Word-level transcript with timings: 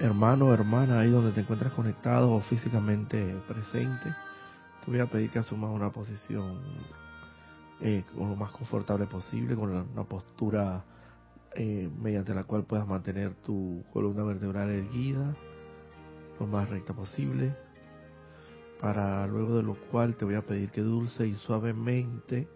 hermano 0.00 0.46
o 0.46 0.52
hermana, 0.52 1.00
ahí 1.00 1.10
donde 1.10 1.30
te 1.30 1.40
encuentras 1.40 1.72
conectado 1.72 2.32
o 2.32 2.40
físicamente 2.40 3.40
presente, 3.46 4.12
te 4.84 4.90
voy 4.90 4.98
a 4.98 5.06
pedir 5.06 5.30
que 5.30 5.38
asumas 5.38 5.70
una 5.70 5.90
posición 5.90 6.58
eh, 7.80 8.04
lo 8.16 8.34
más 8.34 8.50
confortable 8.50 9.06
posible, 9.06 9.54
con 9.54 9.70
una 9.70 10.04
postura 10.04 10.84
eh, 11.54 11.88
mediante 12.00 12.34
la 12.34 12.44
cual 12.44 12.64
puedas 12.64 12.88
mantener 12.88 13.34
tu 13.36 13.84
columna 13.92 14.24
vertebral 14.24 14.68
erguida 14.70 15.36
lo 16.40 16.46
más 16.46 16.68
recta 16.68 16.92
posible, 16.92 17.54
para 18.80 19.28
luego 19.28 19.56
de 19.58 19.62
lo 19.62 19.74
cual 19.92 20.16
te 20.16 20.24
voy 20.24 20.34
a 20.34 20.42
pedir 20.42 20.70
que 20.70 20.80
dulce 20.80 21.24
y 21.28 21.36
suavemente 21.36 22.48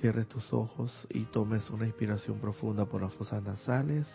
cierres 0.00 0.28
tus 0.28 0.52
ojos 0.52 0.92
y 1.10 1.24
tomes 1.24 1.68
una 1.70 1.86
inspiración 1.86 2.38
profunda 2.38 2.86
por 2.86 3.02
las 3.02 3.12
fosas 3.14 3.42
nasales 3.42 4.06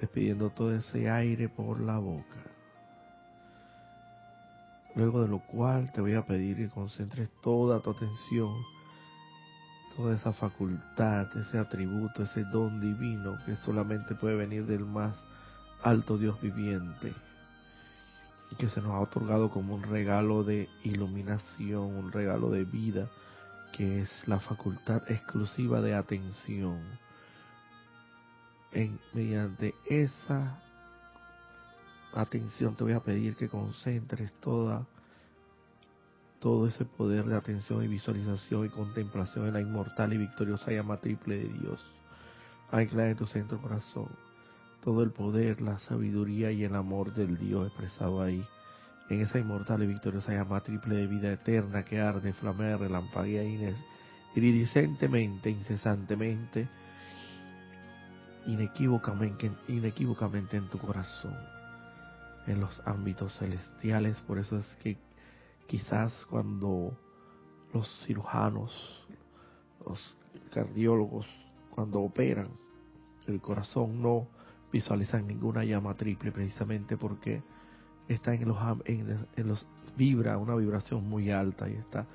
despidiendo 0.00 0.50
todo 0.50 0.74
ese 0.74 1.10
aire 1.10 1.48
por 1.48 1.80
la 1.80 1.98
boca. 1.98 2.42
Luego 4.94 5.22
de 5.22 5.28
lo 5.28 5.40
cual 5.40 5.92
te 5.92 6.00
voy 6.00 6.14
a 6.14 6.24
pedir 6.24 6.56
que 6.56 6.68
concentres 6.68 7.30
toda 7.42 7.80
tu 7.80 7.90
atención, 7.90 8.54
toda 9.94 10.14
esa 10.14 10.32
facultad, 10.32 11.26
ese 11.36 11.58
atributo, 11.58 12.22
ese 12.22 12.44
don 12.44 12.80
divino 12.80 13.38
que 13.44 13.56
solamente 13.56 14.14
puede 14.14 14.36
venir 14.36 14.66
del 14.66 14.84
más 14.84 15.14
alto 15.82 16.16
Dios 16.16 16.40
viviente 16.40 17.14
y 18.50 18.56
que 18.56 18.68
se 18.68 18.80
nos 18.80 18.92
ha 18.92 19.00
otorgado 19.00 19.50
como 19.50 19.74
un 19.74 19.82
regalo 19.82 20.44
de 20.44 20.68
iluminación, 20.84 21.94
un 21.94 22.12
regalo 22.12 22.50
de 22.50 22.64
vida, 22.64 23.08
que 23.72 24.02
es 24.02 24.10
la 24.26 24.38
facultad 24.38 25.02
exclusiva 25.10 25.80
de 25.80 25.94
atención 25.94 27.05
mediante 29.12 29.74
esa 29.86 30.60
atención 32.12 32.76
te 32.76 32.84
voy 32.84 32.92
a 32.92 33.00
pedir 33.00 33.36
que 33.36 33.48
concentres 33.48 34.32
toda 34.40 34.86
todo 36.40 36.66
ese 36.66 36.84
poder 36.84 37.24
de 37.24 37.36
atención 37.36 37.82
y 37.82 37.88
visualización 37.88 38.66
y 38.66 38.68
contemplación 38.68 39.46
en 39.46 39.54
la 39.54 39.60
inmortal 39.60 40.12
y 40.12 40.18
victoriosa 40.18 40.70
llama 40.70 40.98
triple 40.98 41.38
de 41.38 41.48
Dios. 41.48 41.80
Ancla 42.70 43.08
en 43.08 43.16
tu 43.16 43.26
centro 43.26 43.60
corazón 43.60 44.08
todo 44.84 45.02
el 45.02 45.10
poder, 45.10 45.60
la 45.60 45.78
sabiduría 45.80 46.52
y 46.52 46.62
el 46.62 46.76
amor 46.76 47.12
del 47.14 47.38
Dios 47.38 47.66
expresado 47.66 48.22
ahí, 48.22 48.46
en 49.08 49.20
esa 49.20 49.38
inmortal 49.38 49.82
y 49.82 49.86
victoriosa 49.86 50.32
llama 50.32 50.60
triple 50.60 50.96
de 50.96 51.06
vida 51.06 51.32
eterna 51.32 51.84
que 51.84 52.00
arde, 52.00 52.32
flamea, 52.32 52.76
relampaguea 52.76 53.42
iridicentemente, 54.36 55.50
incesantemente, 55.50 56.68
inequívocamente, 58.46 60.56
en 60.56 60.68
tu 60.68 60.78
corazón, 60.78 61.36
en 62.46 62.60
los 62.60 62.80
ámbitos 62.84 63.36
celestiales. 63.38 64.20
Por 64.22 64.38
eso 64.38 64.58
es 64.58 64.66
que 64.82 64.96
quizás 65.66 66.26
cuando 66.30 66.96
los 67.72 67.88
cirujanos, 68.06 68.72
los 69.84 70.00
cardiólogos, 70.52 71.26
cuando 71.70 72.00
operan 72.00 72.48
el 73.26 73.40
corazón, 73.40 74.00
no 74.00 74.28
visualizan 74.72 75.26
ninguna 75.26 75.64
llama 75.64 75.94
triple, 75.94 76.32
precisamente 76.32 76.96
porque 76.96 77.42
está 78.08 78.34
en 78.34 78.48
los, 78.48 78.58
en 78.86 79.48
los 79.48 79.66
vibra 79.96 80.38
una 80.38 80.54
vibración 80.54 81.08
muy 81.08 81.30
alta 81.30 81.68
y 81.68 81.74
está 81.74 82.06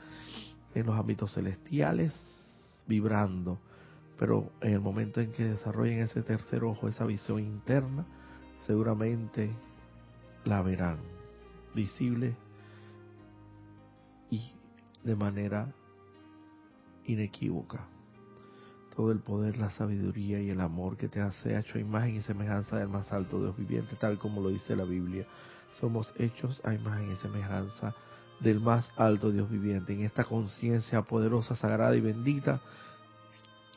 en 0.73 0.85
los 0.85 0.97
ámbitos 0.97 1.33
celestiales 1.33 2.17
vibrando 2.87 3.59
pero 4.21 4.51
en 4.61 4.73
el 4.73 4.79
momento 4.79 5.19
en 5.19 5.31
que 5.31 5.45
desarrollen 5.45 5.97
ese 5.97 6.21
tercer 6.21 6.63
ojo, 6.63 6.87
esa 6.87 7.05
visión 7.05 7.39
interna, 7.39 8.05
seguramente 8.67 9.49
la 10.45 10.61
verán 10.61 10.99
visible 11.73 12.35
y 14.29 14.51
de 15.03 15.15
manera 15.15 15.73
inequívoca. 17.05 17.87
Todo 18.95 19.11
el 19.11 19.21
poder, 19.21 19.57
la 19.57 19.71
sabiduría 19.71 20.39
y 20.39 20.51
el 20.51 20.61
amor 20.61 20.97
que 20.97 21.07
te 21.07 21.19
hace 21.19 21.57
hecho 21.57 21.79
imagen 21.79 22.17
y 22.17 22.21
semejanza 22.21 22.77
del 22.77 22.89
más 22.89 23.11
alto 23.11 23.41
Dios 23.41 23.57
viviente, 23.57 23.95
tal 23.95 24.19
como 24.19 24.39
lo 24.39 24.49
dice 24.49 24.75
la 24.75 24.85
Biblia. 24.85 25.25
Somos 25.79 26.13
hechos 26.19 26.61
a 26.63 26.75
imagen 26.75 27.11
y 27.11 27.15
semejanza 27.15 27.95
del 28.39 28.59
más 28.59 28.87
alto 28.97 29.31
Dios 29.31 29.49
viviente. 29.49 29.93
En 29.93 30.03
esta 30.03 30.25
conciencia 30.25 31.01
poderosa, 31.01 31.55
sagrada 31.55 31.95
y 31.95 32.01
bendita, 32.01 32.61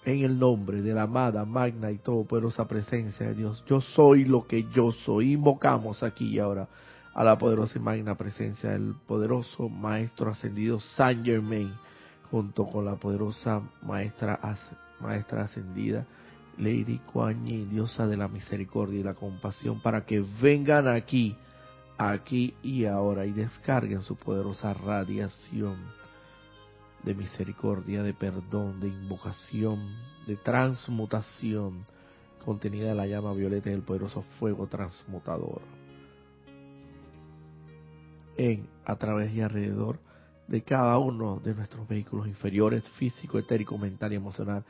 en 0.05 0.23
el 0.23 0.39
nombre 0.39 0.83
de 0.83 0.95
la 0.95 1.03
amada, 1.03 1.45
magna 1.45 1.91
y 1.91 1.99
todopoderosa 1.99 2.67
presencia 2.69 3.27
de 3.27 3.35
Dios. 3.35 3.65
Yo 3.67 3.81
soy 3.81 4.25
lo 4.25 4.47
que 4.47 4.67
yo 4.75 4.93
soy. 4.93 5.33
Invocamos 5.33 6.03
aquí 6.03 6.27
y 6.27 6.39
ahora 6.39 6.69
a 7.15 7.25
la 7.25 7.39
poderosa 7.39 7.79
y 7.79 7.83
magna 7.83 8.17
presencia 8.17 8.71
del 8.71 8.95
poderoso 9.07 9.69
Maestro 9.69 10.31
Ascendido 10.31 10.81
Saint 10.81 11.25
Germain, 11.25 11.73
junto 12.31 12.67
con 12.67 12.85
la 12.85 12.97
poderosa 12.97 13.63
Maestra, 13.83 14.41
maestra 15.01 15.45
Ascendida 15.45 16.07
Lady 16.59 16.99
Kuan 17.13 17.47
Yin, 17.47 17.71
diosa 17.71 18.07
de 18.07 18.17
la 18.17 18.29
misericordia 18.29 19.01
y 19.01 19.03
la 19.03 19.15
compasión, 19.15 19.81
para 19.81 20.05
que 20.05 20.25
vengan 20.41 20.89
aquí, 20.89 21.37
aquí 21.99 22.55
y 22.63 22.85
ahora 22.85 23.27
y 23.27 23.33
descarguen 23.33 24.03
su 24.03 24.17
poderosa 24.17 24.73
radiación 24.75 25.77
de 27.05 27.15
misericordia, 27.15 28.03
de 28.03 28.15
perdón, 28.15 28.81
de 28.81 28.89
invocación, 28.89 29.81
de 30.27 30.37
transmutación 30.37 31.85
contenida 32.45 32.91
en 32.91 32.97
la 32.97 33.07
llama 33.07 33.33
violeta 33.33 33.71
del 33.71 33.83
poderoso 33.83 34.23
fuego 34.39 34.67
transmutador. 34.67 35.63
En, 38.37 38.67
a 38.85 38.97
través 38.97 39.33
y 39.33 39.41
alrededor 39.41 39.99
de 40.49 40.63
cada 40.63 40.99
uno 40.99 41.41
de 41.43 41.55
nuestros 41.55 41.87
vehículos 41.89 42.27
inferiores, 42.27 42.89
físico, 42.91 43.39
etérico, 43.39 43.79
mental 43.79 44.13
y 44.13 44.17
emocional, 44.17 44.65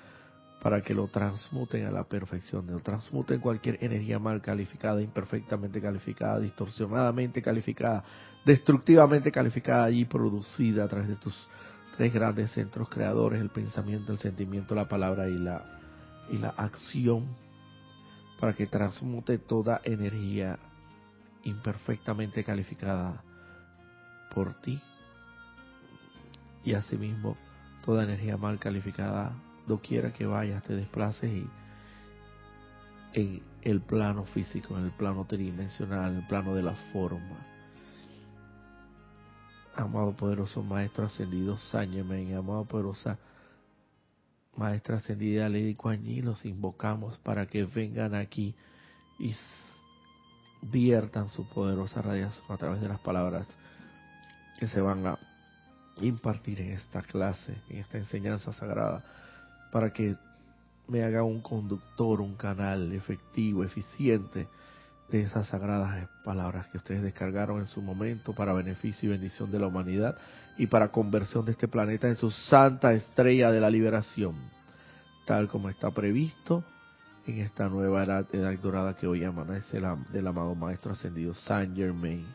para 0.63 0.83
que 0.83 0.95
lo 0.95 1.09
transmuten 1.09 1.85
a 1.87 1.91
la 1.91 2.05
perfección, 2.05 2.67
lo 2.67 2.81
transmuten 2.81 3.41
cualquier 3.41 3.83
energía 3.85 4.19
mal 4.19 4.41
calificada, 4.41 5.03
imperfectamente 5.03 5.81
calificada, 5.81 6.41
distorsionadamente 6.41 7.43
calificada, 7.43 8.03
destructivamente 8.47 9.31
calificada 9.31 9.91
y 9.91 10.05
producida 10.07 10.85
a 10.85 10.89
través 10.89 11.09
de 11.09 11.17
tus 11.17 11.35
tres 11.97 12.13
grandes 12.13 12.51
centros 12.51 12.89
creadores, 12.89 13.41
el 13.41 13.51
pensamiento, 13.51 14.13
el 14.13 14.19
sentimiento, 14.19 14.75
la 14.75 14.89
palabra 14.89 15.29
y 15.29 15.39
la, 15.39 15.65
y 16.31 16.39
la 16.39 16.49
acción, 16.51 17.27
para 18.41 18.55
que 18.55 18.67
transmute 18.67 19.39
toda 19.39 19.81
energía 19.85 20.59
imperfectamente 21.45 22.43
calificada 22.43 23.23
por 24.35 24.55
ti. 24.61 24.81
Y 26.65 26.73
asimismo 26.75 27.37
toda 27.85 28.05
energía 28.05 28.37
mal 28.37 28.59
calificada 28.59 29.33
doquiera 29.67 30.13
que 30.13 30.27
vayas 30.27 30.63
te 30.63 30.75
desplaces 30.75 31.31
y 31.31 31.47
en 33.13 33.43
el 33.63 33.81
plano 33.81 34.25
físico, 34.25 34.77
en 34.77 34.85
el 34.85 34.91
plano 34.91 35.25
tridimensional, 35.27 36.13
en 36.13 36.19
el 36.19 36.27
plano 36.27 36.55
de 36.55 36.63
la 36.63 36.75
forma 36.93 37.54
amado 39.77 40.15
poderoso 40.15 40.63
Maestro 40.63 41.07
Ascendido 41.07 41.59
Sáñeme, 41.59 42.35
amado 42.35 42.65
poderosa 42.65 43.19
Maestra 44.57 44.97
Ascendida 44.97 45.49
Lady 45.49 45.75
Kuan 45.75 46.03
los 46.25 46.45
invocamos 46.45 47.19
para 47.19 47.47
que 47.47 47.65
vengan 47.65 48.15
aquí 48.15 48.55
y 49.19 49.35
viertan 50.63 51.29
su 51.29 51.49
poderosa 51.49 52.03
radiación 52.03 52.45
a 52.49 52.57
través 52.57 52.81
de 52.81 52.89
las 52.89 53.01
palabras 53.01 53.47
que 54.59 54.69
se 54.69 54.81
van 54.81 55.07
a 55.07 55.19
impartir 56.01 56.61
en 56.61 56.73
esta 56.73 57.03
clase, 57.03 57.57
en 57.69 57.79
esta 57.79 57.99
enseñanza 57.99 58.53
sagrada, 58.53 59.05
para 59.73 59.93
que 59.93 60.17
me 60.87 61.03
haga 61.03 61.23
un 61.23 61.41
conductor, 61.41 62.21
un 62.21 62.37
canal 62.37 62.93
efectivo, 62.93 63.65
eficiente, 63.65 64.49
de 65.11 65.23
esas 65.23 65.49
sagradas 65.49 66.09
palabras 66.25 66.67
que 66.69 66.79
ustedes 66.79 67.03
descargaron 67.03 67.61
en 67.61 67.67
su 67.67 67.83
momento 67.83 68.33
para 68.33 68.53
beneficio 68.53 69.09
y 69.09 69.13
bendición 69.13 69.51
de 69.51 69.59
la 69.59 69.67
humanidad 69.67 70.17
y 70.57 70.67
para 70.67 70.89
conversión 70.89 71.45
de 71.45 71.53
este 71.53 71.69
planeta 71.69 72.09
en 72.09 72.17
su 72.17 72.31
santa 72.31 72.93
estrella 72.93 73.51
de 73.51 73.61
la 73.61 73.71
liberación, 73.71 74.37
tal 75.27 75.49
como 75.49 75.69
está 75.69 75.91
previsto 75.91 76.65
en 77.27 77.39
esta 77.39 77.69
nueva 77.69 78.03
edad, 78.03 78.59
dorada 78.61 78.95
que 78.95 79.07
hoy 79.07 79.25
amanece 79.25 79.81
del 80.13 80.27
amado 80.27 80.55
Maestro 80.55 80.93
Ascendido 80.93 81.35
Saint 81.35 81.77
Germain. 81.77 82.27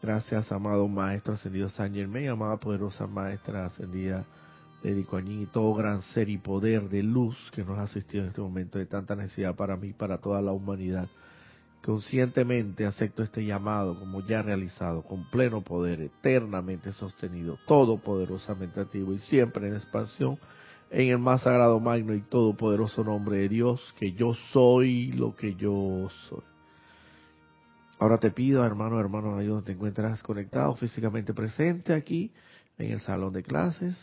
Gracias, 0.00 0.50
amado 0.52 0.86
Maestro 0.88 1.34
Ascendido 1.34 1.68
Saint 1.68 1.94
Germain, 1.94 2.28
amada 2.28 2.56
poderosa 2.56 3.06
Maestra 3.06 3.66
Ascendida 3.66 4.24
dedico 4.82 5.16
allí 5.16 5.46
todo 5.52 5.74
gran 5.74 6.02
ser 6.02 6.28
y 6.28 6.38
poder 6.38 6.88
de 6.88 7.02
luz 7.02 7.36
que 7.52 7.64
nos 7.64 7.78
ha 7.78 7.82
asistido 7.82 8.24
en 8.24 8.30
este 8.30 8.40
momento 8.40 8.78
de 8.78 8.86
tanta 8.86 9.14
necesidad 9.14 9.54
para 9.54 9.76
mí 9.76 9.88
y 9.88 9.92
para 9.92 10.18
toda 10.18 10.42
la 10.42 10.52
humanidad. 10.52 11.08
Conscientemente 11.84 12.86
acepto 12.86 13.22
este 13.22 13.44
llamado 13.44 13.98
como 13.98 14.24
ya 14.26 14.42
realizado, 14.42 15.02
con 15.02 15.28
pleno 15.30 15.62
poder, 15.62 16.00
eternamente 16.00 16.92
sostenido, 16.92 17.58
todopoderosamente 17.66 18.80
activo 18.80 19.12
y 19.12 19.18
siempre 19.18 19.68
en 19.68 19.74
expansión 19.74 20.38
en 20.92 21.08
el 21.08 21.18
más 21.18 21.42
sagrado, 21.42 21.80
magno 21.80 22.14
y 22.14 22.20
todopoderoso 22.20 23.02
nombre 23.02 23.38
de 23.38 23.48
Dios, 23.48 23.94
que 23.98 24.12
yo 24.12 24.34
soy 24.52 25.10
lo 25.12 25.34
que 25.34 25.54
yo 25.54 26.08
soy. 26.28 26.42
Ahora 27.98 28.18
te 28.18 28.30
pido, 28.30 28.62
hermano, 28.64 29.00
hermano, 29.00 29.38
ahí 29.38 29.46
donde 29.46 29.64
te 29.64 29.72
encuentras 29.72 30.22
conectado, 30.22 30.74
físicamente 30.76 31.32
presente 31.32 31.94
aquí, 31.94 32.30
en 32.76 32.92
el 32.92 33.00
salón 33.00 33.32
de 33.32 33.42
clases, 33.42 33.96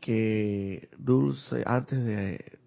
que 0.00 0.88
Dulce, 0.98 1.62
antes 1.66 2.04
de, 2.04 2.58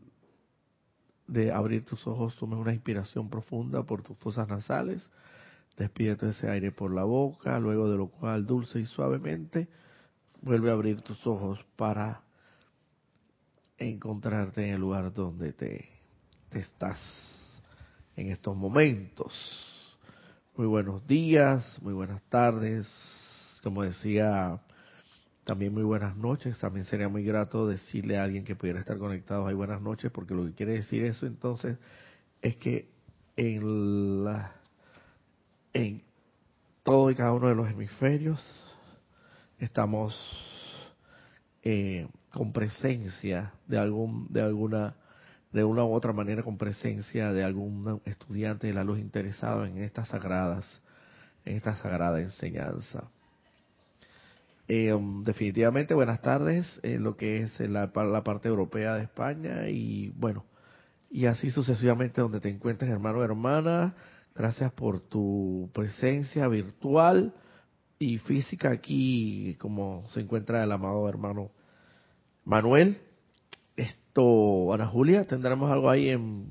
de 1.28 1.52
abrir 1.52 1.86
tus 1.86 2.06
ojos, 2.08 2.36
tomes 2.38 2.60
una 2.60 2.74
inspiración 2.74 3.30
profunda 3.30 3.84
por 3.84 4.04
tus 4.04 4.18
fosas 4.18 4.48
nasales, 4.48 5.10
despídete 5.78 6.30
ese 6.30 6.50
aire 6.50 6.72
por 6.72 6.94
la 6.94 7.04
boca, 7.04 7.60
luego 7.60 7.90
de 7.90 7.98
lo 7.98 8.08
cual, 8.08 8.46
dulce 8.46 8.80
y 8.80 8.86
suavemente, 8.86 9.68
vuelve 10.42 10.70
a 10.70 10.74
abrir 10.74 11.02
tus 11.02 11.26
ojos 11.26 11.60
para 11.76 12.22
encontrarte 13.78 14.68
en 14.68 14.76
el 14.76 14.82
lugar 14.82 15.12
donde 15.14 15.54
te, 15.54 15.90
estás 16.52 17.00
en 18.16 18.30
estos 18.30 18.56
momentos. 18.56 19.34
Muy 20.56 20.68
buenos 20.68 21.06
días, 21.08 21.80
muy 21.82 21.94
buenas 21.94 22.22
tardes, 22.30 22.88
como 23.64 23.82
decía, 23.82 24.62
también 25.44 25.74
muy 25.74 25.84
buenas 25.84 26.16
noches. 26.16 26.58
También 26.60 26.86
sería 26.86 27.10
muy 27.10 27.24
grato 27.24 27.68
decirle 27.68 28.18
a 28.18 28.24
alguien 28.24 28.46
que 28.46 28.56
pudiera 28.56 28.80
estar 28.80 28.98
conectado 28.98 29.48
ahí 29.48 29.54
buenas 29.54 29.82
noches, 29.82 30.12
porque 30.12 30.34
lo 30.34 30.46
que 30.46 30.54
quiere 30.54 30.74
decir 30.74 31.04
eso 31.04 31.26
entonces 31.26 31.78
es 32.42 32.56
que 32.58 32.90
en, 33.36 34.24
la, 34.24 34.52
en 35.74 36.04
todo 36.84 37.10
y 37.10 37.16
cada 37.16 37.34
uno 37.34 37.48
de 37.50 37.56
los 37.56 37.70
hemisferios 37.70 38.44
estamos 39.60 40.16
eh, 41.64 42.08
con 42.32 42.52
presencia 42.52 43.54
de 43.68 43.80
algún 43.80 44.28
de 44.30 44.42
alguna 44.42 44.96
de 45.52 45.64
una 45.64 45.84
u 45.86 45.94
otra 45.94 46.12
manera 46.14 46.44
con 46.44 46.58
presencia 46.58 47.32
de 47.32 47.44
algún 47.44 48.02
estudiante 48.06 48.68
de 48.68 48.74
la 48.74 48.84
luz 48.84 49.00
interesado 49.00 49.66
en 49.66 49.78
estas 49.78 50.10
sagradas 50.10 50.82
en 51.46 51.56
esta 51.56 51.76
sagrada 51.76 52.20
enseñanza 52.20 53.06
eh, 54.68 54.94
um, 54.94 55.24
definitivamente 55.24 55.94
buenas 55.94 56.22
tardes 56.22 56.80
en 56.84 57.04
lo 57.04 57.18
que 57.18 57.44
es 57.44 57.60
la, 57.60 57.92
la 57.94 58.24
parte 58.24 58.48
europea 58.48 58.96
de 58.96 59.04
España 59.04 59.68
y 59.68 60.10
bueno 60.12 60.46
y 61.10 61.26
así 61.26 61.52
sucesivamente 61.52 62.22
donde 62.22 62.40
te 62.40 62.50
encuentres 62.50 62.90
hermano 62.90 63.20
o 63.20 63.24
hermana 63.24 63.96
gracias 64.36 64.72
por 64.72 65.00
tu 65.02 65.70
presencia 65.74 66.48
virtual 66.48 67.34
y 68.00 68.18
física 68.20 68.72
aquí 68.72 69.56
como 69.60 70.10
se 70.12 70.22
encuentra 70.22 70.64
el 70.64 70.72
amado 70.72 71.08
hermano 71.08 71.52
Manuel, 72.46 72.98
esto, 73.78 74.74
Ana 74.74 74.88
Julia, 74.88 75.26
tendremos 75.26 75.72
algo 75.72 75.90
ahí 75.90 76.10
en, 76.10 76.48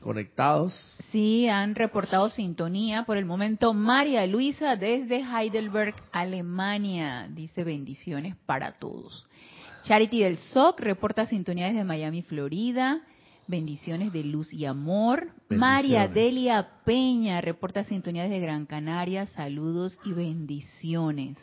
conectados. 0.00 0.72
Sí, 1.10 1.48
han 1.48 1.74
reportado 1.74 2.30
sintonía 2.30 3.04
por 3.04 3.16
el 3.16 3.24
momento. 3.24 3.74
María 3.74 4.26
Luisa 4.26 4.76
desde 4.76 5.22
Heidelberg, 5.22 5.94
Alemania, 6.12 7.28
dice 7.30 7.64
bendiciones 7.64 8.36
para 8.46 8.78
todos. 8.78 9.26
Charity 9.84 10.20
del 10.20 10.38
SOC 10.38 10.80
reporta 10.80 11.26
sintonía 11.26 11.66
desde 11.66 11.84
Miami, 11.84 12.22
Florida. 12.22 13.02
Bendiciones 13.48 14.12
de 14.12 14.22
luz 14.22 14.52
y 14.52 14.64
amor. 14.64 15.30
María 15.48 16.06
Delia 16.06 16.68
Peña 16.84 17.40
reporta 17.40 17.82
sintonía 17.82 18.22
desde 18.22 18.38
Gran 18.38 18.66
Canaria. 18.66 19.26
Saludos 19.34 19.98
y 20.04 20.12
bendiciones. 20.12 21.36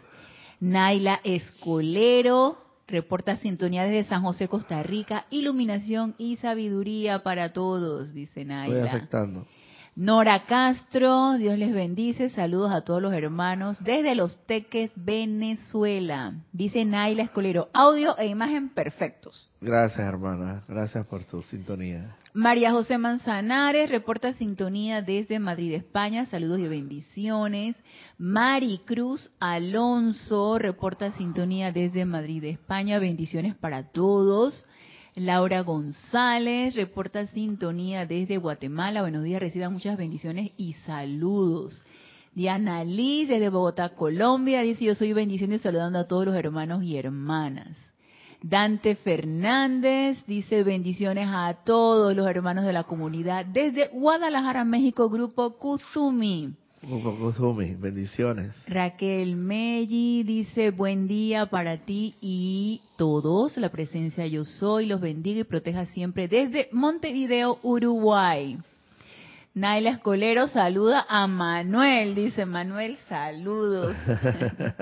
Naila 0.62 1.20
Escolero 1.24 2.69
Reporta 2.90 3.36
sintonía 3.38 3.84
desde 3.84 4.10
San 4.10 4.24
José, 4.24 4.48
Costa 4.48 4.82
Rica. 4.82 5.26
Iluminación 5.30 6.16
y 6.18 6.38
sabiduría 6.38 7.22
para 7.22 7.54
todos, 7.54 8.14
dice 8.14 8.46
Naila. 8.46 8.86
Estoy 8.86 8.98
aceptando. 8.98 9.48
Nora 10.02 10.46
Castro, 10.46 11.34
Dios 11.34 11.58
les 11.58 11.74
bendice. 11.74 12.30
Saludos 12.30 12.72
a 12.72 12.86
todos 12.86 13.02
los 13.02 13.12
hermanos 13.12 13.78
desde 13.84 14.16
Los 14.16 14.40
Teques, 14.46 14.92
Venezuela. 14.96 16.36
Dice 16.54 16.86
Naila 16.86 17.24
Escolero, 17.24 17.68
audio 17.74 18.18
e 18.18 18.28
imagen 18.28 18.70
perfectos. 18.70 19.52
Gracias, 19.60 20.00
hermana. 20.00 20.64
Gracias 20.70 21.06
por 21.06 21.26
tu 21.26 21.44
sintonía. 21.44 22.16
María 22.34 22.72
José 22.72 22.98
Manzanares 22.98 23.90
reporta 23.90 24.32
sintonía 24.32 25.02
desde 25.02 25.38
Madrid, 25.38 25.74
España. 25.74 26.26
Saludos 26.28 26.60
y 26.60 26.70
bendiciones. 26.70 27.76
Mari 28.18 28.80
Cruz 28.86 29.30
Alonso 29.42 30.58
reporta 30.60 31.12
sintonía 31.12 31.74
desde 31.74 32.06
Madrid, 32.06 32.46
España. 32.46 33.00
Bendiciones 33.00 33.54
para 33.54 33.92
todos. 33.92 34.66
Laura 35.20 35.64
González 35.64 36.76
reporta 36.76 37.28
sintonía 37.28 38.06
desde 38.06 38.38
Guatemala. 38.38 39.02
Buenos 39.02 39.24
días, 39.24 39.42
reciban 39.42 39.74
muchas 39.74 39.98
bendiciones 39.98 40.52
y 40.56 40.74
saludos. 40.86 41.84
Diana 42.34 42.86
Liz 42.86 43.28
desde 43.28 43.50
Bogotá, 43.50 43.90
Colombia, 43.90 44.62
dice 44.62 44.86
yo 44.86 44.96
soy 44.96 45.12
bendiciendo 45.12 45.58
y 45.58 45.60
saludando 45.60 46.00
a 46.00 46.08
todos 46.08 46.26
los 46.26 46.36
hermanos 46.36 46.84
y 46.84 46.96
hermanas. 46.96 47.76
Dante 48.42 48.96
Fernández 48.96 50.26
dice 50.26 50.64
bendiciones 50.64 51.28
a 51.30 51.54
todos 51.66 52.16
los 52.16 52.26
hermanos 52.26 52.64
de 52.64 52.72
la 52.72 52.86
comunidad 52.86 53.46
desde 53.46 53.90
Guadalajara, 53.90 54.64
México, 54.64 55.10
Grupo 55.10 55.58
Kuzumi 55.58 56.56
bendiciones. 56.82 58.56
Raquel 58.68 59.36
Melli 59.36 60.24
dice, 60.24 60.72
buen 60.72 61.08
día 61.08 61.48
para 61.48 61.78
ti 61.78 62.16
y 62.22 62.82
todos, 62.98 63.58
la 63.58 63.70
presencia 63.70 64.26
yo 64.28 64.46
soy, 64.46 64.86
los 64.86 65.02
bendiga 65.02 65.42
y 65.42 65.44
proteja 65.44 65.86
siempre 65.88 66.28
desde 66.28 66.70
Montevideo, 66.72 67.60
Uruguay. 67.64 68.58
Naila 69.54 69.92
Escolero 69.92 70.48
saluda 70.48 71.06
a 71.10 71.28
Manuel, 71.28 72.16
dice 72.16 72.46
Manuel, 72.46 72.98
saludos. 73.10 73.96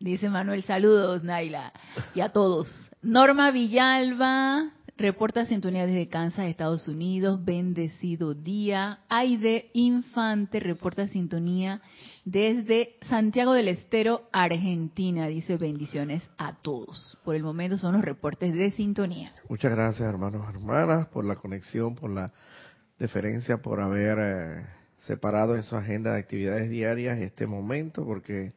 dice 0.00 0.28
Manuel, 0.28 0.62
saludos, 0.62 1.22
Naila, 1.22 1.72
y 2.14 2.20
a 2.20 2.30
todos. 2.30 2.68
Norma 3.02 3.50
Villalba 3.50 4.70
Reporta 4.98 5.46
sintonía 5.46 5.86
desde 5.86 6.08
Kansas, 6.08 6.46
Estados 6.46 6.86
Unidos. 6.86 7.42
Bendecido 7.44 8.34
día. 8.34 9.00
Aide 9.08 9.70
Infante 9.72 10.60
reporta 10.60 11.08
sintonía 11.08 11.80
desde 12.26 12.96
Santiago 13.08 13.54
del 13.54 13.68
Estero, 13.68 14.28
Argentina. 14.32 15.26
Dice 15.28 15.56
bendiciones 15.56 16.28
a 16.36 16.56
todos. 16.60 17.18
Por 17.24 17.34
el 17.34 17.42
momento 17.42 17.78
son 17.78 17.94
los 17.94 18.02
reportes 18.02 18.52
de 18.52 18.70
sintonía. 18.72 19.32
Muchas 19.48 19.72
gracias, 19.72 20.06
hermanos 20.06 20.46
hermanas, 20.48 21.06
por 21.06 21.24
la 21.24 21.36
conexión, 21.36 21.94
por 21.94 22.10
la 22.10 22.30
deferencia, 22.98 23.62
por 23.62 23.80
haber 23.80 24.18
eh, 24.20 24.66
separado 25.06 25.56
en 25.56 25.62
su 25.62 25.74
agenda 25.74 26.12
de 26.12 26.20
actividades 26.20 26.68
diarias 26.68 27.18
este 27.18 27.46
momento, 27.46 28.04
porque 28.04 28.52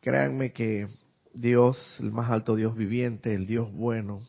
créanme 0.00 0.52
que 0.52 0.88
Dios, 1.32 1.98
el 2.00 2.10
más 2.10 2.30
alto 2.30 2.56
Dios 2.56 2.76
viviente, 2.76 3.32
el 3.32 3.46
Dios 3.46 3.72
bueno, 3.72 4.22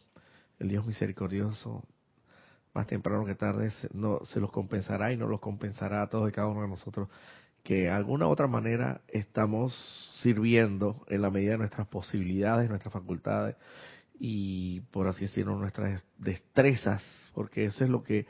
el 0.64 0.70
Dios 0.70 0.86
misericordioso, 0.86 1.84
más 2.74 2.88
temprano 2.88 3.26
que 3.26 3.36
tarde, 3.36 3.72
no, 3.94 4.26
se 4.26 4.40
los 4.40 4.52
compensará 4.52 5.12
y 5.12 5.18
no 5.18 5.28
los 5.28 5.40
compensará 5.40 6.02
a 6.02 6.10
todos 6.10 6.30
y 6.30 6.32
cada 6.32 6.48
uno 6.48 6.64
de 6.64 6.70
nosotros, 6.70 7.10
que 7.64 7.84
de 7.84 7.90
alguna 7.90 8.28
u 8.28 8.30
otra 8.32 8.48
manera 8.48 9.02
estamos 9.08 9.76
sirviendo 10.22 11.06
en 11.08 11.22
la 11.22 11.30
medida 11.30 11.52
de 11.52 11.60
nuestras 11.60 11.88
posibilidades, 11.88 12.70
nuestras 12.70 12.94
facultades 12.94 13.56
y, 14.20 14.82
por 14.92 15.08
así 15.08 15.26
decirlo, 15.26 15.56
nuestras 15.58 16.04
destrezas, 16.18 17.04
porque 17.34 17.66
eso 17.66 17.84
es 17.84 17.90
lo 17.90 18.04
que 18.04 18.26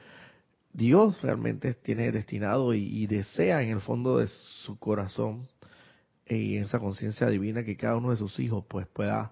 Dios 0.73 1.21
realmente 1.21 1.73
tiene 1.75 2.11
destinado 2.11 2.73
y, 2.73 2.83
y 2.83 3.07
desea 3.07 3.61
en 3.61 3.69
el 3.69 3.81
fondo 3.81 4.17
de 4.17 4.27
su 4.65 4.77
corazón 4.77 5.47
y 6.27 6.57
en 6.57 6.65
esa 6.65 6.79
conciencia 6.79 7.27
divina 7.27 7.63
que 7.63 7.77
cada 7.77 7.95
uno 7.95 8.11
de 8.11 8.17
sus 8.17 8.39
hijos 8.39 8.65
pues 8.67 8.87
pueda 8.87 9.31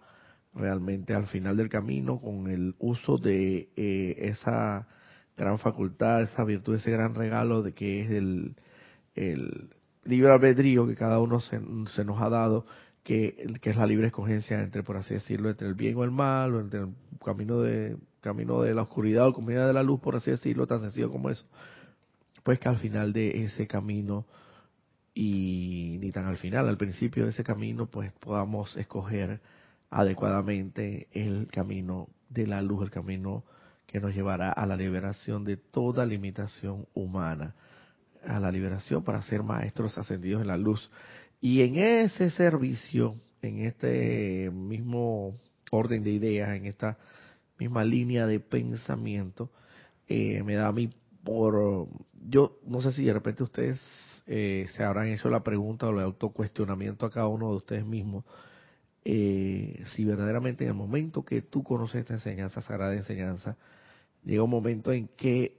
realmente 0.54 1.14
al 1.14 1.28
final 1.28 1.58
del 1.58 1.70
camino 1.70 2.20
con 2.20 2.50
el 2.50 2.76
uso 2.80 3.18
de 3.18 3.70
eh, 3.76 4.16
esa 4.18 4.88
gran 5.38 5.60
facultad, 5.60 6.22
esa 6.22 6.44
virtud, 6.44 6.76
ese 6.76 6.92
gran 6.92 7.16
regalo 7.16 7.64
de 7.64 7.74
que 7.74 8.02
es 8.02 8.12
el, 8.12 8.56
el 9.16 9.70
libre 10.04 10.32
albedrío 10.32 10.88
que 10.88 10.96
cada 10.96 11.20
uno 11.20 11.40
se, 11.40 11.60
nos 11.60 12.22
ha 12.22 12.30
dado, 12.30 12.66
que, 13.04 13.48
que 13.62 13.70
es 13.72 13.78
la 13.78 13.88
libre 13.88 14.08
escogencia 14.08 14.62
entre, 14.62 14.84
por 14.84 14.98
así 14.98 15.14
decirlo, 15.14 15.50
entre 15.50 15.68
el 15.68 15.74
bien 15.74 15.96
o 15.98 16.04
el 16.04 16.12
mal, 16.12 16.54
o 16.56 16.60
entre 16.60 16.82
el 16.82 16.90
camino 17.24 17.62
de, 17.62 17.98
camino 18.20 18.62
de 18.62 18.74
la 18.74 18.84
oscuridad 18.84 19.26
o 19.26 19.30
el 19.30 19.36
camino 19.36 19.68
de 19.68 19.74
la 19.74 19.84
luz, 19.84 20.00
por 20.00 20.16
así 20.16 20.32
decirlo, 20.32 20.68
tan 20.68 20.82
sencillo 20.82 21.12
como 21.12 21.30
eso. 21.30 21.46
Pues 22.44 22.60
que 22.60 22.70
al 22.70 22.78
final 22.78 23.14
de 23.14 23.44
ese 23.44 23.68
camino, 23.68 24.26
y 25.14 25.98
ni 26.00 26.12
tan 26.12 26.26
al 26.26 26.38
final, 26.38 26.68
al 26.68 26.78
principio 26.78 27.24
de 27.24 27.32
ese 27.32 27.44
camino, 27.44 27.88
pues 27.88 28.12
podamos 28.14 28.76
escoger 28.78 29.42
adecuadamente 29.92 31.08
el 31.12 31.48
camino 31.48 32.08
de 32.30 32.48
la 32.48 32.62
luz, 32.62 32.84
el 32.84 32.92
camino 32.92 33.44
que 33.86 34.00
nos 34.00 34.16
llevará 34.16 34.52
a 34.52 34.66
la 34.66 34.78
liberación 34.78 35.44
de 35.44 35.58
toda 35.58 36.06
limitación 36.06 36.88
humana, 36.94 37.56
a 38.26 38.40
la 38.40 38.52
liberación 38.52 39.04
para 39.04 39.22
ser 39.22 39.44
maestros 39.44 39.98
ascendidos 39.98 40.42
en 40.42 40.48
la 40.48 40.58
luz. 40.58 40.90
Y 41.42 41.62
en 41.62 41.76
ese 41.76 42.30
servicio, 42.30 43.18
en 43.42 43.60
este 43.60 44.50
mismo 44.50 45.38
orden 45.72 46.04
de 46.04 46.12
ideas, 46.12 46.56
en 46.56 46.68
esta 46.68 46.98
misma 47.60 47.84
línea 47.84 48.26
de 48.28 48.40
pensamiento, 48.40 49.52
eh, 50.08 50.42
me 50.44 50.56
da 50.56 50.68
a 50.68 50.72
mí 50.72 50.90
por, 51.24 51.88
yo 52.30 52.60
no 52.66 52.82
sé 52.82 52.94
si 52.94 53.04
de 53.04 53.14
repente 53.14 53.44
ustedes 53.44 53.82
eh, 54.26 54.68
se 54.76 54.84
habrán 54.84 55.08
hecho 55.08 55.30
la 55.30 55.44
pregunta 55.44 55.88
o 55.88 55.92
el 55.92 56.00
autocuestionamiento 56.00 57.06
a 57.06 57.12
cada 57.12 57.28
uno 57.28 57.50
de 57.50 57.58
ustedes 57.58 57.86
mismos, 57.86 58.24
eh, 59.04 59.84
si 59.96 60.06
verdaderamente 60.06 60.64
en 60.64 60.70
el 60.70 60.76
momento 60.76 61.24
que 61.24 61.42
tú 61.42 61.64
conoces 61.64 62.02
esta 62.02 62.14
enseñanza, 62.14 62.62
sagrada 62.62 62.94
enseñanza, 62.94 63.58
llega 64.24 64.44
un 64.44 64.50
momento 64.50 64.92
en 64.92 65.08
que 65.08 65.58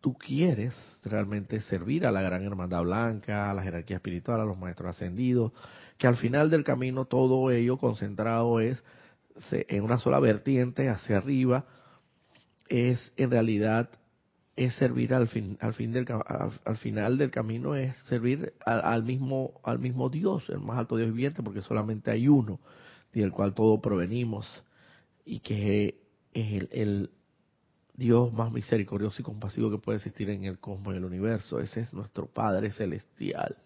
tú 0.00 0.14
quieres 0.14 0.74
realmente 1.04 1.60
servir 1.60 2.06
a 2.06 2.12
la 2.12 2.22
gran 2.22 2.44
hermandad 2.44 2.82
blanca, 2.82 3.50
a 3.50 3.54
la 3.54 3.62
jerarquía 3.62 3.96
espiritual, 3.96 4.40
a 4.40 4.44
los 4.44 4.58
maestros 4.58 4.96
ascendidos, 4.96 5.52
que 5.98 6.06
al 6.06 6.16
final 6.16 6.50
del 6.50 6.64
camino 6.64 7.04
todo 7.04 7.50
ello 7.50 7.76
concentrado 7.76 8.60
es 8.60 8.82
en 9.50 9.84
una 9.84 9.98
sola 9.98 10.18
vertiente 10.20 10.88
hacia 10.88 11.18
arriba, 11.18 11.66
es 12.68 13.12
en 13.16 13.30
realidad 13.30 13.90
es 14.58 14.74
servir 14.74 15.14
al 15.14 15.28
fin 15.28 15.56
al 15.60 15.74
fin 15.74 15.92
del 15.92 16.06
al, 16.64 16.76
final 16.76 17.16
del 17.16 17.30
camino 17.30 17.76
es 17.76 17.96
servir 18.08 18.54
al, 18.64 19.04
mismo 19.04 19.60
al 19.62 19.78
mismo 19.78 20.08
Dios 20.08 20.48
el 20.48 20.58
más 20.58 20.78
alto 20.78 20.96
Dios 20.96 21.08
viviente 21.08 21.42
porque 21.42 21.62
solamente 21.62 22.10
hay 22.10 22.28
uno 22.28 22.58
del 23.12 23.30
cual 23.30 23.54
todos 23.54 23.80
provenimos 23.80 24.46
y 25.24 25.40
que 25.40 26.00
es 26.32 26.52
el, 26.52 26.68
el, 26.72 27.10
Dios 27.94 28.32
más 28.32 28.52
misericordioso 28.52 29.20
y 29.20 29.24
compasivo 29.24 29.70
que 29.70 29.78
puede 29.78 29.96
existir 29.96 30.30
en 30.30 30.44
el 30.44 30.58
cosmos 30.58 30.94
y 30.94 30.98
el 30.98 31.04
universo. 31.04 31.58
Ese 31.58 31.80
es 31.80 31.92
nuestro 31.92 32.26
Padre 32.26 32.70
celestial. 32.70 33.56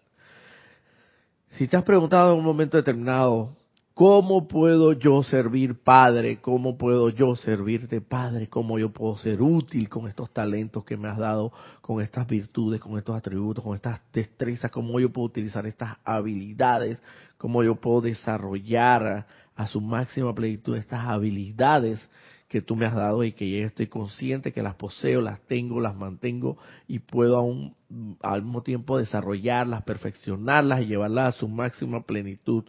Si 1.51 1.67
te 1.67 1.77
has 1.77 1.83
preguntado 1.83 2.33
en 2.33 2.39
un 2.39 2.45
momento 2.45 2.77
determinado 2.77 3.55
¿Cómo 3.95 4.47
puedo 4.47 4.93
yo 4.93 5.21
servir 5.21 5.83
Padre? 5.83 6.41
¿Cómo 6.41 6.79
puedo 6.79 7.09
yo 7.09 7.35
servirte 7.35 8.01
Padre? 8.01 8.49
¿Cómo 8.49 8.79
yo 8.79 8.91
puedo 8.91 9.17
ser 9.17 9.39
útil 9.39 9.87
con 9.87 10.07
estos 10.07 10.33
talentos 10.33 10.83
que 10.83 10.97
me 10.97 11.09
has 11.09 11.19
dado, 11.19 11.53
con 11.79 12.01
estas 12.01 12.27
virtudes, 12.27 12.81
con 12.81 12.97
estos 12.97 13.15
atributos, 13.15 13.63
con 13.63 13.75
estas 13.75 14.01
destrezas? 14.11 14.71
¿Cómo 14.71 14.99
yo 14.99 15.13
puedo 15.13 15.27
utilizar 15.27 15.67
estas 15.67 15.97
habilidades? 16.03 16.99
¿Cómo 17.37 17.63
yo 17.63 17.75
puedo 17.75 18.01
desarrollar 18.01 19.27
a, 19.55 19.67
su 19.67 19.79
máxima 19.79 20.33
plenitud 20.33 20.75
estas 20.75 21.05
habilidades 21.05 22.09
que 22.49 22.61
tú 22.61 22.75
me 22.75 22.87
has 22.87 22.95
dado 22.95 23.23
y 23.23 23.33
que 23.33 23.47
ya 23.47 23.67
estoy 23.67 23.85
consciente 23.85 24.51
que 24.51 24.63
las 24.63 24.73
poseo, 24.73 25.21
las 25.21 25.39
tengo, 25.41 25.79
las 25.79 25.95
mantengo 25.95 26.57
y 26.87 26.97
puedo 26.97 27.37
aún 27.37 27.75
al 28.23 28.41
mismo 28.41 28.63
tiempo 28.63 28.97
desarrollarlas, 28.97 29.83
perfeccionarlas 29.83 30.81
y 30.81 30.87
llevarlas 30.87 31.35
a 31.35 31.37
su 31.37 31.47
máxima 31.47 32.01
plenitud? 32.01 32.63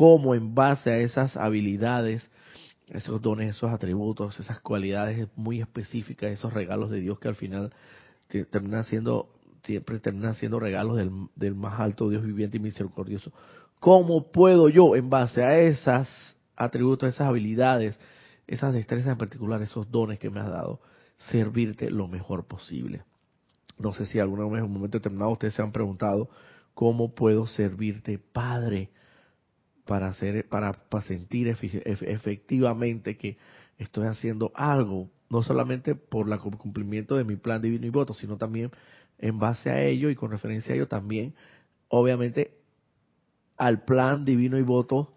Cómo 0.00 0.34
en 0.34 0.54
base 0.54 0.90
a 0.90 0.96
esas 0.96 1.36
habilidades, 1.36 2.30
esos 2.88 3.20
dones, 3.20 3.54
esos 3.54 3.70
atributos, 3.70 4.40
esas 4.40 4.58
cualidades 4.60 5.28
muy 5.36 5.60
específicas, 5.60 6.30
esos 6.30 6.54
regalos 6.54 6.90
de 6.90 7.00
Dios 7.00 7.18
que 7.18 7.28
al 7.28 7.34
final 7.34 7.70
terminan 8.50 8.84
siendo, 8.84 9.28
siempre 9.62 10.00
terminan 10.00 10.32
siendo 10.36 10.58
regalos 10.58 10.96
del, 10.96 11.10
del 11.36 11.54
más 11.54 11.78
alto 11.78 12.08
Dios 12.08 12.24
viviente 12.24 12.56
y 12.56 12.60
misericordioso. 12.60 13.30
¿Cómo 13.78 14.32
puedo 14.32 14.70
yo, 14.70 14.96
en 14.96 15.10
base 15.10 15.44
a 15.44 15.58
esos 15.58 16.08
atributos, 16.56 17.10
esas 17.10 17.28
habilidades, 17.28 17.98
esas 18.46 18.72
destrezas 18.72 19.12
en 19.12 19.18
particular, 19.18 19.60
esos 19.60 19.90
dones 19.90 20.18
que 20.18 20.30
me 20.30 20.40
has 20.40 20.48
dado, 20.48 20.80
servirte 21.18 21.90
lo 21.90 22.08
mejor 22.08 22.46
posible? 22.46 23.02
No 23.78 23.92
sé 23.92 24.06
si 24.06 24.18
alguna 24.18 24.44
vez 24.44 24.60
en 24.60 24.64
un 24.64 24.72
momento 24.72 24.96
determinado 24.96 25.32
ustedes 25.32 25.52
se 25.52 25.60
han 25.60 25.72
preguntado, 25.72 26.30
¿cómo 26.72 27.14
puedo 27.14 27.46
servirte, 27.46 28.18
Padre? 28.18 28.88
Para 29.90 30.06
hacer 30.06 30.48
para, 30.48 30.72
sentir 31.02 31.48
efectivamente 31.48 33.16
que 33.16 33.36
estoy 33.76 34.06
haciendo 34.06 34.52
algo 34.54 35.10
no 35.28 35.42
solamente 35.42 35.96
por 35.96 36.32
el 36.32 36.38
cumplimiento 36.38 37.16
de 37.16 37.24
mi 37.24 37.34
plan 37.34 37.60
divino 37.60 37.88
y 37.88 37.90
voto 37.90 38.14
sino 38.14 38.36
también 38.36 38.70
en 39.18 39.40
base 39.40 39.68
a 39.68 39.82
ello 39.82 40.08
y 40.08 40.14
con 40.14 40.30
referencia 40.30 40.72
a 40.72 40.76
ello 40.76 40.86
también 40.86 41.34
obviamente 41.88 42.52
al 43.56 43.82
plan 43.82 44.24
divino 44.24 44.58
y 44.58 44.62
voto 44.62 45.12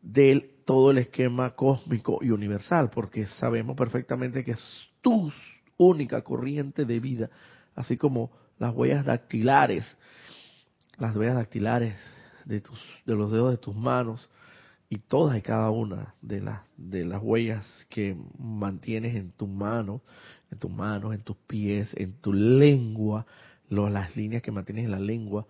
del 0.00 0.52
todo 0.64 0.92
el 0.92 0.96
esquema 0.96 1.50
cósmico 1.50 2.20
y 2.22 2.30
universal 2.30 2.88
porque 2.88 3.26
sabemos 3.26 3.76
perfectamente 3.76 4.42
que 4.42 4.52
es 4.52 4.88
tu 5.02 5.30
única 5.76 6.22
corriente 6.22 6.86
de 6.86 6.98
vida 6.98 7.28
así 7.74 7.98
como 7.98 8.30
las 8.58 8.74
huellas 8.74 9.04
dactilares 9.04 9.98
las 10.96 11.14
huellas 11.14 11.34
dactilares 11.34 11.98
de, 12.44 12.60
tus, 12.60 12.78
de 13.06 13.14
los 13.14 13.30
dedos 13.30 13.50
de 13.50 13.58
tus 13.58 13.74
manos 13.74 14.28
y 14.88 14.98
todas 14.98 15.36
y 15.38 15.42
cada 15.42 15.70
una 15.70 16.14
de 16.22 16.40
las, 16.40 16.60
de 16.76 17.04
las 17.04 17.22
huellas 17.22 17.66
que 17.88 18.16
mantienes 18.38 19.16
en 19.16 19.32
tu 19.32 19.46
mano, 19.46 20.02
en 20.50 20.58
tus 20.58 20.70
manos, 20.70 21.14
en 21.14 21.22
tus 21.22 21.36
pies, 21.36 21.92
en 21.96 22.14
tu 22.14 22.32
lengua, 22.32 23.26
las 23.68 24.16
líneas 24.16 24.42
que 24.42 24.52
mantienes 24.52 24.84
en 24.84 24.90
la 24.90 25.00
lengua, 25.00 25.46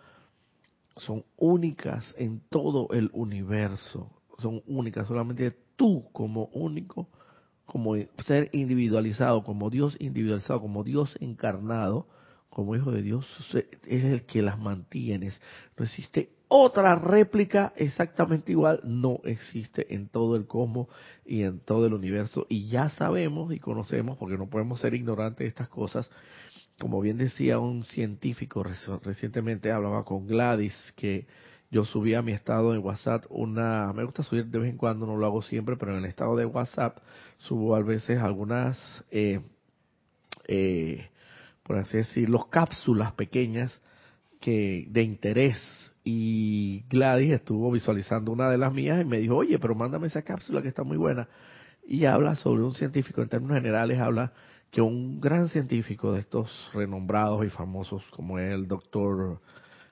son 0.97 1.25
únicas 1.37 2.15
en 2.19 2.41
todo 2.49 2.89
el 2.93 3.11
universo. 3.13 4.11
Son 4.39 4.63
únicas, 4.67 5.07
solamente 5.07 5.57
tú 5.77 6.09
como 6.13 6.47
único, 6.47 7.09
como 7.67 7.97
ser 8.25 8.51
individualizado, 8.53 9.43
como 9.45 9.71
Dios 9.71 9.97
individualizado, 9.99 10.61
como 10.61 10.85
Dios 10.85 11.17
encarnado, 11.21 12.09
como 12.51 12.77
hijo 12.77 12.93
de 12.93 13.03
Dios, 13.03 13.27
es 13.87 14.05
el 14.05 14.23
que 14.27 14.43
las 14.43 14.59
mantienes. 14.59 15.41
No 15.77 15.85
existe 15.85 16.31
otra 16.56 16.94
réplica 16.94 17.73
exactamente 17.75 18.52
igual 18.52 18.78
no 18.84 19.18
existe 19.25 19.92
en 19.92 20.06
todo 20.06 20.37
el 20.37 20.46
cosmos 20.46 20.87
y 21.26 21.42
en 21.42 21.58
todo 21.58 21.87
el 21.87 21.94
universo. 21.94 22.46
Y 22.49 22.68
ya 22.68 22.90
sabemos 22.90 23.52
y 23.52 23.58
conocemos, 23.58 24.16
porque 24.18 24.38
no 24.38 24.49
podemos 24.49 24.78
ser 24.78 24.94
ignorantes 24.94 25.40
de 25.40 25.49
estas 25.49 25.68
cosas, 25.68 26.08
como 26.78 27.00
bien 27.00 27.18
decía 27.18 27.58
un 27.58 27.82
científico 27.82 28.62
recientemente, 28.62 29.73
hablaba 29.73 30.04
con 30.04 30.28
Gladys, 30.28 30.94
que 30.94 31.26
yo 31.73 31.84
subí 31.84 32.14
a 32.14 32.23
mi 32.23 32.30
estado 32.30 32.70
de 32.70 32.78
WhatsApp 32.78 33.25
una, 33.30 33.92
me 33.92 34.04
gusta 34.04 34.23
subir 34.23 34.46
de 34.46 34.61
vez 34.61 34.70
en 34.70 34.76
cuando, 34.76 35.06
no 35.06 35.16
lo 35.16 35.26
hago 35.26 35.42
siempre, 35.42 35.76
pero 35.76 35.90
en 35.90 35.99
el 35.99 36.04
estado 36.04 36.37
de 36.37 36.46
WhatsApp 36.46 36.99
subo 37.38 37.75
a 37.75 37.82
veces 37.82 38.23
algunas, 38.23 38.78
eh, 39.11 39.40
eh, 40.46 41.08
por 41.64 41.78
así 41.78 41.96
decirlo, 41.96 42.49
cápsulas 42.49 43.12
pequeñas 43.14 43.80
que 44.40 44.87
de 44.88 45.02
interés 45.02 45.84
y 46.04 46.84
Gladys 46.90 47.32
estuvo 47.32 47.73
visualizando 47.73 48.30
una 48.30 48.50
de 48.50 48.58
las 48.58 48.73
mías 48.73 49.00
y 49.00 49.06
me 49.06 49.18
dijo, 49.18 49.37
oye, 49.37 49.58
pero 49.58 49.75
mándame 49.75 50.08
esa 50.08 50.23
cápsula 50.23 50.61
que 50.61 50.68
está 50.68 50.84
muy 50.84 50.99
buena. 50.99 51.28
Y 51.87 52.04
habla 52.04 52.34
sobre 52.37 52.62
un 52.62 52.75
científico, 52.75 53.23
en 53.23 53.28
términos 53.28 53.56
generales 53.56 53.99
habla 53.99 54.32
que 54.70 54.82
un 54.82 55.18
gran 55.20 55.49
científico 55.49 56.12
de 56.12 56.20
estos 56.20 56.70
renombrados 56.75 57.44
y 57.46 57.49
famosos, 57.49 58.02
como 58.11 58.38
el 58.38 58.68
doctor 58.68 59.40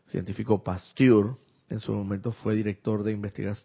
científico 0.09 0.63
Pasteur, 0.63 1.37
en 1.71 1.79
su 1.81 1.93
momento 1.93 2.33
fue 2.33 2.55
director 2.57 3.03
de 3.03 3.13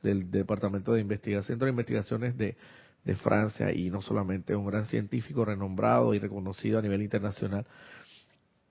del 0.01 0.31
Departamento 0.31 0.93
de 0.93 1.01
Investigación, 1.01 1.59
de 1.59 1.69
Investigaciones 1.69 2.37
de, 2.37 2.55
de 3.03 3.15
Francia, 3.15 3.73
y 3.73 3.89
no 3.89 4.01
solamente 4.01 4.55
un 4.55 4.67
gran 4.67 4.85
científico 4.85 5.43
renombrado 5.43 6.13
y 6.13 6.19
reconocido 6.19 6.79
a 6.79 6.81
nivel 6.81 7.01
internacional, 7.01 7.65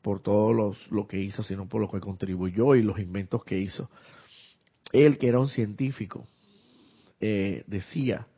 por 0.07 0.21
todo 0.21 0.73
lo 0.91 1.09
que 1.09 1.21
hizo, 1.21 1.43
sino 1.43 1.69
por 1.69 1.81
lo 1.81 1.91
que 1.91 1.99
contribuyó 1.99 2.77
y 2.77 2.83
los 2.85 3.01
inventos 3.01 3.43
que 3.43 3.59
hizo. 3.59 3.91
Él, 4.93 5.19
que 5.19 5.27
era 5.27 5.41
un 5.41 5.49
científico, 5.49 6.29
eh, 7.19 7.65
decía 7.67 8.29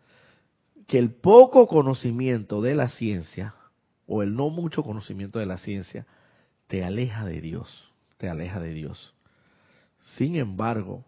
que 0.87 0.99
el 0.99 1.13
poco 1.13 1.67
conocimiento 1.67 2.63
de 2.63 2.75
la 2.75 2.89
ciencia, 2.89 3.55
o 4.07 4.23
el 4.23 4.35
no 4.35 4.49
mucho 4.49 4.83
conocimiento 4.83 5.41
de 5.41 5.45
la 5.45 5.59
ciencia, 5.59 6.07
te 6.69 6.85
aleja 6.85 7.27
de 7.27 7.43
Dios, 7.43 7.93
te 8.17 8.31
aleja 8.31 8.61
de 8.61 8.73
Dios. 8.73 9.13
Sin 10.17 10.37
embargo, 10.37 11.05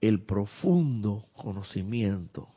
el 0.00 0.24
profundo 0.24 1.28
conocimiento 1.32 2.48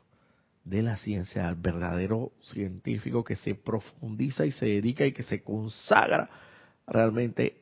de 0.64 0.82
la 0.82 0.96
ciencia, 0.96 1.48
el 1.48 1.54
verdadero 1.54 2.32
científico 2.42 3.22
que 3.22 3.36
se 3.36 3.54
profundiza 3.54 4.46
y 4.46 4.50
se 4.50 4.66
dedica 4.66 5.06
y 5.06 5.12
que 5.12 5.22
se 5.22 5.44
consagra 5.44 6.28
realmente 6.86 7.56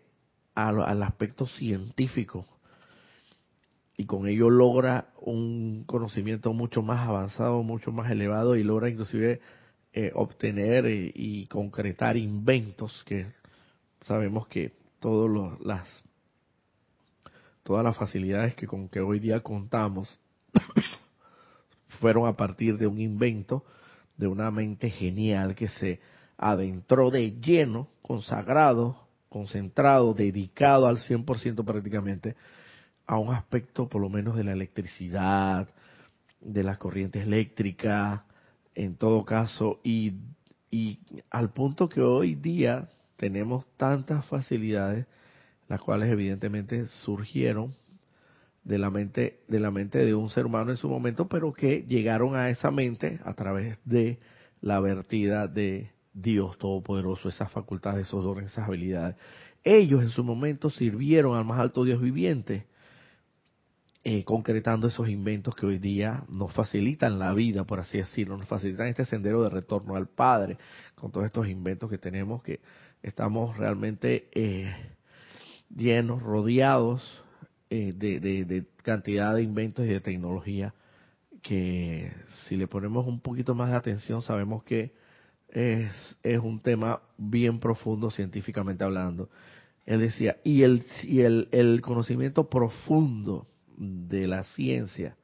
al, 0.54 1.02
aspecto 1.02 1.46
científico. 1.46 2.46
Y 3.96 4.06
con 4.06 4.26
ello 4.26 4.50
logra 4.50 5.12
un 5.20 5.84
conocimiento 5.86 6.52
mucho 6.52 6.82
más 6.82 7.08
avanzado, 7.08 7.62
mucho 7.62 7.92
más 7.92 8.10
elevado 8.10 8.56
y 8.56 8.64
logra 8.64 8.88
inclusive 8.88 9.40
eh, 9.92 10.10
obtener 10.14 10.86
y, 11.14 11.46
concretar 11.46 12.16
inventos 12.16 13.04
que 13.06 13.26
sabemos 14.06 14.48
que 14.48 14.72
todos 14.98 15.60
las 15.60 15.88
todas 17.62 17.84
las 17.84 17.96
facilidades 17.96 18.54
que 18.54 18.66
con 18.66 18.88
que 18.88 19.00
hoy 19.00 19.20
día 19.20 19.40
contamos 19.40 20.18
fueron 22.00 22.26
a 22.26 22.36
partir 22.36 22.76
de 22.76 22.86
un 22.86 23.00
invento 23.00 23.64
de 24.16 24.26
una 24.26 24.50
mente 24.50 24.90
genial 24.90 25.54
que 25.54 25.68
se 25.68 26.00
adentró 26.36 27.10
de 27.10 27.40
lleno, 27.40 27.88
consagrado 28.02 29.03
concentrado, 29.34 30.14
dedicado 30.14 30.86
al 30.86 30.98
100% 30.98 31.64
prácticamente 31.64 32.36
a 33.04 33.18
un 33.18 33.34
aspecto 33.34 33.88
por 33.88 34.00
lo 34.00 34.08
menos 34.08 34.36
de 34.36 34.44
la 34.44 34.52
electricidad, 34.52 35.68
de 36.40 36.62
las 36.62 36.78
corrientes 36.78 37.24
eléctricas, 37.24 38.20
en 38.76 38.94
todo 38.94 39.24
caso, 39.24 39.80
y, 39.82 40.12
al 41.30 41.50
punto 41.50 41.88
que 41.88 42.00
hoy 42.00 42.36
día 42.36 42.88
tenemos 43.16 43.66
tantas 43.76 44.24
facilidades, 44.26 45.06
las 45.68 45.80
cuales 45.80 46.12
evidentemente 46.12 46.86
surgieron 46.86 47.74
de 48.62 48.78
la 48.78 48.90
mente 48.90 49.40
de 49.48 49.58
la 49.58 49.72
mente 49.72 49.98
de 49.98 50.14
un 50.14 50.30
ser 50.30 50.46
humano 50.46 50.70
en 50.70 50.76
su 50.76 50.88
momento, 50.88 51.28
pero 51.28 51.52
que 51.52 51.82
llegaron 51.88 52.36
a 52.36 52.50
esa 52.50 52.70
mente 52.70 53.18
a 53.24 53.34
través 53.34 53.78
de 53.84 54.20
la 54.60 54.78
vertida 54.78 55.48
de 55.48 55.93
Dios 56.14 56.56
Todopoderoso, 56.58 57.28
esas 57.28 57.50
facultades, 57.50 58.06
esos 58.06 58.24
dones, 58.24 58.52
esas 58.52 58.68
habilidades. 58.68 59.16
Ellos 59.64 60.02
en 60.02 60.10
su 60.10 60.22
momento 60.24 60.70
sirvieron 60.70 61.36
al 61.36 61.44
más 61.44 61.58
alto 61.58 61.84
Dios 61.84 62.00
viviente, 62.00 62.66
eh, 64.04 64.22
concretando 64.24 64.86
esos 64.86 65.08
inventos 65.08 65.54
que 65.56 65.66
hoy 65.66 65.78
día 65.78 66.24
nos 66.28 66.52
facilitan 66.52 67.18
la 67.18 67.32
vida, 67.32 67.64
por 67.64 67.80
así 67.80 67.98
decirlo, 67.98 68.36
nos 68.36 68.46
facilitan 68.46 68.86
este 68.86 69.04
sendero 69.04 69.42
de 69.42 69.50
retorno 69.50 69.96
al 69.96 70.08
Padre, 70.08 70.58
con 70.94 71.10
todos 71.10 71.26
estos 71.26 71.48
inventos 71.48 71.90
que 71.90 71.98
tenemos, 71.98 72.42
que 72.42 72.60
estamos 73.02 73.56
realmente 73.56 74.28
eh, 74.32 74.74
llenos, 75.74 76.22
rodeados 76.22 77.24
eh, 77.70 77.92
de, 77.94 78.64
cantidad 78.82 79.34
de 79.34 79.42
inventos 79.42 79.86
y 79.86 79.88
de 79.88 80.00
tecnología 80.00 80.74
que 81.42 82.12
si 82.46 82.56
le 82.56 82.68
ponemos 82.68 83.06
un 83.06 83.20
poquito 83.20 83.54
más 83.54 83.70
de 83.70 83.76
atención 83.76 84.22
sabemos 84.22 84.62
que 84.64 84.92
es, 85.54 86.18
es 86.22 86.38
un 86.38 86.60
tema 86.60 87.00
bien 87.16 87.58
profundo 87.58 88.10
científicamente 88.10 88.84
hablando. 88.84 89.30
Él 89.86 90.00
decía, 90.00 90.36
y 90.44 90.62
el, 90.62 90.84
y 91.02 91.22
el, 91.22 91.48
el 91.52 91.80
conocimiento 91.80 92.50
profundo 92.50 93.46
de 93.76 94.26
la 94.26 94.42
ciencia 94.44 95.16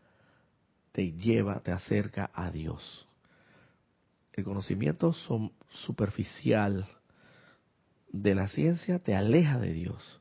te 0.93 1.13
lleva, 1.13 1.61
te 1.61 1.73
acerca 1.73 2.31
a 2.33 2.51
Dios. 2.51 3.07
El 4.33 4.45
conocimiento 4.45 5.15
superficial 5.71 6.87
de 8.11 8.35
la 8.35 8.49
ciencia 8.49 8.99
te 8.99 9.15
aleja 9.15 9.59
de 9.59 9.73
Dios 9.73 10.21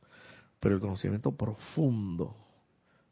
pero 0.60 0.76
el 0.76 0.82
conocimiento 0.82 1.32
profundo, 1.32 2.36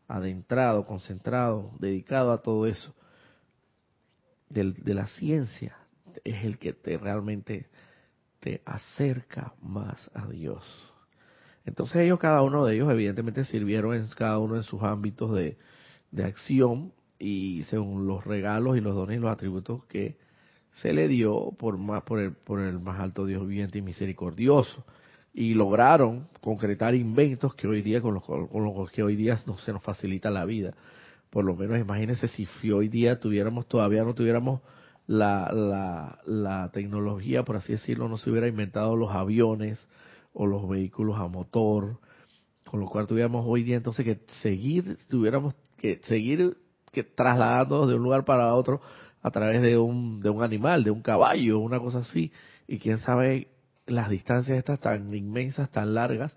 adentrado, 0.07 0.85
concentrado, 0.85 1.71
dedicado 1.79 2.31
a 2.31 2.41
todo 2.41 2.65
eso, 2.67 2.93
de 4.49 4.93
la 4.93 5.07
ciencia, 5.07 5.76
es 6.24 6.43
el 6.43 6.57
que 6.57 6.74
te 6.74 6.97
realmente 6.97 7.67
te 8.39 8.62
acerca 8.65 9.53
más 9.62 10.09
a 10.13 10.27
Dios. 10.27 10.63
Entonces 11.65 11.97
ellos, 11.97 12.19
cada 12.19 12.41
uno 12.43 12.65
de 12.65 12.75
ellos, 12.75 12.91
evidentemente 12.91 13.43
sirvieron 13.43 13.93
en 13.95 14.07
cada 14.07 14.39
uno 14.39 14.55
de 14.55 14.63
sus 14.63 14.81
ámbitos 14.83 15.33
de, 15.33 15.57
de 16.12 16.24
acción 16.24 16.93
y 17.19 17.63
según 17.69 18.07
los 18.07 18.24
regalos 18.24 18.77
y 18.77 18.81
los 18.81 18.95
dones 18.95 19.17
y 19.17 19.21
los 19.21 19.31
atributos 19.31 19.83
que 19.86 20.17
se 20.74 20.93
le 20.93 21.07
dio 21.07 21.51
por, 21.57 21.77
más, 21.77 22.03
por, 22.03 22.19
el, 22.19 22.33
por 22.33 22.59
el 22.59 22.79
más 22.79 23.00
alto 23.00 23.25
Dios 23.25 23.45
viviente 23.47 23.79
y 23.79 23.81
misericordioso 23.81 24.86
y 25.33 25.53
lograron 25.53 26.27
concretar 26.41 26.95
inventos 26.95 27.53
que 27.55 27.67
hoy 27.67 27.81
día 27.81 28.01
con 28.01 28.13
los, 28.13 28.24
con 28.24 28.63
los 28.63 28.91
que 28.91 29.03
hoy 29.03 29.15
día 29.15 29.39
no 29.45 29.57
se 29.57 29.74
nos 29.74 29.83
facilita 29.83 30.29
la 30.29 30.45
vida. 30.45 30.74
Por 31.29 31.45
lo 31.45 31.55
menos 31.55 31.79
imagínense 31.79 32.27
si 32.27 32.71
hoy 32.71 32.88
día 32.88 33.19
tuviéramos 33.19 33.67
todavía 33.67 34.03
no 34.03 34.15
tuviéramos 34.15 34.62
la, 35.07 35.51
la, 35.53 36.19
la 36.25 36.71
tecnología, 36.71 37.43
por 37.43 37.55
así 37.55 37.73
decirlo, 37.73 38.07
no 38.09 38.17
se 38.17 38.29
hubiera 38.29 38.47
inventado 38.47 38.95
los 38.95 39.11
aviones 39.11 39.79
o 40.33 40.45
los 40.45 40.67
vehículos 40.67 41.17
a 41.19 41.27
motor, 41.27 41.99
con 42.65 42.79
lo 42.81 42.87
cual 42.87 43.07
tuviéramos 43.07 43.45
hoy 43.47 43.63
día 43.63 43.77
entonces 43.77 44.05
que 44.05 44.19
seguir, 44.41 44.97
tuviéramos 45.09 45.55
que 45.77 46.01
seguir 46.03 46.57
que 46.91 47.03
trasladándonos 47.03 47.87
de 47.87 47.95
un 47.95 48.03
lugar 48.03 48.25
para 48.25 48.53
otro 48.53 48.81
a 49.21 49.31
través 49.31 49.61
de 49.61 49.77
un, 49.77 50.19
de 50.19 50.29
un 50.29 50.43
animal, 50.43 50.83
de 50.83 50.91
un 50.91 51.01
caballo, 51.01 51.59
una 51.59 51.79
cosa 51.79 51.99
así, 51.99 52.31
y 52.67 52.79
quién 52.79 52.99
sabe 52.99 53.47
las 53.85 54.09
distancias 54.09 54.57
estas 54.57 54.79
tan 54.79 55.13
inmensas, 55.13 55.71
tan 55.71 55.93
largas, 55.93 56.35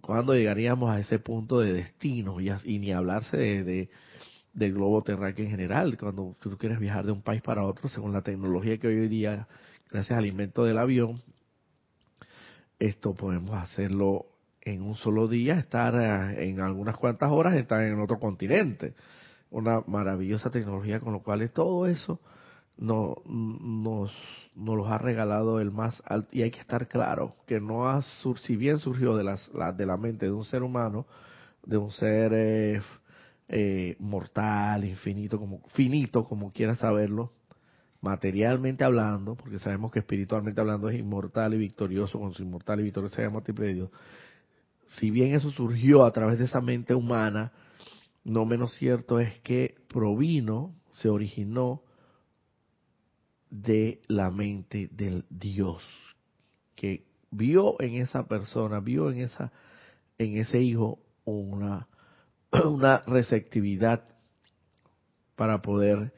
cuando 0.00 0.34
llegaríamos 0.34 0.90
a 0.90 1.00
ese 1.00 1.18
punto 1.18 1.60
de 1.60 1.72
destino 1.72 2.38
y, 2.40 2.78
ni 2.78 2.92
hablarse 2.92 3.36
de, 3.36 3.90
del 4.52 4.74
globo 4.74 5.02
terráqueo 5.02 5.44
en 5.44 5.50
general, 5.50 5.96
cuando 5.98 6.36
tú 6.40 6.56
quieres 6.58 6.78
viajar 6.78 7.06
de 7.06 7.12
un 7.12 7.22
país 7.22 7.42
para 7.42 7.64
otro, 7.64 7.88
según 7.88 8.12
la 8.12 8.22
tecnología 8.22 8.78
que 8.78 8.88
hoy 8.88 9.08
día, 9.08 9.48
gracias 9.90 10.18
al 10.18 10.26
invento 10.26 10.64
del 10.64 10.78
avión, 10.78 11.22
esto 12.78 13.14
podemos 13.14 13.52
hacerlo 13.52 14.26
en 14.60 14.82
un 14.82 14.94
solo 14.94 15.28
día, 15.28 15.58
estar 15.58 15.94
eh, 15.94 16.48
en 16.48 16.60
algunas 16.60 16.96
cuantas 16.96 17.30
horas, 17.30 17.54
estar 17.54 17.82
en 17.82 18.00
otro 18.00 18.18
continente. 18.18 18.94
Una 19.50 19.82
maravillosa 19.86 20.50
tecnología 20.50 21.00
con 21.00 21.12
lo 21.12 21.22
cual 21.22 21.50
todo 21.50 21.86
eso 21.86 22.20
no, 22.76 23.16
nos 23.26 24.12
nos 24.54 24.76
los 24.76 24.88
ha 24.88 24.98
regalado 24.98 25.60
el 25.60 25.70
más 25.70 26.02
alto. 26.06 26.28
Y 26.32 26.42
hay 26.42 26.50
que 26.50 26.60
estar 26.60 26.88
claro 26.88 27.36
que 27.46 27.60
no 27.60 27.88
ha, 27.88 28.02
si 28.02 28.56
bien 28.56 28.78
surgió 28.78 29.16
de, 29.16 29.24
las, 29.24 29.50
de 29.76 29.86
la 29.86 29.96
mente 29.96 30.26
de 30.26 30.32
un 30.32 30.44
ser 30.44 30.62
humano, 30.62 31.06
de 31.64 31.76
un 31.76 31.90
ser 31.90 32.32
eh, 32.34 32.80
eh, 33.52 33.96
mortal, 33.98 34.84
infinito, 34.84 35.38
como, 35.38 35.60
finito, 35.74 36.24
como 36.24 36.52
quieras 36.52 36.78
saberlo, 36.78 37.34
materialmente 38.00 38.82
hablando, 38.82 39.36
porque 39.36 39.58
sabemos 39.58 39.92
que 39.92 39.98
espiritualmente 39.98 40.60
hablando 40.60 40.88
es 40.88 40.98
inmortal 40.98 41.54
y 41.54 41.58
victorioso, 41.58 42.18
con 42.18 42.32
su 42.32 42.42
inmortal 42.42 42.80
y 42.80 42.84
victorioso 42.84 43.14
se 43.14 43.22
llama 43.22 43.42
de 43.42 43.74
Dios. 43.74 43.90
Si 44.88 45.10
bien 45.10 45.34
eso 45.34 45.50
surgió 45.50 46.04
a 46.04 46.12
través 46.12 46.38
de 46.38 46.46
esa 46.46 46.62
mente 46.62 46.94
humana, 46.94 47.52
no 48.24 48.46
menos 48.46 48.74
cierto 48.74 49.20
es 49.20 49.38
que 49.40 49.76
provino, 49.86 50.74
se 50.90 51.10
originó 51.10 51.82
de 53.50 54.00
la 54.08 54.30
mente 54.30 54.88
del 54.90 55.26
Dios 55.28 55.82
que 56.74 57.04
vio 57.30 57.78
en 57.80 57.96
esa 57.96 58.26
persona, 58.26 58.80
vio 58.80 59.10
en 59.10 59.20
esa 59.20 59.52
en 60.18 60.36
ese 60.38 60.60
hijo 60.60 61.00
una 61.24 61.88
una 62.64 62.98
receptividad 63.06 64.04
para 65.36 65.62
poder 65.62 66.12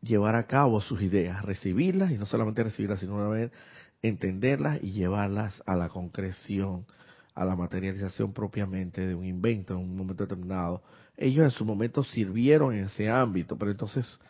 llevar 0.00 0.36
a 0.36 0.46
cabo 0.46 0.80
sus 0.80 1.02
ideas, 1.02 1.44
recibirlas 1.44 2.12
y 2.12 2.18
no 2.18 2.26
solamente 2.26 2.62
recibirlas, 2.62 3.00
sino 3.00 3.16
una 3.16 3.28
vez 3.28 3.50
entenderlas 4.02 4.78
y 4.82 4.92
llevarlas 4.92 5.62
a 5.66 5.74
la 5.74 5.88
concreción, 5.88 6.86
a 7.34 7.44
la 7.44 7.56
materialización 7.56 8.32
propiamente 8.32 9.06
de 9.06 9.14
un 9.14 9.24
invento 9.24 9.74
en 9.74 9.80
un 9.80 9.96
momento 9.96 10.24
determinado. 10.24 10.82
Ellos 11.16 11.44
en 11.44 11.50
su 11.50 11.64
momento 11.64 12.04
sirvieron 12.04 12.74
en 12.74 12.84
ese 12.84 13.10
ámbito, 13.10 13.56
pero 13.58 13.70
entonces 13.70 14.20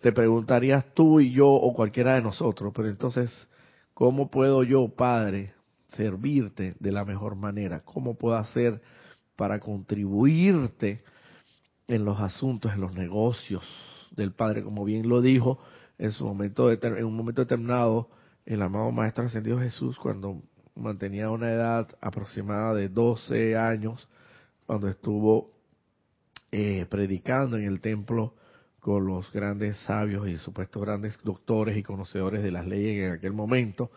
te 0.00 0.12
preguntarías 0.12 0.84
tú 0.94 1.20
y 1.20 1.32
yo 1.32 1.48
o 1.48 1.74
cualquiera 1.74 2.14
de 2.14 2.22
nosotros, 2.22 2.72
pero 2.74 2.88
entonces, 2.88 3.48
¿cómo 3.92 4.30
puedo 4.30 4.62
yo, 4.62 4.88
Padre, 4.88 5.52
servirte 5.88 6.74
de 6.78 6.92
la 6.92 7.04
mejor 7.04 7.34
manera? 7.34 7.80
¿Cómo 7.80 8.14
puedo 8.14 8.36
hacer 8.36 8.80
para 9.36 9.60
contribuirte 9.60 11.02
en 11.88 12.04
los 12.04 12.20
asuntos, 12.20 12.72
en 12.72 12.80
los 12.80 12.94
negocios 12.94 13.62
del 14.12 14.32
Padre? 14.32 14.62
Como 14.62 14.84
bien 14.84 15.08
lo 15.08 15.20
dijo 15.20 15.58
en 15.98 16.12
su 16.12 16.24
momento, 16.24 16.70
en 16.70 17.04
un 17.04 17.16
momento 17.16 17.42
determinado, 17.42 18.08
el 18.46 18.62
amado 18.62 18.90
Maestro 18.90 19.24
Ascendido 19.24 19.58
Jesús, 19.58 19.98
cuando 19.98 20.42
mantenía 20.74 21.30
una 21.30 21.50
edad 21.50 21.88
aproximada 22.00 22.74
de 22.74 22.88
12 22.88 23.56
años, 23.56 24.08
cuando 24.66 24.88
estuvo 24.88 25.50
eh, 26.50 26.86
predicando 26.88 27.56
en 27.56 27.64
el 27.64 27.80
templo 27.80 28.34
con 28.80 29.06
los 29.06 29.32
grandes 29.32 29.76
sabios 29.78 30.28
y 30.28 30.36
supuestos 30.36 30.82
grandes 30.82 31.18
doctores 31.22 31.76
y 31.76 31.82
conocedores 31.82 32.42
de 32.42 32.50
las 32.50 32.66
leyes 32.66 33.06
en 33.06 33.12
aquel 33.12 33.32
momento, 33.32 33.90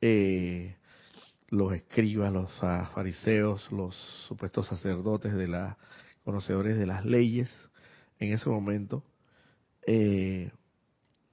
eh, 0.00 0.76
los 1.48 1.72
escribas, 1.72 2.32
los 2.32 2.50
fariseos, 2.94 3.70
los 3.70 3.94
supuestos 4.28 4.66
sacerdotes 4.66 5.34
de 5.34 5.48
la 5.48 5.76
conocedores 6.24 6.76
de 6.76 6.86
las 6.86 7.04
leyes 7.04 7.48
en 8.18 8.32
ese 8.32 8.48
momento, 8.48 9.04
eh, 9.86 10.50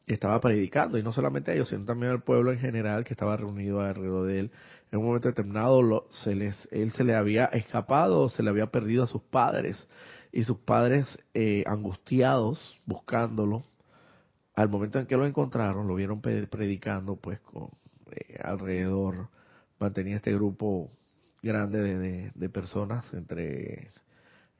estaba 0.06 0.40
predicando, 0.40 1.00
y 1.00 1.04
no 1.04 1.12
solamente 1.12 1.50
a 1.50 1.56
ellos, 1.56 1.70
sino 1.70 1.86
también 1.86 2.12
al 2.12 2.22
pueblo 2.22 2.52
en 2.52 2.60
general 2.60 3.04
que 3.04 3.14
estaba 3.14 3.36
reunido 3.36 3.82
alrededor 3.82 4.28
de 4.28 4.40
él. 4.40 4.52
En 4.92 5.00
un 5.00 5.06
momento 5.06 5.30
determinado 5.30 5.82
lo, 5.82 6.06
se 6.12 6.36
les, 6.36 6.68
él 6.72 6.92
se 6.92 7.04
le 7.04 7.16
había 7.16 7.46
escapado, 7.46 8.30
se 8.30 8.44
le 8.44 8.52
había 8.52 8.68
perdido 8.68 9.06
a 9.06 9.08
sus 9.08 9.24
padres, 9.24 9.90
y 10.32 10.44
sus 10.44 10.58
padres 10.58 11.08
eh, 11.34 11.64
angustiados 11.66 12.80
buscándolo 12.86 13.64
al 14.56 14.70
momento 14.70 15.00
en 15.00 15.08
que 15.08 15.18
lo 15.18 15.26
encontraron 15.26 15.88
lo 15.88 15.96
vieron 15.96 16.22
predicando 16.22 17.16
pues 17.16 17.40
con 17.40 17.70
eh, 18.12 18.38
alrededor 18.44 19.30
mantenía 19.84 20.16
este 20.16 20.34
grupo 20.34 20.92
grande 21.42 21.82
de, 21.82 22.32
de, 22.34 22.50
personas 22.50 23.06
entre 23.14 23.92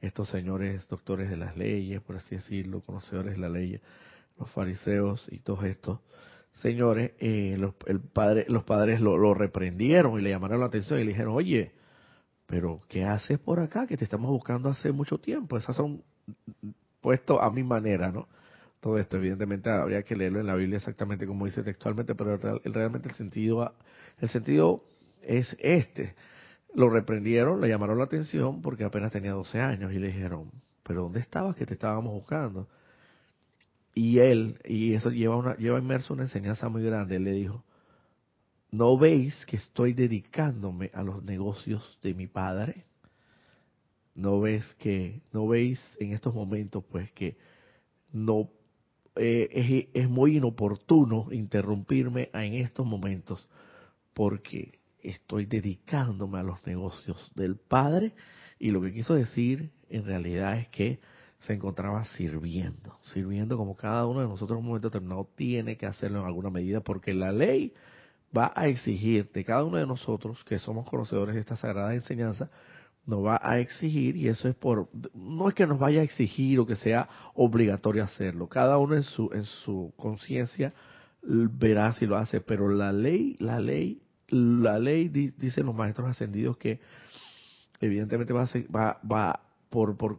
estos 0.00 0.28
señores 0.28 0.86
doctores 0.88 1.30
de 1.30 1.36
las 1.36 1.56
leyes 1.56 2.00
por 2.02 2.16
así 2.16 2.36
decirlo 2.36 2.82
conocedores 2.82 3.34
de 3.34 3.40
la 3.40 3.48
ley 3.48 3.80
los 4.38 4.50
fariseos 4.50 5.26
y 5.30 5.38
todos 5.38 5.64
estos 5.64 6.00
señores 6.62 7.12
eh, 7.18 7.56
los, 7.58 7.74
el 7.86 8.00
padre, 8.00 8.44
los 8.48 8.64
padres 8.64 9.00
lo, 9.00 9.16
lo 9.16 9.34
reprendieron 9.34 10.18
y 10.18 10.22
le 10.22 10.30
llamaron 10.30 10.60
la 10.60 10.66
atención 10.66 11.00
y 11.00 11.04
le 11.04 11.10
dijeron 11.10 11.34
oye 11.34 11.72
pero 12.46 12.82
¿qué 12.88 13.04
haces 13.04 13.38
por 13.38 13.58
acá? 13.58 13.86
Que 13.86 13.96
te 13.96 14.04
estamos 14.04 14.30
buscando 14.30 14.68
hace 14.68 14.92
mucho 14.92 15.16
tiempo. 15.16 15.56
Esas 15.56 15.74
son 15.74 16.04
puestos 17.00 17.38
a 17.40 17.48
mi 17.50 17.62
manera, 17.62 18.12
¿no? 18.12 18.28
todo 18.84 18.98
esto. 18.98 19.16
Evidentemente 19.16 19.70
habría 19.70 20.02
que 20.02 20.14
leerlo 20.14 20.40
en 20.40 20.46
la 20.46 20.54
Biblia 20.54 20.76
exactamente 20.76 21.26
como 21.26 21.46
dice 21.46 21.62
textualmente, 21.62 22.14
pero 22.14 22.36
realmente 22.36 23.08
el 23.08 23.14
sentido, 23.14 23.74
el 24.20 24.28
sentido 24.28 24.84
es 25.26 25.56
este. 25.60 26.14
Lo 26.74 26.90
reprendieron, 26.90 27.60
le 27.60 27.68
llamaron 27.68 27.98
la 27.98 28.04
atención 28.04 28.60
porque 28.62 28.84
apenas 28.84 29.12
tenía 29.12 29.32
12 29.32 29.60
años 29.60 29.92
y 29.92 29.98
le 29.98 30.08
dijeron, 30.08 30.50
pero 30.82 31.02
¿dónde 31.02 31.20
estabas 31.20 31.56
que 31.56 31.66
te 31.66 31.74
estábamos 31.74 32.12
buscando? 32.12 32.68
Y 33.94 34.18
él, 34.18 34.58
y 34.64 34.94
eso 34.94 35.10
lleva, 35.10 35.36
una, 35.36 35.56
lleva 35.56 35.78
inmerso 35.78 36.14
una 36.14 36.24
enseñanza 36.24 36.68
muy 36.68 36.82
grande, 36.82 37.16
él 37.16 37.24
le 37.24 37.32
dijo, 37.32 37.64
¿no 38.72 38.98
veis 38.98 39.46
que 39.46 39.56
estoy 39.56 39.92
dedicándome 39.92 40.90
a 40.94 41.04
los 41.04 41.22
negocios 41.22 41.98
de 42.02 42.14
mi 42.14 42.26
padre? 42.26 42.86
¿No 44.16 44.40
ves 44.40 44.64
que, 44.78 45.22
no 45.32 45.46
veis 45.46 45.80
en 46.00 46.12
estos 46.12 46.34
momentos 46.34 46.84
pues 46.90 47.10
que 47.12 47.36
no 48.12 48.50
eh, 49.16 49.48
es, 49.52 50.02
es, 50.04 50.10
muy 50.10 50.36
inoportuno 50.36 51.28
interrumpirme 51.30 52.30
en 52.32 52.54
estos 52.54 52.84
momentos 52.84 53.48
porque 54.12 54.78
estoy 55.04 55.46
dedicándome 55.46 56.38
a 56.38 56.42
los 56.42 56.66
negocios 56.66 57.30
del 57.34 57.56
Padre 57.56 58.12
y 58.58 58.70
lo 58.70 58.80
que 58.80 58.92
quiso 58.92 59.14
decir 59.14 59.70
en 59.90 60.04
realidad 60.04 60.58
es 60.58 60.68
que 60.68 60.98
se 61.40 61.52
encontraba 61.52 62.04
sirviendo, 62.04 62.98
sirviendo 63.12 63.56
como 63.58 63.76
cada 63.76 64.06
uno 64.06 64.20
de 64.20 64.26
nosotros 64.26 64.56
en 64.56 64.62
un 64.62 64.68
momento 64.68 64.88
determinado 64.88 65.28
tiene 65.36 65.76
que 65.76 65.86
hacerlo 65.86 66.20
en 66.20 66.26
alguna 66.26 66.50
medida 66.50 66.80
porque 66.80 67.12
la 67.12 67.32
ley 67.32 67.74
va 68.36 68.52
a 68.56 68.66
exigir 68.68 69.30
de 69.32 69.44
cada 69.44 69.64
uno 69.64 69.76
de 69.76 69.86
nosotros 69.86 70.42
que 70.44 70.58
somos 70.58 70.88
conocedores 70.88 71.34
de 71.34 71.42
esta 71.42 71.56
sagrada 71.56 71.94
enseñanza 71.94 72.50
nos 73.06 73.24
va 73.24 73.38
a 73.42 73.58
exigir 73.58 74.16
y 74.16 74.28
eso 74.28 74.48
es 74.48 74.54
por 74.54 74.88
no 75.12 75.48
es 75.48 75.54
que 75.54 75.66
nos 75.66 75.78
vaya 75.78 76.00
a 76.00 76.04
exigir 76.04 76.58
o 76.58 76.66
que 76.66 76.76
sea 76.76 77.08
obligatorio 77.34 78.02
hacerlo 78.02 78.48
cada 78.48 78.78
uno 78.78 78.96
en 78.96 79.02
su 79.02 79.30
en 79.34 79.44
su 79.44 79.92
conciencia 79.96 80.72
verá 81.22 81.92
si 81.92 82.06
lo 82.06 82.16
hace 82.16 82.40
pero 82.40 82.68
la 82.68 82.92
ley 82.92 83.36
la 83.38 83.60
ley 83.60 84.00
la 84.34 84.78
ley 84.78 85.08
dicen 85.08 85.66
los 85.66 85.74
maestros 85.74 86.08
ascendidos 86.08 86.56
que 86.56 86.80
evidentemente 87.80 88.32
va 88.32 88.42
a 88.42 88.48
va 88.74 89.00
va 89.10 89.40
por 89.70 89.96
por 89.96 90.18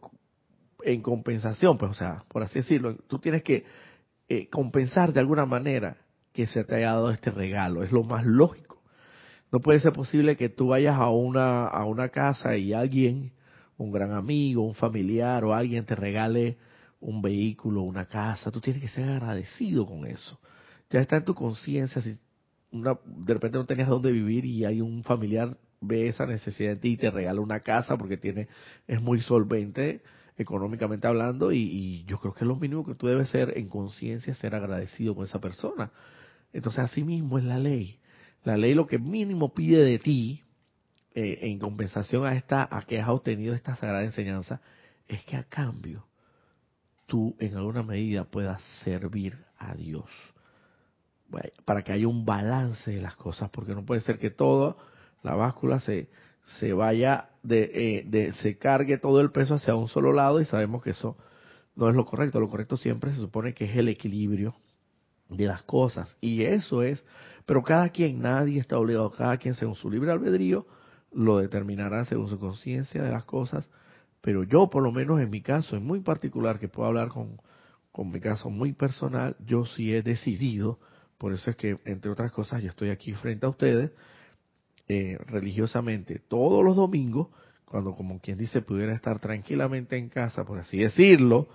en 0.84 1.02
compensación 1.02 1.78
pues 1.78 1.92
o 1.92 1.94
sea 1.96 2.24
por 2.28 2.44
así 2.44 2.60
decirlo 2.60 2.96
tú 2.96 3.20
tienes 3.20 3.44
que 3.44 3.66
eh, 4.28 4.50
compensar 4.50 5.14
de 5.14 5.20
alguna 5.20 5.46
manera 5.46 5.98
que 6.34 6.48
se 6.48 6.64
te 6.64 6.76
haya 6.76 6.94
dado 6.94 7.12
este 7.12 7.32
regalo 7.32 7.84
es 7.84 7.92
lo 7.92 8.04
más 8.04 8.26
lógico 8.26 8.66
no 9.56 9.62
puede 9.62 9.80
ser 9.80 9.94
posible 9.94 10.36
que 10.36 10.50
tú 10.50 10.68
vayas 10.68 10.96
a 10.98 11.10
una, 11.10 11.68
a 11.68 11.86
una 11.86 12.10
casa 12.10 12.58
y 12.58 12.74
alguien, 12.74 13.32
un 13.78 13.90
gran 13.90 14.12
amigo, 14.12 14.64
un 14.64 14.74
familiar 14.74 15.46
o 15.46 15.54
alguien 15.54 15.86
te 15.86 15.96
regale 15.96 16.58
un 17.00 17.22
vehículo, 17.22 17.84
una 17.84 18.06
casa. 18.06 18.52
Tú 18.52 18.60
tienes 18.60 18.82
que 18.82 18.90
ser 18.90 19.08
agradecido 19.08 19.86
con 19.86 20.06
eso. 20.06 20.40
Ya 20.90 21.00
está 21.00 21.16
en 21.16 21.24
tu 21.24 21.34
conciencia. 21.34 22.02
Si 22.02 22.18
una, 22.76 22.98
de 23.06 23.34
repente 23.34 23.58
no 23.58 23.66
tenías 23.66 23.90
dónde 23.90 24.12
vivir 24.12 24.46
y 24.46 24.66
hay 24.66 24.82
un 24.82 25.04
familiar 25.04 25.58
ve 25.82 26.08
esa 26.08 26.26
necesidad 26.26 26.72
de 26.72 26.76
ti 26.78 26.90
y 26.90 26.98
te 26.98 27.12
regala 27.12 27.42
una 27.42 27.60
casa 27.60 27.98
porque 27.98 28.18
tiene 28.18 28.48
es 28.88 29.02
muy 29.02 29.22
solvente 29.22 30.02
económicamente 30.38 31.08
hablando 31.08 31.52
y, 31.52 32.04
yo 32.08 32.20
creo 32.20 32.34
que 32.34 32.46
lo 32.46 32.56
mínimo 32.56 32.86
que 32.86 32.96
tú 32.96 33.08
debes 33.08 33.30
ser 33.30 33.58
en 33.58 33.70
conciencia 33.70 34.34
ser 34.36 34.56
agradecido 34.56 35.16
con 35.16 35.26
esa 35.26 35.40
persona 35.40 35.92
entonces 36.54 36.80
así 36.80 37.04
mismo 37.04 37.38
es 37.38 37.46
la 37.46 37.60
ley 37.60 38.00
la 38.46 38.58
ley 38.58 38.76
lo 38.76 38.86
que 38.86 39.00
mínimo 39.00 39.54
pide 39.54 39.84
de 39.84 39.98
ti, 40.00 40.44
eh, 41.16 41.40
en 41.42 41.60
compensación 41.60 42.26
a 42.26 42.36
esta, 42.36 42.68
a 42.70 42.84
que 42.84 43.02
has 43.02 43.10
obtenido 43.10 43.56
esta 43.56 43.76
sagrada 43.76 44.04
enseñanza, 44.04 44.62
es 45.08 45.24
que 45.26 45.36
a 45.36 45.44
cambio 45.44 46.06
tú 47.08 47.36
en 47.40 47.58
alguna 47.58 47.82
medida 47.82 48.24
puedas 48.24 48.62
servir 48.84 49.36
a 49.58 49.74
Dios. 49.74 50.06
Para 51.66 51.84
que 51.84 51.92
haya 51.92 52.08
un 52.08 52.26
balance 52.26 52.92
de 52.92 53.02
las 53.02 53.16
cosas, 53.16 53.50
porque 53.50 53.74
no 53.74 53.86
puede 53.86 54.02
ser 54.02 54.20
que 54.20 54.30
toda 54.30 54.76
la 55.24 55.36
báscula 55.36 55.80
se, 55.80 56.10
se 56.60 56.74
vaya 56.74 57.30
de, 57.44 57.72
eh, 57.74 58.04
de, 58.08 58.34
se 58.34 58.58
cargue 58.58 58.98
todo 58.98 59.22
el 59.22 59.32
peso 59.32 59.56
hacia 59.56 59.76
un 59.76 59.88
solo 59.88 60.14
lado 60.14 60.40
y 60.40 60.46
sabemos 60.46 60.84
que 60.84 60.92
eso 60.92 61.18
no 61.76 61.90
es 61.90 61.96
lo 61.96 62.06
correcto. 62.06 62.40
Lo 62.40 62.50
correcto 62.50 62.78
siempre 62.78 63.12
se 63.12 63.20
supone 63.20 63.54
que 63.54 63.66
es 63.66 63.76
el 63.76 63.90
equilibrio 63.90 64.56
de 65.30 65.46
las 65.46 65.64
cosas. 65.64 66.18
Y 66.22 66.44
eso 66.44 66.84
es, 66.84 67.04
pero 67.46 67.64
cada 67.64 67.90
quien, 67.90 68.22
nadie 68.22 68.60
está 68.60 68.78
obligado, 68.78 69.12
cada 69.12 69.38
quien 69.38 69.56
según 69.56 69.76
su 69.76 69.90
libre 69.90 70.12
albedrío, 70.12 70.66
lo 71.12 71.38
determinará 71.38 72.06
según 72.06 72.28
su 72.28 72.40
conciencia 72.40 73.02
de 73.02 73.12
las 73.12 73.26
cosas. 73.26 73.70
Pero 74.22 74.44
yo, 74.44 74.70
por 74.70 74.84
lo 74.84 74.92
menos 74.92 75.20
en 75.22 75.30
mi 75.30 75.42
caso, 75.42 75.76
en 75.76 75.86
muy 75.86 76.00
particular, 76.02 76.60
que 76.60 76.68
puedo 76.68 76.88
hablar 76.88 77.10
con, 77.10 77.40
con 77.92 78.12
mi 78.12 78.20
caso 78.20 78.50
muy 78.50 78.74
personal, 78.74 79.36
yo 79.46 79.66
sí 79.66 79.94
he 79.94 80.02
decidido, 80.02 80.80
por 81.18 81.34
eso 81.34 81.50
es 81.50 81.56
que, 81.56 81.78
entre 81.86 82.12
otras 82.12 82.32
cosas, 82.32 82.62
yo 82.62 82.70
estoy 82.70 82.90
aquí 82.90 83.14
frente 83.14 83.46
a 83.46 83.50
ustedes, 83.50 83.92
eh, 84.88 85.18
religiosamente, 85.28 86.20
todos 86.28 86.64
los 86.64 86.76
domingos, 86.76 87.30
cuando 87.66 87.94
como 87.94 88.20
quien 88.20 88.38
dice 88.38 88.62
pudiera 88.62 88.94
estar 88.94 89.20
tranquilamente 89.20 89.98
en 89.98 90.10
casa, 90.10 90.46
por 90.46 90.60
así 90.60 90.78
decirlo, 90.78 91.48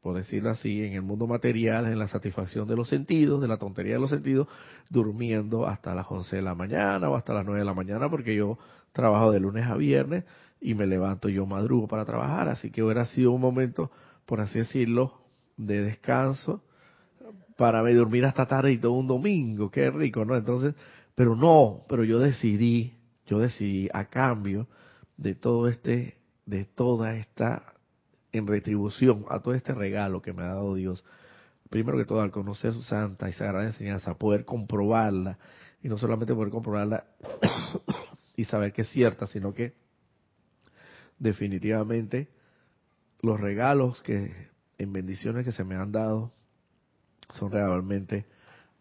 por 0.00 0.16
decirlo 0.16 0.50
así, 0.50 0.84
en 0.84 0.94
el 0.94 1.02
mundo 1.02 1.26
material, 1.26 1.86
en 1.86 1.98
la 1.98 2.08
satisfacción 2.08 2.68
de 2.68 2.76
los 2.76 2.88
sentidos, 2.88 3.42
de 3.42 3.48
la 3.48 3.58
tontería 3.58 3.94
de 3.94 4.00
los 4.00 4.10
sentidos, 4.10 4.48
durmiendo 4.88 5.66
hasta 5.66 5.94
las 5.94 6.06
11 6.08 6.36
de 6.36 6.42
la 6.42 6.54
mañana 6.54 7.10
o 7.10 7.16
hasta 7.16 7.34
las 7.34 7.44
9 7.44 7.58
de 7.58 7.64
la 7.64 7.74
mañana, 7.74 8.08
porque 8.08 8.34
yo 8.34 8.58
trabajo 8.92 9.32
de 9.32 9.40
lunes 9.40 9.66
a 9.66 9.74
viernes 9.76 10.24
y 10.60 10.74
me 10.74 10.86
levanto 10.86 11.28
yo 11.28 11.44
madrugo 11.46 11.88
para 11.88 12.04
trabajar, 12.04 12.48
así 12.48 12.70
que 12.70 12.82
hubiera 12.82 13.04
sido 13.06 13.32
un 13.32 13.40
momento, 13.40 13.90
por 14.24 14.40
así 14.40 14.60
decirlo, 14.60 15.20
de 15.56 15.82
descanso 15.82 16.62
para 17.58 17.82
dormir 17.92 18.24
hasta 18.24 18.46
tarde 18.46 18.70
y 18.70 18.78
todo 18.78 18.92
un 18.92 19.08
domingo, 19.08 19.68
qué 19.68 19.90
rico, 19.90 20.24
¿no? 20.24 20.36
Entonces, 20.36 20.76
pero 21.16 21.34
no, 21.34 21.84
pero 21.88 22.04
yo 22.04 22.20
decidí, 22.20 22.94
yo 23.26 23.40
decidí 23.40 23.88
a 23.92 24.04
cambio 24.04 24.68
de 25.16 25.34
todo 25.34 25.66
este, 25.66 26.18
de 26.46 26.66
toda 26.66 27.16
esta 27.16 27.74
en 28.30 28.46
retribución 28.46 29.24
a 29.28 29.40
todo 29.40 29.54
este 29.54 29.74
regalo 29.74 30.22
que 30.22 30.32
me 30.32 30.42
ha 30.42 30.54
dado 30.54 30.76
Dios, 30.76 31.04
primero 31.68 31.98
que 31.98 32.04
todo 32.04 32.20
al 32.20 32.30
conocer 32.30 32.72
su 32.72 32.82
santa 32.82 33.28
y 33.28 33.32
sagrada 33.32 33.64
enseñanza, 33.64 34.14
poder 34.14 34.44
comprobarla, 34.44 35.36
y 35.82 35.88
no 35.88 35.98
solamente 35.98 36.34
poder 36.34 36.50
comprobarla 36.50 37.06
y 38.36 38.44
saber 38.44 38.72
que 38.72 38.82
es 38.82 38.88
cierta, 38.90 39.26
sino 39.26 39.52
que 39.52 39.74
definitivamente 41.18 42.28
los 43.20 43.40
regalos 43.40 44.00
que 44.02 44.46
en 44.78 44.92
bendiciones 44.92 45.44
que 45.44 45.50
se 45.50 45.64
me 45.64 45.74
han 45.74 45.90
dado 45.90 46.37
son 47.30 47.52
realmente 47.52 48.26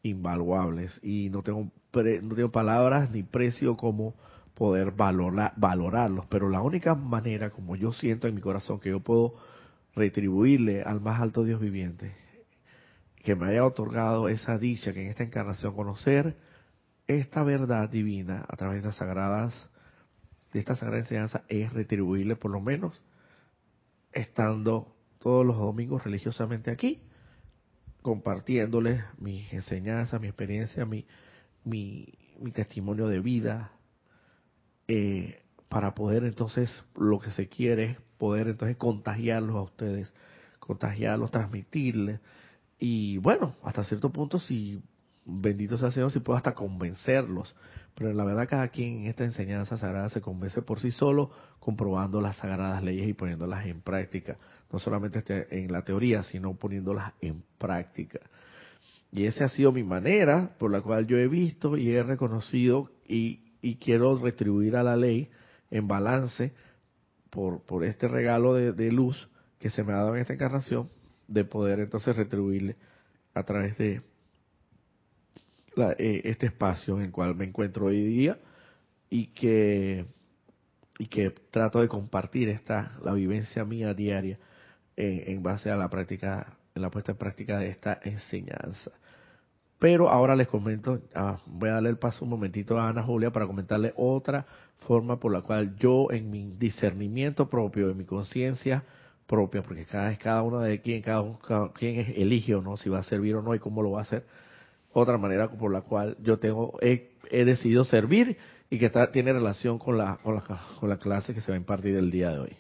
invaluables. 0.04 1.00
Y 1.04 1.30
no 1.30 1.42
tengo 1.44 1.72
no 1.94 2.36
tengo 2.36 2.52
palabras 2.52 3.10
ni 3.12 3.24
precio 3.24 3.76
como 3.76 4.16
poder 4.54 4.92
valorarlos, 4.92 6.26
pero 6.28 6.50
la 6.50 6.62
única 6.62 6.96
manera, 6.96 7.52
como 7.52 7.76
yo 7.76 7.94
siento 7.94 8.28
en 8.28 8.36
mi 8.36 8.42
corazón, 8.42 8.80
que 8.80 8.90
yo 8.90 9.00
puedo 9.00 9.34
retribuirle 9.96 10.82
al 10.82 11.00
más 11.00 11.22
alto 11.22 11.44
Dios 11.44 11.60
viviente, 11.60 12.14
que 13.24 13.36
me 13.36 13.48
haya 13.48 13.66
otorgado 13.66 14.30
esa 14.30 14.58
dicha 14.58 14.94
que 14.94 15.04
en 15.04 15.10
esta 15.10 15.24
encarnación 15.24 15.76
conocer 15.76 16.38
esta 17.08 17.44
verdad 17.44 17.90
divina 17.90 18.46
a 18.48 18.56
través 18.58 18.82
de 18.82 18.88
las 18.88 18.98
sagradas, 18.98 19.70
de 20.54 20.60
esta 20.60 20.76
sagrada 20.76 21.02
enseñanza, 21.02 21.44
es 21.50 21.72
retribuirle 21.72 22.36
por 22.36 22.52
lo 22.52 22.60
menos 22.60 23.02
estando 24.12 24.96
todos 25.20 25.46
los 25.46 25.58
domingos 25.58 26.04
religiosamente 26.04 26.72
aquí, 26.72 27.02
compartiéndoles 28.02 29.04
mis 29.18 29.52
enseñanzas, 29.54 30.22
mi 30.22 30.28
experiencia, 30.28 30.86
mi, 30.86 31.06
mi, 31.64 32.08
mi 32.40 32.52
testimonio 32.52 33.08
de 33.08 33.20
vida, 33.20 33.72
eh, 34.88 35.44
para 35.70 35.94
poder 35.94 36.24
entonces 36.24 36.84
lo 36.96 37.20
que 37.20 37.32
se 37.32 37.50
quiere 37.50 37.92
es 37.92 38.02
poder 38.18 38.48
entonces 38.48 38.78
contagiarlos 38.78 39.56
a 39.56 39.62
ustedes, 39.62 40.14
contagiarlos, 40.60 41.32
transmitirles. 41.32 42.20
Y 42.80 43.18
bueno, 43.18 43.56
hasta 43.64 43.84
cierto 43.84 44.12
punto 44.12 44.40
si 44.40 44.82
bendito 45.26 45.78
sea 45.78 45.92
Señor, 45.92 46.12
si 46.12 46.20
puedo 46.20 46.38
hasta 46.38 46.54
convencerlos, 46.54 47.56
pero 47.98 48.14
la 48.14 48.24
verdad 48.24 48.48
cada 48.48 48.68
quien 48.68 49.00
en 49.02 49.06
esta 49.08 49.24
enseñanza 49.24 49.76
sagrada 49.76 50.10
se 50.10 50.22
convence 50.22 50.62
por 50.62 50.80
sí 50.80 50.92
solo, 50.92 51.32
comprobando 51.60 52.22
las 52.22 52.38
sagradas 52.38 52.84
leyes 52.84 53.10
y 53.10 53.14
poniéndolas 53.14 53.66
en 53.66 53.82
práctica, 53.82 54.38
no 54.72 54.78
solamente 54.78 55.20
este, 55.20 55.64
en 55.64 55.72
la 55.72 55.82
teoría, 55.82 56.22
sino 56.22 56.54
poniéndolas 56.54 57.14
en 57.22 57.44
práctica. 57.58 58.20
Y 59.12 59.26
esa 59.26 59.46
ha 59.46 59.50
sido 59.50 59.72
mi 59.72 59.84
manera 59.84 60.52
por 60.60 60.72
la 60.72 60.82
cual 60.82 61.08
yo 61.08 61.18
he 61.18 61.28
visto 61.28 61.76
y 61.76 61.90
he 61.90 62.04
reconocido 62.04 62.92
y 63.08 63.76
quiero 63.78 64.20
retribuir 64.20 64.76
a 64.76 64.84
la 64.84 64.96
ley 64.96 65.30
en 65.72 65.88
balance 65.88 66.54
por, 67.32 67.62
por 67.62 67.84
este 67.84 68.08
regalo 68.08 68.54
de, 68.54 68.92
luz 68.92 69.28
que 69.60 69.70
se 69.70 69.84
me 69.84 69.94
ha 69.94 69.98
dado 69.98 70.16
en 70.16 70.22
esta 70.22 70.34
encarnación, 70.34 70.90
de 71.28 71.46
poder 71.46 71.80
entonces 71.80 72.16
retribuirle 72.16 72.76
a 73.34 73.44
través 73.44 73.76
de 73.78 74.02
eh, 75.78 76.22
este 76.26 76.48
espacio 76.48 76.98
en 76.98 77.06
el 77.06 77.12
cual 77.12 77.36
me 77.36 77.46
encuentro 77.46 77.86
hoy 77.86 78.02
día 78.04 78.38
y 79.10 79.28
que 79.28 80.06
y 81.00 81.08
que 81.08 81.30
trato 81.52 81.80
de 81.80 81.88
compartir 81.88 82.50
esta 82.50 82.98
la 83.04 83.14
vivencia 83.14 83.64
mía 83.66 83.94
diaria 83.94 84.40
en, 84.96 85.32
en 85.32 85.44
base 85.44 85.70
a 85.70 85.76
la 85.76 85.90
práctica 85.90 86.58
en 86.76 86.82
la 86.82 86.90
puesta 86.90 87.12
en 87.12 87.18
práctica 87.18 87.60
de 87.60 87.70
esta 87.70 88.00
enseñanza. 88.04 88.92
Pero 89.80 90.10
ahora 90.10 90.36
les 90.36 90.48
comento, 90.48 91.02
ah, 91.14 91.40
voy 91.46 91.70
a 91.70 91.74
darle 91.74 91.90
el 91.90 91.98
paso 91.98 92.26
un 92.26 92.32
momentito 92.32 92.80
a 92.80 92.90
Ana 92.90 93.04
Julia 93.04 93.32
para 93.32 93.46
comentarle 93.46 93.94
otra 93.96 94.46
forma 94.88 95.20
por 95.20 95.32
la 95.32 95.42
cual 95.42 95.76
yo 95.78 96.08
en 96.12 96.32
mi 96.32 96.52
discernimiento 96.58 97.48
propio, 97.48 97.90
en 97.90 97.98
mi 97.98 98.06
conciencia 98.06 98.84
propia, 99.28 99.62
porque 99.62 99.86
cada 99.86 100.10
vez 100.10 100.18
cada 100.18 100.42
uno 100.42 100.60
de 100.62 100.82
quien, 100.82 101.02
cada, 101.02 101.24
quien 101.74 102.14
elige 102.16 102.56
o 102.56 102.62
no, 102.62 102.78
si 102.78 102.90
va 102.90 103.00
a 103.00 103.04
servir 103.04 103.36
o 103.36 103.42
no 103.42 103.54
y 103.54 103.60
cómo 103.60 103.84
lo 103.84 103.92
va 103.92 104.00
a 104.00 104.04
hacer, 104.04 104.26
otra 104.94 105.18
manera 105.18 105.50
por 105.50 105.72
la 105.72 105.82
cual 105.82 106.18
yo 106.22 106.40
tengo, 106.40 106.78
he, 106.82 107.12
decidido 107.46 107.84
servir 107.86 108.38
y 108.70 108.80
que 108.80 108.88
está, 108.88 109.12
tiene 109.12 109.34
relación 109.34 109.80
con 109.80 109.98
la, 109.98 110.18
con 110.24 110.36
la, 110.36 110.42
con 110.80 110.90
la 110.90 110.98
clase 110.98 111.34
que 111.34 111.42
se 111.42 111.52
va 111.52 111.56
a 111.56 111.58
impartir 111.58 111.96
el 111.96 112.12
día 112.12 112.32
de 112.32 112.40
hoy. 112.40 112.58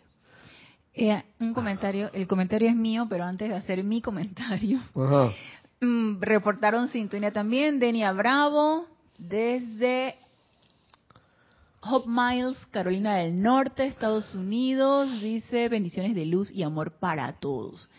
Eh, 0.94 1.24
un 1.40 1.54
comentario, 1.54 2.10
el 2.13 2.28
comentario 2.28 2.70
es 2.70 2.76
mío, 2.76 3.06
pero 3.08 3.24
antes 3.24 3.50
de 3.50 3.56
hacer 3.56 3.84
mi 3.84 4.02
comentario, 4.02 4.80
mm, 5.82 6.22
reportaron 6.22 6.88
sintonía 6.88 7.32
también, 7.32 7.80
Denia 7.80 8.12
Bravo, 8.13 8.86
desde 9.20 10.16
Hope 11.82 12.10
Miles, 12.10 12.58
Carolina 12.72 13.18
del 13.18 13.40
Norte, 13.40 13.86
Estados 13.86 14.34
Unidos, 14.34 15.22
dice 15.22 15.70
bendiciones 15.70 16.16
de 16.16 16.26
luz 16.26 16.52
y 16.52 16.63
amor 16.63 16.94
para 16.94 17.34
todos. 17.34 17.90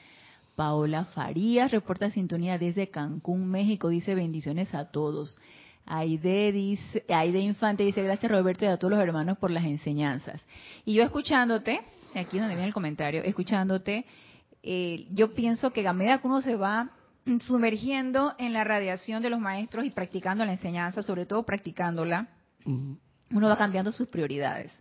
Paola 0.58 1.04
Farías 1.04 1.70
reporta 1.70 2.10
sintonía 2.10 2.58
desde 2.58 2.90
Cancún, 2.90 3.48
México, 3.48 3.90
dice 3.90 4.16
bendiciones 4.16 4.74
a 4.74 4.90
todos. 4.90 5.38
Aide, 5.86 6.50
dice, 6.50 7.04
Aide 7.08 7.38
Infante 7.38 7.84
dice 7.84 8.02
gracias 8.02 8.28
Roberto 8.28 8.64
y 8.64 8.68
a 8.68 8.76
todos 8.76 8.90
los 8.90 8.98
hermanos 9.00 9.38
por 9.38 9.52
las 9.52 9.64
enseñanzas. 9.64 10.40
Y 10.84 10.94
yo 10.94 11.04
escuchándote, 11.04 11.80
aquí 12.12 12.38
es 12.38 12.42
donde 12.42 12.56
viene 12.56 12.66
el 12.66 12.74
comentario, 12.74 13.22
escuchándote, 13.22 14.04
eh, 14.64 15.06
yo 15.12 15.32
pienso 15.32 15.70
que 15.72 15.86
a 15.86 15.92
medida 15.92 16.18
que 16.18 16.26
uno 16.26 16.40
se 16.40 16.56
va 16.56 16.90
sumergiendo 17.42 18.34
en 18.36 18.52
la 18.52 18.64
radiación 18.64 19.22
de 19.22 19.30
los 19.30 19.38
maestros 19.38 19.84
y 19.84 19.90
practicando 19.90 20.44
la 20.44 20.50
enseñanza, 20.50 21.04
sobre 21.04 21.24
todo 21.24 21.44
practicándola, 21.44 22.30
uno 22.64 23.48
va 23.48 23.56
cambiando 23.56 23.92
sus 23.92 24.08
prioridades. 24.08 24.72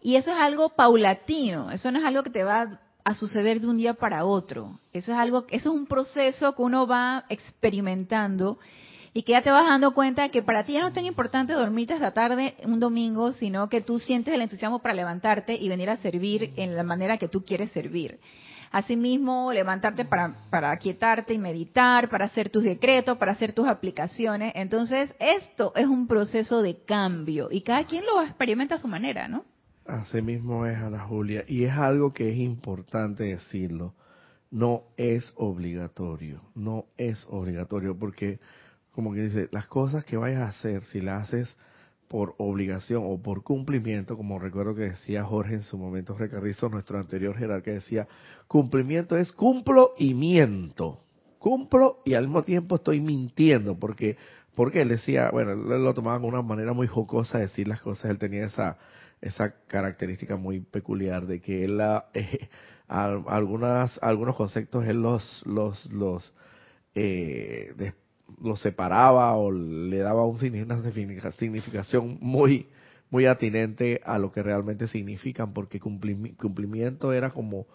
Y 0.00 0.16
eso 0.16 0.30
es 0.30 0.38
algo 0.38 0.70
paulatino, 0.70 1.70
eso 1.70 1.92
no 1.92 1.98
es 1.98 2.04
algo 2.06 2.22
que 2.22 2.30
te 2.30 2.44
va 2.44 2.80
a 3.06 3.14
suceder 3.14 3.60
de 3.60 3.68
un 3.68 3.76
día 3.76 3.94
para 3.94 4.24
otro. 4.24 4.80
Eso 4.92 5.12
es 5.12 5.18
algo, 5.18 5.46
eso 5.50 5.70
es 5.70 5.76
un 5.76 5.86
proceso 5.86 6.56
que 6.56 6.62
uno 6.62 6.88
va 6.88 7.24
experimentando 7.28 8.58
y 9.12 9.22
que 9.22 9.30
ya 9.30 9.42
te 9.42 9.52
vas 9.52 9.64
dando 9.64 9.94
cuenta 9.94 10.28
que 10.30 10.42
para 10.42 10.64
ti 10.64 10.72
ya 10.72 10.80
no 10.80 10.88
es 10.88 10.92
tan 10.92 11.06
importante 11.06 11.52
dormirte 11.52 11.94
hasta 11.94 12.10
tarde 12.10 12.56
un 12.64 12.80
domingo, 12.80 13.30
sino 13.30 13.68
que 13.68 13.80
tú 13.80 14.00
sientes 14.00 14.34
el 14.34 14.42
entusiasmo 14.42 14.80
para 14.80 14.92
levantarte 14.92 15.54
y 15.54 15.68
venir 15.68 15.88
a 15.88 15.98
servir 15.98 16.52
en 16.56 16.74
la 16.74 16.82
manera 16.82 17.16
que 17.16 17.28
tú 17.28 17.44
quieres 17.44 17.70
servir. 17.70 18.18
Asimismo, 18.72 19.52
levantarte 19.52 20.04
para, 20.04 20.34
para 20.50 20.72
aquietarte 20.72 21.32
y 21.32 21.38
meditar, 21.38 22.10
para 22.10 22.24
hacer 22.24 22.50
tus 22.50 22.64
decretos, 22.64 23.18
para 23.18 23.30
hacer 23.30 23.52
tus 23.52 23.68
aplicaciones. 23.68 24.52
Entonces, 24.56 25.14
esto 25.20 25.72
es 25.76 25.86
un 25.86 26.08
proceso 26.08 26.60
de 26.60 26.82
cambio 26.84 27.50
y 27.52 27.60
cada 27.60 27.84
quien 27.84 28.04
lo 28.04 28.20
experimenta 28.20 28.74
a 28.74 28.78
su 28.78 28.88
manera, 28.88 29.28
¿no? 29.28 29.44
Así 29.86 30.20
mismo 30.20 30.66
es, 30.66 30.76
Ana 30.78 31.00
Julia. 31.00 31.44
Y 31.46 31.64
es 31.64 31.72
algo 31.72 32.12
que 32.12 32.30
es 32.30 32.36
importante 32.38 33.24
decirlo. 33.24 33.94
No 34.50 34.84
es 34.96 35.32
obligatorio, 35.36 36.40
no 36.54 36.86
es 36.96 37.26
obligatorio 37.28 37.98
porque, 37.98 38.38
como 38.92 39.12
que 39.12 39.22
dice, 39.22 39.48
las 39.50 39.66
cosas 39.66 40.04
que 40.04 40.16
vayas 40.16 40.40
a 40.40 40.48
hacer, 40.48 40.84
si 40.84 41.00
las 41.00 41.24
haces 41.24 41.56
por 42.08 42.34
obligación 42.38 43.02
o 43.04 43.20
por 43.20 43.42
cumplimiento, 43.42 44.16
como 44.16 44.38
recuerdo 44.38 44.74
que 44.74 44.82
decía 44.82 45.24
Jorge 45.24 45.54
en 45.54 45.62
su 45.62 45.76
momento, 45.76 46.16
Recarrizo, 46.16 46.68
nuestro 46.68 46.98
anterior 46.98 47.36
jerarca, 47.36 47.72
decía, 47.72 48.06
cumplimiento 48.46 49.16
es 49.16 49.32
cumplo 49.32 49.94
y 49.98 50.14
miento. 50.14 51.00
Cumplo 51.38 52.00
y 52.04 52.14
al 52.14 52.26
mismo 52.26 52.44
tiempo 52.44 52.76
estoy 52.76 53.00
mintiendo, 53.00 53.76
porque, 53.76 54.16
porque 54.54 54.82
él 54.82 54.88
decía, 54.88 55.30
bueno, 55.32 55.52
él 55.52 55.84
lo 55.84 55.94
tomaba 55.94 56.18
como 56.18 56.28
una 56.28 56.42
manera 56.42 56.72
muy 56.72 56.86
jocosa 56.86 57.38
de 57.38 57.46
decir 57.46 57.66
las 57.66 57.80
cosas, 57.80 58.10
él 58.10 58.18
tenía 58.18 58.46
esa, 58.46 58.78
esa 59.20 59.54
característica 59.66 60.36
muy 60.36 60.60
peculiar 60.60 61.26
de 61.26 61.40
que 61.40 61.64
él, 61.64 61.80
eh, 62.14 62.48
algunas, 62.88 63.98
algunos 64.02 64.36
conceptos 64.36 64.86
él 64.86 65.02
los, 65.02 65.42
los, 65.46 65.86
los, 65.92 66.32
eh, 66.94 67.92
lo 68.42 68.56
separaba 68.56 69.34
o 69.36 69.52
le 69.52 69.98
daba 69.98 70.26
un, 70.26 70.38
una 70.42 71.32
significación 71.32 72.18
muy 72.20 72.68
muy 73.10 73.26
atinente 73.26 74.00
a 74.04 74.18
lo 74.18 74.32
que 74.32 74.42
realmente 74.42 74.88
significan 74.88 75.52
porque 75.52 75.78
cumplimiento 75.80 77.12
era 77.12 77.30
como 77.30 77.66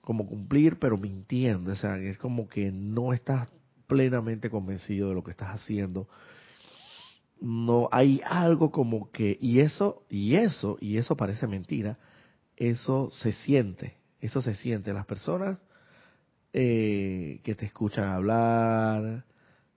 como 0.00 0.26
cumplir 0.26 0.78
pero 0.78 0.98
mintiendo. 0.98 1.72
O 1.72 1.76
sea 1.76 1.96
es 1.96 2.18
como 2.18 2.48
que 2.48 2.70
no 2.70 3.12
estás 3.12 3.48
plenamente 3.86 4.50
convencido 4.50 5.08
de 5.08 5.14
lo 5.14 5.24
que 5.24 5.30
estás 5.30 5.48
haciendo 5.48 6.08
no 7.40 7.88
hay 7.92 8.20
algo 8.24 8.70
como 8.70 9.10
que 9.10 9.38
y 9.40 9.60
eso 9.60 10.04
y 10.08 10.36
eso 10.36 10.78
y 10.80 10.98
eso 10.98 11.16
parece 11.16 11.46
mentira 11.46 11.98
eso 12.56 13.10
se 13.12 13.32
siente 13.32 13.96
eso 14.20 14.40
se 14.40 14.54
siente 14.54 14.92
las 14.92 15.06
personas 15.06 15.60
eh, 16.52 17.40
que 17.42 17.54
te 17.54 17.66
escuchan 17.66 18.08
hablar 18.08 19.24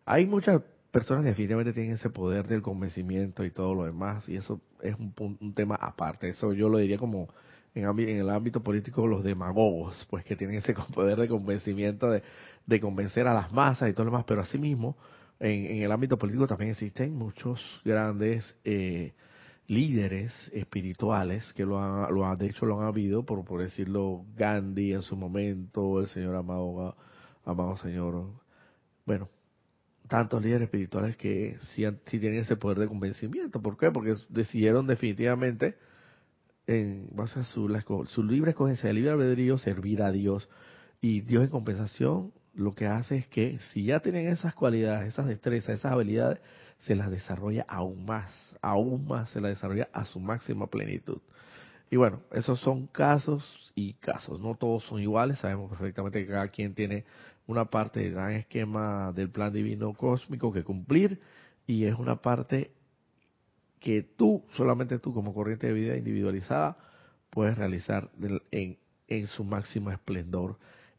hay 0.06 0.26
muchas 0.26 0.62
personas 0.92 1.24
que 1.24 1.30
definitivamente 1.30 1.74
tienen 1.74 1.94
ese 1.94 2.10
poder 2.10 2.48
del 2.48 2.62
convencimiento 2.62 3.44
y 3.44 3.52
todo 3.52 3.76
lo 3.76 3.86
demás, 3.86 4.28
y 4.28 4.36
eso 4.36 4.62
es 4.82 4.96
un, 4.98 5.54
tema 5.54 5.76
aparte. 5.76 6.30
Eso 6.30 6.54
yo 6.54 6.70
lo 6.70 6.78
diría 6.78 6.98
como 6.98 7.28
en, 7.76 7.86
el 8.00 8.30
ámbito 8.30 8.64
político 8.64 9.06
los 9.06 9.24
demagogos, 9.24 10.08
pues 10.10 10.26
que 10.26 10.36
tienen 10.36 10.58
ese 10.58 10.74
poder 10.94 11.20
de 11.20 11.28
convencimiento 11.28 12.08
de, 12.10 12.82
convencer 12.82 13.28
a 13.28 13.34
las 13.34 13.52
masas 13.52 13.90
y 13.90 13.94
todo 13.94 14.06
lo 14.06 14.12
demás, 14.12 14.26
pero 14.28 14.42
asimismo 14.42 14.98
en, 15.40 15.84
el 15.84 15.92
ámbito 15.92 16.18
político 16.18 16.48
también 16.48 16.72
existen 16.72 17.16
muchos 17.16 17.62
grandes 17.86 18.56
eh, 18.64 19.14
líderes 19.68 20.34
espirituales 20.54 21.52
que 21.54 21.66
lo 21.66 21.80
han, 21.80 22.14
lo 22.14 22.26
han, 22.26 22.38
de 22.38 22.48
hecho 22.48 22.66
lo 22.66 22.80
han 22.80 22.88
habido, 22.88 23.24
por, 23.24 23.44
por 23.46 23.62
decirlo, 23.62 24.26
Gandhi 24.36 24.94
en 24.94 25.02
su 25.02 25.16
momento, 25.16 26.00
el 26.00 26.08
señor 26.08 26.36
amado, 26.36 26.96
amado 27.46 27.78
señor, 27.78 28.32
bueno, 29.06 29.30
tantos 30.08 30.42
líderes 30.42 30.66
espirituales 30.66 31.18
que 31.18 31.58
sí, 31.74 31.86
tienen 32.06 32.40
ese 32.40 32.56
poder 32.56 32.80
de 32.80 32.88
convencimiento. 32.88 33.62
¿Por 33.62 33.78
qué? 33.78 33.92
Porque 33.92 34.16
decidieron 34.30 34.88
definitivamente, 34.88 35.76
en 36.66 37.10
base 37.14 37.40
a 37.40 37.44
su, 37.44 37.68
su 38.08 38.24
libre 38.24 38.52
escogencia, 38.52 38.92
libre 38.92 39.12
albedrío, 39.12 39.58
servir 39.58 40.02
a 40.02 40.12
Dios. 40.12 40.50
Y 41.00 41.22
Dios 41.22 41.44
en 41.44 41.50
compensación 41.50 42.34
lo 42.58 42.74
que 42.74 42.88
hace 42.88 43.18
es 43.18 43.28
que 43.28 43.60
si 43.72 43.84
ya 43.84 44.00
tienen 44.00 44.28
esas 44.28 44.56
cualidades, 44.56 45.10
esas 45.10 45.28
destrezas, 45.28 45.76
esas 45.76 45.92
habilidades, 45.92 46.40
se 46.80 46.96
las 46.96 47.12
desarrolla 47.12 47.66
aún 47.68 48.04
más, 48.04 48.32
aún 48.62 49.08
más 49.08 49.30
se 49.30 49.40
las 49.40 49.52
desarrolla 49.52 49.90
a 49.94 50.06
su 50.06 50.20
máxima 50.20 50.66
plenitud. 50.66 51.20
Y 51.92 51.98
bueno, 51.98 52.22
esos 52.32 52.60
son 52.60 52.88
casos 52.88 53.72
y 53.76 53.94
casos, 53.94 54.42
no 54.42 54.56
todos 54.56 54.84
son 54.86 55.00
iguales, 55.00 55.38
sabemos 55.38 55.70
perfectamente 55.70 56.26
que 56.26 56.32
cada 56.32 56.48
quien 56.48 56.74
tiene 56.74 57.06
una 57.46 57.66
parte 57.66 58.00
del 58.00 58.14
gran 58.14 58.32
esquema 58.32 59.14
del 59.14 59.30
plan 59.30 59.54
divino 59.54 59.94
cósmico 59.94 60.52
que 60.52 60.64
cumplir 60.64 61.22
y 61.68 61.86
es 61.86 61.94
una 61.94 62.22
parte 62.24 62.72
que 63.80 64.02
tú, 64.02 64.44
solamente 64.56 64.98
tú 64.98 65.14
como 65.14 65.32
corriente 65.32 65.68
de 65.68 65.74
vida 65.74 65.96
individualizada, 65.96 66.76
puedes 67.30 67.56
realizar 67.56 68.10
en, 68.50 68.80
en 69.08 69.28
su 69.28 69.44
máximo 69.44 69.92
esplendor 69.92 70.58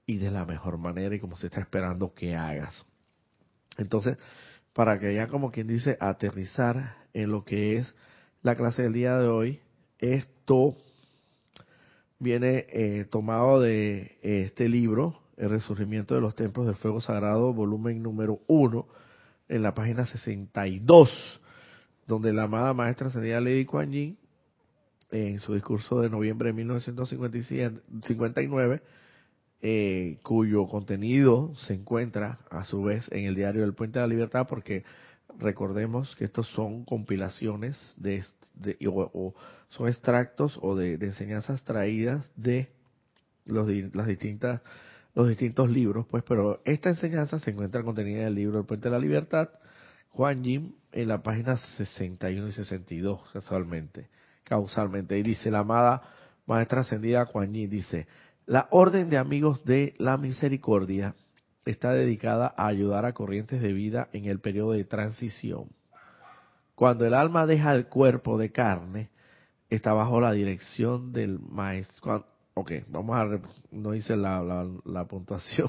y 0.09 0.17
de 0.17 0.31
la 0.31 0.47
mejor 0.47 0.79
manera 0.79 1.15
y 1.15 1.21
como 1.21 1.37
se 1.37 1.49
está 1.49 1.61
esperando 1.61 2.15
que 2.15 2.35
hagas. 2.35 2.87
Entonces, 3.77 4.17
para 4.73 4.99
que 4.99 5.15
ya 5.15 5.29
como 5.29 5.53
quien 5.53 5.67
dice 5.67 5.99
aterrizar 6.01 6.97
en 7.13 7.31
lo 7.31 7.45
que 7.45 7.77
es 7.77 7.95
la 8.43 8.57
clase 8.57 8.85
del 8.85 8.95
día 8.95 9.19
de 9.19 9.29
hoy, 9.29 9.61
esto 9.99 10.79
viene 12.19 12.65
eh, 12.71 13.05
tomado 13.11 13.61
de 13.61 14.17
este 14.23 14.71
libro, 14.71 15.21
El 15.37 15.51
Resurgimiento 15.51 16.15
de 16.15 16.23
los 16.23 16.35
Templos 16.35 16.67
del 16.67 16.77
Fuego 16.77 17.03
Sagrado, 17.03 17.53
volumen 17.53 18.03
número 18.03 18.41
1, 18.47 18.89
en 19.51 19.63
la 19.63 19.75
página 19.75 20.07
62, 20.07 21.11
donde 22.07 22.33
la 22.33 22.45
amada 22.45 22.73
maestra 22.73 23.09
ascendida 23.09 23.43
Lady 23.43 23.67
Kuan 23.67 23.93
Yin, 23.93 24.17
en 25.11 25.39
su 25.41 25.53
discurso 25.53 26.01
de 26.01 26.09
noviembre 26.09 26.49
de 26.49 26.55
1959, 26.55 28.81
eh, 29.61 30.19
cuyo 30.23 30.67
contenido 30.67 31.53
se 31.67 31.75
encuentra 31.75 32.39
a 32.51 32.65
su 32.65 32.83
vez 32.83 33.11
en 33.11 33.25
el 33.25 33.35
diario 33.35 33.63
del 33.63 33.75
Puente 33.75 33.99
de 33.99 34.07
la 34.07 34.13
Libertad, 34.13 34.47
porque 34.49 34.85
recordemos 35.39 36.15
que 36.17 36.25
estos 36.25 36.49
son 36.49 36.85
compilaciones 36.85 37.77
de, 37.97 38.25
o, 38.87 39.35
son 39.71 39.89
extractos 39.89 40.59
o 40.63 40.77
de, 40.77 40.95
enseñanzas 40.95 41.65
traídas 41.65 42.29
de 42.37 42.69
los, 43.47 43.69
las 43.95 44.07
distintas 44.07 44.61
los 45.15 45.29
distintos 45.29 45.69
libros, 45.69 46.07
pues, 46.07 46.23
pero 46.23 46.61
esta 46.65 46.91
enseñanza 46.91 47.41
se 47.41 47.51
encuentra 47.51 47.83
contenida 47.83 48.21
en 48.21 48.29
el 48.29 48.35
libro 48.37 48.61
El 48.61 48.67
Puente 48.67 48.89
de 48.89 48.93
la 48.93 49.01
Libertad, 49.01 49.49
Juan 50.11 50.45
Jim, 50.45 50.75
en 50.93 51.09
la 51.09 51.25
página 51.25 51.57
61 51.57 52.47
y 52.47 52.53
62, 52.53 53.21
casualmente, 53.33 54.09
causalmente. 54.45 55.19
Y 55.19 55.25
dice 55.25 55.51
la 55.51 55.61
amada 55.61 56.03
maestra 56.47 56.83
ascendida 56.83 57.27
Juan 57.27 57.53
Jim, 57.53 57.69
dice, 57.69 58.07
la 58.49 58.67
orden 58.71 59.11
de 59.11 59.19
amigos 59.19 59.63
de 59.67 59.95
la 59.99 60.17
misericordia 60.17 61.15
está 61.67 61.93
dedicada 61.93 62.55
a 62.57 62.67
ayudar 62.67 63.05
a 63.05 63.13
corrientes 63.13 63.61
de 63.61 63.75
vida 63.75 64.09
en 64.15 64.25
el 64.25 64.41
periodo 64.41 64.73
de 64.73 64.85
transición. 64.85 65.69
Cuando 66.75 67.05
el 67.05 67.13
alma 67.13 67.45
deja 67.45 67.75
el 67.75 67.89
cuerpo 67.89 68.39
de 68.39 68.51
carne, 68.51 69.11
está 69.69 69.93
bajo 69.93 70.19
la 70.19 70.33
dirección 70.33 71.13
del 71.13 71.39
maestro. 71.39 72.25
Ok, 72.55 72.73
vamos 72.89 73.17
a... 73.17 73.39
No 73.71 73.95
hice 73.95 74.17
la, 74.17 74.65
puntuación 75.11 75.69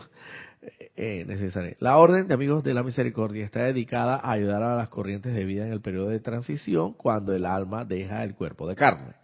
eh, 0.95 1.25
necesaria. 1.27 1.75
La 1.79 1.97
orden 1.97 2.29
de 2.29 2.33
amigos 2.33 2.63
de 2.63 2.73
la 2.73 2.83
misericordia 2.83 3.43
está 3.43 3.63
dedicada 3.63 4.15
a 4.15 4.31
ayudar 4.31 4.63
a 4.63 4.77
las 4.77 4.87
corrientes 4.87 5.33
de 5.33 5.43
vida 5.43 5.65
en 5.65 5.73
el 5.73 5.81
periodo 5.81 6.07
de 6.07 6.21
transición 6.21 6.93
cuando 6.93 7.35
el 7.35 7.45
alma 7.45 7.83
deja 7.83 8.23
el 8.23 8.35
cuerpo 8.35 8.69
de 8.69 8.75
carne. 8.75 9.15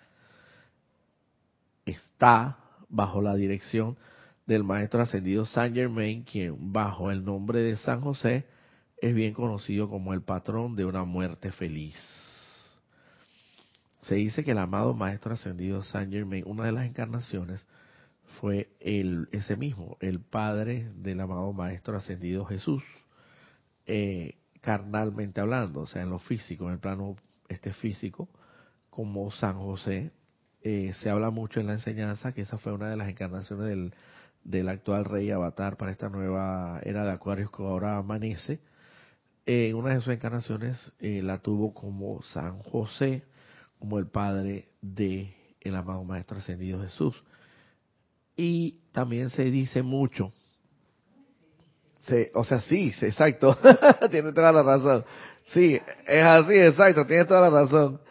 Está 1.86 2.65
bajo 2.90 3.22
la 3.22 3.36
dirección 3.36 3.98
del 4.46 4.64
maestro 4.64 5.02
ascendido 5.02 5.46
Saint 5.46 5.76
Germain, 5.76 6.24
quien 6.24 6.72
bajo 6.72 7.12
el 7.12 7.26
nombre 7.26 7.62
de 7.62 7.78
San 7.78 8.02
José 8.02 8.46
es 8.98 9.14
bien 9.14 9.34
conocido 9.34 9.90
como 9.90 10.14
el 10.14 10.22
patrón 10.22 10.76
de 10.76 10.86
una 10.86 11.04
muerte 11.04 11.52
feliz. 11.52 11.96
Se 14.04 14.16
dice 14.16 14.44
que 14.44 14.52
el 14.52 14.60
amado 14.60 14.94
maestro 14.94 15.34
ascendido 15.34 15.82
Saint 15.82 16.12
Germain, 16.12 16.44
una 16.46 16.66
de 16.66 16.72
las 16.72 16.86
encarnaciones, 16.86 17.66
fue 18.40 18.70
el, 18.80 19.28
ese 19.32 19.56
mismo, 19.56 19.98
el 20.00 20.20
padre 20.20 20.92
del 20.96 21.22
amado 21.22 21.54
maestro 21.54 21.98
ascendido 21.98 22.46
Jesús, 22.46 22.84
eh, 23.86 24.36
carnalmente 24.62 25.42
hablando, 25.42 25.82
o 25.82 25.88
sea, 25.88 26.02
en 26.02 26.10
lo 26.10 26.20
físico, 26.20 26.68
en 26.68 26.74
el 26.74 26.80
plano 26.80 27.16
este 27.48 27.74
físico, 27.74 28.30
como 28.90 29.32
San 29.32 29.58
José. 29.58 30.12
Eh, 30.68 30.94
se 30.96 31.12
habla 31.12 31.30
mucho 31.30 31.60
en 31.60 31.68
la 31.68 31.74
enseñanza 31.74 32.32
que 32.32 32.42
esa 32.42 32.58
fue 32.58 32.74
una 32.74 32.90
de 32.90 32.98
las 32.98 33.08
encarnaciones 33.08 33.68
del, 33.68 33.94
del 34.44 34.68
actual 34.68 35.06
rey 35.06 35.30
avatar 35.30 35.78
para 35.78 35.92
esta 35.92 36.10
nueva 36.10 36.80
era 36.82 37.06
de 37.06 37.12
Acuarios 37.12 37.52
que 37.52 37.62
ahora 37.62 37.98
amanece. 37.98 38.60
En 39.46 39.76
una 39.76 39.94
de 39.94 40.02
sus 40.02 40.12
encarnaciones 40.12 40.92
eh, 41.00 41.22
la 41.22 41.38
tuvo 41.38 41.72
como 41.72 42.24
San 42.24 42.64
José, 42.64 43.22
como 43.78 44.00
el 44.00 44.08
padre 44.08 44.70
de 44.82 45.36
el 45.62 45.76
amado 45.76 46.04
Maestro 46.04 46.40
Ascendido 46.40 46.82
Jesús. 46.82 47.14
Y 48.36 48.80
también 48.92 49.30
se 49.30 49.44
dice 49.44 49.84
mucho, 49.84 50.34
se, 52.08 52.32
o 52.34 52.44
sea, 52.44 52.60
sí, 52.62 52.92
exacto, 53.02 53.56
tiene 54.10 54.34
toda 54.34 54.52
la 54.52 54.64
razón. 54.64 55.06
Sí, 55.54 55.80
es 56.08 56.24
así, 56.24 56.54
exacto, 56.56 57.06
tiene 57.06 57.26
toda 57.26 57.52
la 57.52 57.62
razón. 57.62 58.02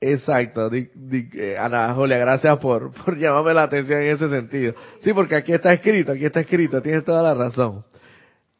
Exacto, 0.00 0.70
eh, 0.72 1.56
Ana 1.58 1.92
Julia, 1.92 2.18
gracias 2.18 2.58
por, 2.58 2.92
por 3.04 3.18
llamarme 3.18 3.54
la 3.54 3.64
atención 3.64 4.00
en 4.00 4.14
ese 4.14 4.28
sentido. 4.28 4.74
Sí, 5.00 5.12
porque 5.12 5.34
aquí 5.34 5.52
está 5.52 5.72
escrito, 5.72 6.12
aquí 6.12 6.24
está 6.24 6.40
escrito, 6.40 6.80
tienes 6.80 7.04
toda 7.04 7.22
la 7.22 7.34
razón. 7.34 7.84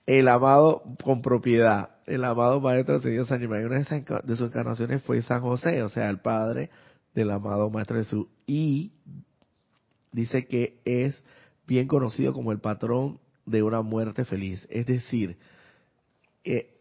El 0.05 0.27
amado 0.27 0.83
con 1.03 1.23
propiedad, 1.23 1.91
el 2.07 2.25
amado 2.25 2.61
Maestro 2.61 3.01
Señor 3.01 3.27
San 3.27 3.39
Germán, 3.39 3.65
una 3.67 3.79
de 3.79 4.37
sus 4.37 4.49
encarnaciones 4.49 5.03
fue 5.03 5.23
San 5.23 5.43
José, 5.43 5.83
o 5.83 5.89
sea, 5.89 6.09
el 6.11 6.19
padre 6.19 6.71
del 7.15 7.31
amado 7.31 7.71
Maestro 7.71 7.99
Jesús. 7.99 8.27
Y 8.47 8.93
dice 10.11 10.47
que 10.47 10.81
es 10.85 11.23
bien 11.67 11.87
conocido 11.87 12.33
como 12.33 12.51
el 12.51 12.59
patrón 12.59 13.21
de 13.45 13.63
una 13.63 13.83
muerte 13.83 14.25
feliz. 14.25 14.67
Es 14.71 14.87
decir, 14.87 15.37
eh, 16.45 16.78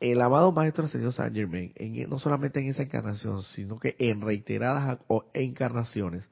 el 0.00 0.20
amado 0.20 0.52
Maestro 0.52 0.86
Señor 0.88 1.12
San 1.12 1.34
Germain, 1.34 1.72
en, 1.74 2.08
no 2.08 2.18
solamente 2.18 2.60
en 2.60 2.66
esa 2.66 2.82
encarnación, 2.82 3.42
sino 3.42 3.78
que 3.78 3.96
en 3.98 4.20
reiteradas 4.20 4.98
encarnaciones 5.34 6.28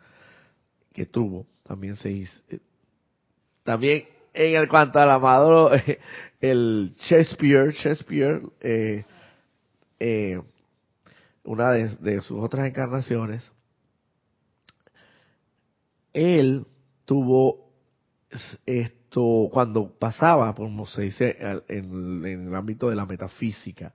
que 0.93 1.07
tuvo, 1.07 1.47
también 1.65 1.97
se 1.97 2.11
hizo, 2.11 2.41
eh, 2.49 2.61
también 3.65 4.05
en 4.33 4.57
el 4.57 4.69
cuanto 4.69 4.99
al 4.99 5.11
amado, 5.11 5.71
el 6.41 6.95
Shakespeare, 7.01 7.73
Shakespeare, 7.73 8.43
eh, 8.61 9.05
eh, 9.99 10.41
una 11.45 11.71
de, 11.73 12.21
sus 12.23 12.39
otras 12.39 12.67
encarnaciones, 12.67 13.51
él 16.13 16.67
tuvo 17.05 17.71
cuando 19.51 19.93
pasaba, 19.99 20.55
como 20.55 20.87
se 20.87 21.03
dice 21.03 21.39
en, 21.69 22.25
el 22.25 22.55
ámbito 22.55 22.91
de 22.91 22.97
la 22.97 23.07
metafísica, 23.07 23.95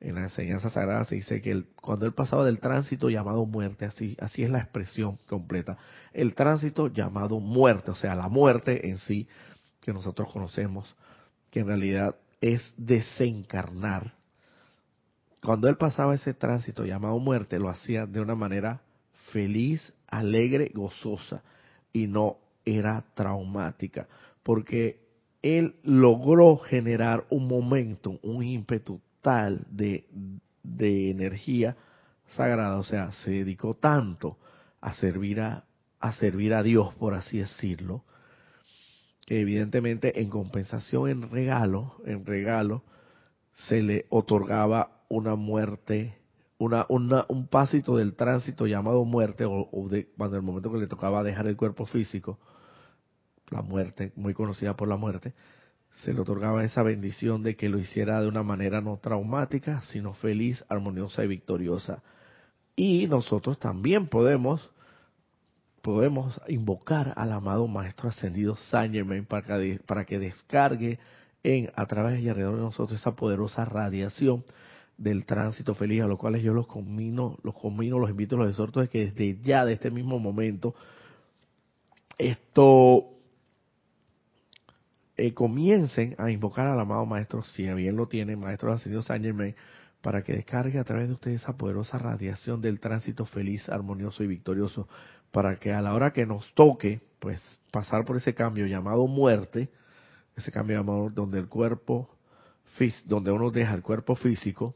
en 0.00 0.14
la 0.14 0.24
enseñanza 0.24 0.70
sagrada 0.70 1.04
se 1.06 1.14
dice 1.14 1.40
que 1.40 1.64
cuando 1.80 2.04
él 2.04 2.12
pasaba 2.12 2.44
del 2.44 2.58
tránsito 2.58 3.08
llamado 3.08 3.46
muerte, 3.46 3.86
así, 3.86 4.16
así 4.20 4.42
es 4.42 4.50
la 4.50 4.58
expresión 4.58 5.18
completa, 5.26 5.78
el 6.12 6.34
tránsito 6.34 6.88
llamado 6.88 7.40
muerte, 7.40 7.90
o 7.90 7.94
sea, 7.94 8.14
la 8.14 8.28
muerte 8.28 8.88
en 8.88 8.98
sí, 8.98 9.28
que 9.80 9.94
nosotros 9.94 10.30
conocemos, 10.30 10.94
que 11.50 11.60
en 11.60 11.66
realidad 11.66 12.16
es 12.42 12.74
desencarnar. 12.76 14.12
Cuando 15.42 15.68
él 15.68 15.76
pasaba 15.76 16.14
ese 16.14 16.34
tránsito 16.34 16.84
llamado 16.84 17.18
muerte, 17.18 17.58
lo 17.58 17.70
hacía 17.70 18.04
de 18.04 18.20
una 18.20 18.34
manera 18.34 18.82
feliz, 19.32 19.92
alegre, 20.06 20.70
gozosa, 20.74 21.42
y 21.94 22.06
no 22.06 22.36
era 22.64 23.02
traumática 23.14 24.06
porque 24.42 25.00
él 25.42 25.76
logró 25.82 26.56
generar 26.56 27.26
un 27.30 27.48
momento, 27.48 28.18
un 28.22 28.42
ímpetu 28.42 29.00
tal 29.22 29.66
de, 29.70 30.06
energía 31.10 31.76
sagrada, 32.28 32.78
o 32.78 32.84
sea, 32.84 33.12
se 33.12 33.30
dedicó 33.30 33.74
tanto 33.74 34.38
a 34.80 34.94
servir 34.94 35.40
a, 35.40 35.64
a 35.98 36.12
servir 36.14 36.54
a 36.54 36.62
Dios, 36.62 36.94
por 36.94 37.14
así 37.14 37.38
decirlo, 37.38 38.04
que 39.26 39.40
evidentemente 39.40 40.20
en 40.20 40.30
compensación, 40.30 41.08
en 41.08 41.30
regalo, 41.30 41.96
en 42.04 42.24
regalo, 42.24 42.84
se 43.68 43.82
le 43.82 44.06
otorgaba 44.10 45.02
una 45.08 45.34
muerte, 45.34 46.18
una, 46.58 46.86
una, 46.88 47.26
un 47.28 47.46
pasito 47.46 47.96
del 47.96 48.14
tránsito 48.14 48.66
llamado 48.66 49.04
muerte, 49.04 49.44
o, 49.44 49.68
o 49.72 49.88
de, 49.88 50.08
cuando 50.16 50.36
el 50.36 50.42
momento 50.42 50.72
que 50.72 50.78
le 50.78 50.86
tocaba 50.86 51.22
dejar 51.22 51.46
el 51.46 51.56
cuerpo 51.56 51.86
físico, 51.86 52.38
la 53.50 53.62
muerte, 53.62 54.12
muy 54.16 54.34
conocida 54.34 54.76
por 54.76 54.88
la 54.88 54.96
muerte, 54.96 55.34
se 56.04 56.14
le 56.14 56.20
otorgaba 56.20 56.64
esa 56.64 56.82
bendición 56.82 57.42
de 57.42 57.56
que 57.56 57.68
lo 57.68 57.78
hiciera 57.78 58.20
de 58.20 58.28
una 58.28 58.42
manera 58.42 58.80
no 58.80 58.98
traumática, 58.98 59.82
sino 59.82 60.14
feliz, 60.14 60.64
armoniosa 60.68 61.24
y 61.24 61.28
victoriosa. 61.28 62.02
Y 62.76 63.06
nosotros 63.08 63.58
también 63.58 64.06
podemos 64.06 64.70
podemos 65.82 66.40
invocar 66.48 67.14
al 67.16 67.32
amado 67.32 67.66
Maestro 67.66 68.10
Ascendido 68.10 68.56
Saint 68.70 68.94
Germain 68.94 69.24
para 69.24 70.04
que, 70.04 70.18
descargue 70.18 70.98
en, 71.42 71.70
a 71.74 71.86
través 71.86 72.20
y 72.20 72.28
alrededor 72.28 72.56
de 72.56 72.62
nosotros 72.62 73.00
esa 73.00 73.16
poderosa 73.16 73.64
radiación 73.64 74.44
del 74.98 75.24
tránsito 75.24 75.74
feliz, 75.74 76.02
a 76.02 76.06
los 76.06 76.18
cuales 76.18 76.42
yo 76.42 76.52
los 76.52 76.66
combino, 76.66 77.38
los 77.42 77.54
combino, 77.54 77.98
los 77.98 78.10
invito, 78.10 78.36
los 78.36 78.50
exhorto 78.50 78.80
de 78.80 78.88
que 78.88 79.06
desde 79.06 79.38
ya, 79.42 79.64
de 79.64 79.72
este 79.72 79.90
mismo 79.90 80.18
momento, 80.18 80.74
esto 82.18 83.06
eh, 85.26 85.34
comiencen 85.34 86.14
a 86.18 86.30
invocar 86.30 86.66
al 86.66 86.80
amado 86.80 87.06
Maestro, 87.06 87.42
si 87.42 87.62
bien 87.74 87.96
lo 87.96 88.08
tienen, 88.08 88.40
Maestro 88.40 88.72
Ascendido 88.72 89.02
Saint 89.02 89.24
Germain, 89.24 89.54
para 90.00 90.22
que 90.22 90.32
descargue 90.32 90.78
a 90.78 90.84
través 90.84 91.08
de 91.08 91.14
ustedes 91.14 91.42
esa 91.42 91.56
poderosa 91.56 91.98
radiación 91.98 92.60
del 92.60 92.80
tránsito 92.80 93.26
feliz, 93.26 93.68
armonioso 93.68 94.24
y 94.24 94.26
victorioso, 94.26 94.88
para 95.30 95.56
que 95.56 95.72
a 95.72 95.82
la 95.82 95.94
hora 95.94 96.12
que 96.12 96.26
nos 96.26 96.52
toque, 96.54 97.00
pues 97.18 97.40
pasar 97.70 98.04
por 98.04 98.16
ese 98.16 98.34
cambio 98.34 98.66
llamado 98.66 99.06
muerte, 99.06 99.70
ese 100.36 100.50
cambio 100.50 100.78
llamado 100.78 101.10
donde 101.10 101.38
el 101.38 101.48
cuerpo, 101.48 102.08
donde 103.04 103.30
uno 103.30 103.50
deja 103.50 103.74
el 103.74 103.82
cuerpo 103.82 104.14
físico, 104.14 104.74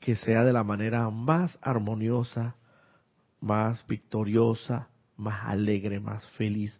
que 0.00 0.14
sea 0.14 0.44
de 0.44 0.52
la 0.52 0.62
manera 0.62 1.10
más 1.10 1.58
armoniosa, 1.62 2.54
más 3.40 3.84
victoriosa, 3.86 4.88
más 5.16 5.46
alegre, 5.46 5.98
más 5.98 6.28
feliz, 6.30 6.78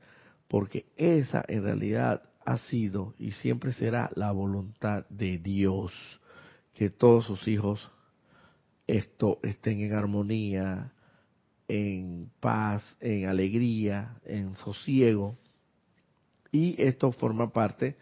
porque 0.49 0.87
esa 0.97 1.45
en 1.49 1.65
realidad 1.65 2.23
ha 2.47 2.59
sido 2.59 3.15
y 3.19 3.33
siempre 3.33 3.73
será 3.73 4.11
la 4.15 4.33
voluntad 4.33 5.05
de 5.11 5.39
Dios 5.39 5.93
que 6.75 6.91
todos 6.91 7.27
sus 7.27 7.47
hijos 7.49 7.91
esto 8.87 9.41
estén 9.43 9.81
en 9.81 9.95
armonía, 9.95 10.93
en 11.69 12.31
paz, 12.41 12.97
en 13.01 13.29
alegría, 13.29 14.17
en 14.25 14.55
sosiego. 14.57 15.37
Y 16.53 16.81
esto 16.81 17.11
forma 17.13 17.53
parte, 17.53 17.97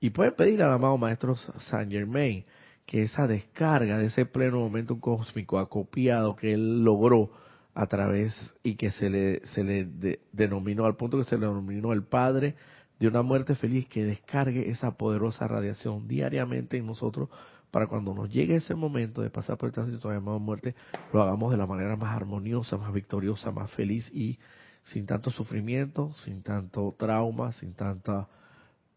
y 0.00 0.10
puede 0.10 0.32
pedir 0.32 0.62
al 0.62 0.72
amado 0.72 0.98
Maestro 0.98 1.34
Saint 1.36 1.90
Germain 1.90 2.44
que 2.84 3.02
esa 3.02 3.26
descarga 3.26 3.98
de 3.98 4.06
ese 4.06 4.26
pleno 4.26 4.60
momento 4.60 4.98
cósmico 5.00 5.58
acopiado 5.58 6.36
que 6.36 6.52
él 6.52 6.84
logró 6.84 7.30
a 7.74 7.86
través 7.86 8.34
y 8.62 8.76
que 8.76 8.90
se 8.90 9.10
le, 9.10 9.46
se 9.48 9.62
le 9.62 10.20
denominó 10.32 10.84
al 10.84 10.96
punto 10.96 11.18
que 11.18 11.24
se 11.24 11.36
le 11.36 11.46
denominó 11.46 11.92
el 11.92 12.02
Padre 12.02 12.54
de 12.98 13.08
una 13.08 13.22
muerte 13.22 13.54
feliz 13.54 13.86
que 13.88 14.04
descargue 14.04 14.70
esa 14.70 14.96
poderosa 14.96 15.46
radiación 15.46 16.08
diariamente 16.08 16.76
en 16.76 16.86
nosotros 16.86 17.28
para 17.70 17.86
cuando 17.86 18.14
nos 18.14 18.30
llegue 18.30 18.56
ese 18.56 18.74
momento 18.74 19.20
de 19.20 19.30
pasar 19.30 19.58
por 19.58 19.68
el 19.68 19.74
tránsito 19.74 20.10
llamado 20.10 20.38
muerte, 20.38 20.74
lo 21.12 21.22
hagamos 21.22 21.50
de 21.50 21.58
la 21.58 21.66
manera 21.66 21.96
más 21.96 22.16
armoniosa, 22.16 22.76
más 22.76 22.92
victoriosa, 22.92 23.50
más 23.50 23.70
feliz 23.72 24.10
y 24.12 24.38
sin 24.84 25.04
tanto 25.06 25.30
sufrimiento, 25.30 26.14
sin 26.24 26.42
tanto 26.42 26.94
trauma, 26.98 27.52
sin 27.52 27.74
tanta 27.74 28.28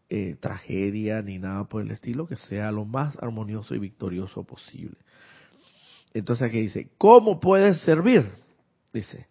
eh, 0.08 0.36
tragedia 0.40 1.20
ni 1.22 1.38
nada 1.38 1.64
por 1.64 1.82
el 1.82 1.90
estilo, 1.90 2.26
que 2.26 2.36
sea 2.36 2.72
lo 2.72 2.84
más 2.84 3.16
armonioso 3.20 3.74
y 3.74 3.78
victorioso 3.78 4.42
posible. 4.44 4.96
Entonces 6.14 6.48
aquí 6.48 6.60
dice, 6.60 6.90
¿cómo 6.98 7.40
puedes 7.40 7.80
servir? 7.82 8.30
Dice, 8.92 9.26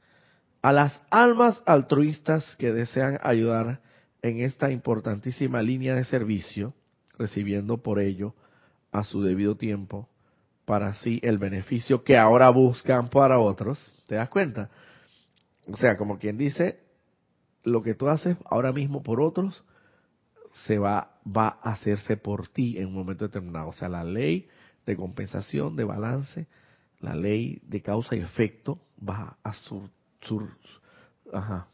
a 0.61 0.71
las 0.71 1.01
almas 1.09 1.61
altruistas 1.65 2.55
que 2.57 2.71
desean 2.71 3.19
ayudar 3.23 3.81
en 4.21 4.39
esta 4.41 4.71
importantísima 4.71 5.61
línea 5.61 5.95
de 5.95 6.05
servicio, 6.05 6.73
recibiendo 7.17 7.81
por 7.81 7.99
ello 7.99 8.33
a 8.91 9.03
su 9.03 9.21
debido 9.21 9.55
tiempo 9.55 10.09
para 10.65 10.89
así 10.89 11.19
el 11.23 11.37
beneficio 11.37 12.03
que 12.03 12.17
ahora 12.17 12.49
buscan 12.49 13.09
para 13.09 13.39
otros. 13.39 13.93
¿Te 14.07 14.15
das 14.15 14.29
cuenta? 14.29 14.69
O 15.67 15.77
sea, 15.77 15.97
como 15.97 16.17
quien 16.17 16.37
dice, 16.37 16.79
lo 17.63 17.81
que 17.81 17.93
tú 17.93 18.07
haces 18.07 18.37
ahora 18.45 18.71
mismo 18.71 19.03
por 19.03 19.21
otros 19.21 19.63
se 20.65 20.77
va, 20.77 21.19
va 21.25 21.59
a 21.61 21.71
hacerse 21.71 22.17
por 22.17 22.47
ti 22.47 22.77
en 22.77 22.87
un 22.87 22.93
momento 22.93 23.25
determinado. 23.25 23.69
O 23.69 23.73
sea, 23.73 23.89
la 23.89 24.03
ley 24.03 24.47
de 24.85 24.95
compensación, 24.95 25.75
de 25.75 25.83
balance, 25.83 26.47
la 26.99 27.15
ley 27.15 27.61
de 27.63 27.81
causa 27.81 28.15
y 28.15 28.19
efecto 28.19 28.79
va 29.07 29.37
a 29.43 29.53
sur, 29.53 29.89
ajá, 31.33 31.67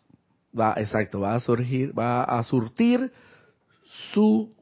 va, 0.59 0.73
exacto, 0.77 1.19
va 1.21 1.35
a 1.35 1.39
surgir, 1.39 1.97
va 1.97 2.23
a 2.23 2.43
surtir 2.43 3.11
su 4.13 4.55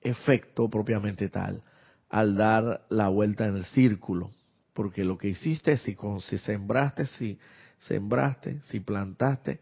efecto 0.00 0.68
propiamente 0.68 1.28
tal 1.28 1.62
al 2.08 2.36
dar 2.36 2.86
la 2.88 3.08
vuelta 3.08 3.46
en 3.46 3.56
el 3.56 3.64
círculo, 3.64 4.30
porque 4.72 5.04
lo 5.04 5.18
que 5.18 5.28
hiciste, 5.28 5.76
si, 5.78 5.96
si 6.20 6.38
sembraste, 6.38 7.06
si 7.06 7.38
sembraste, 7.78 8.60
si 8.62 8.80
plantaste, 8.80 9.60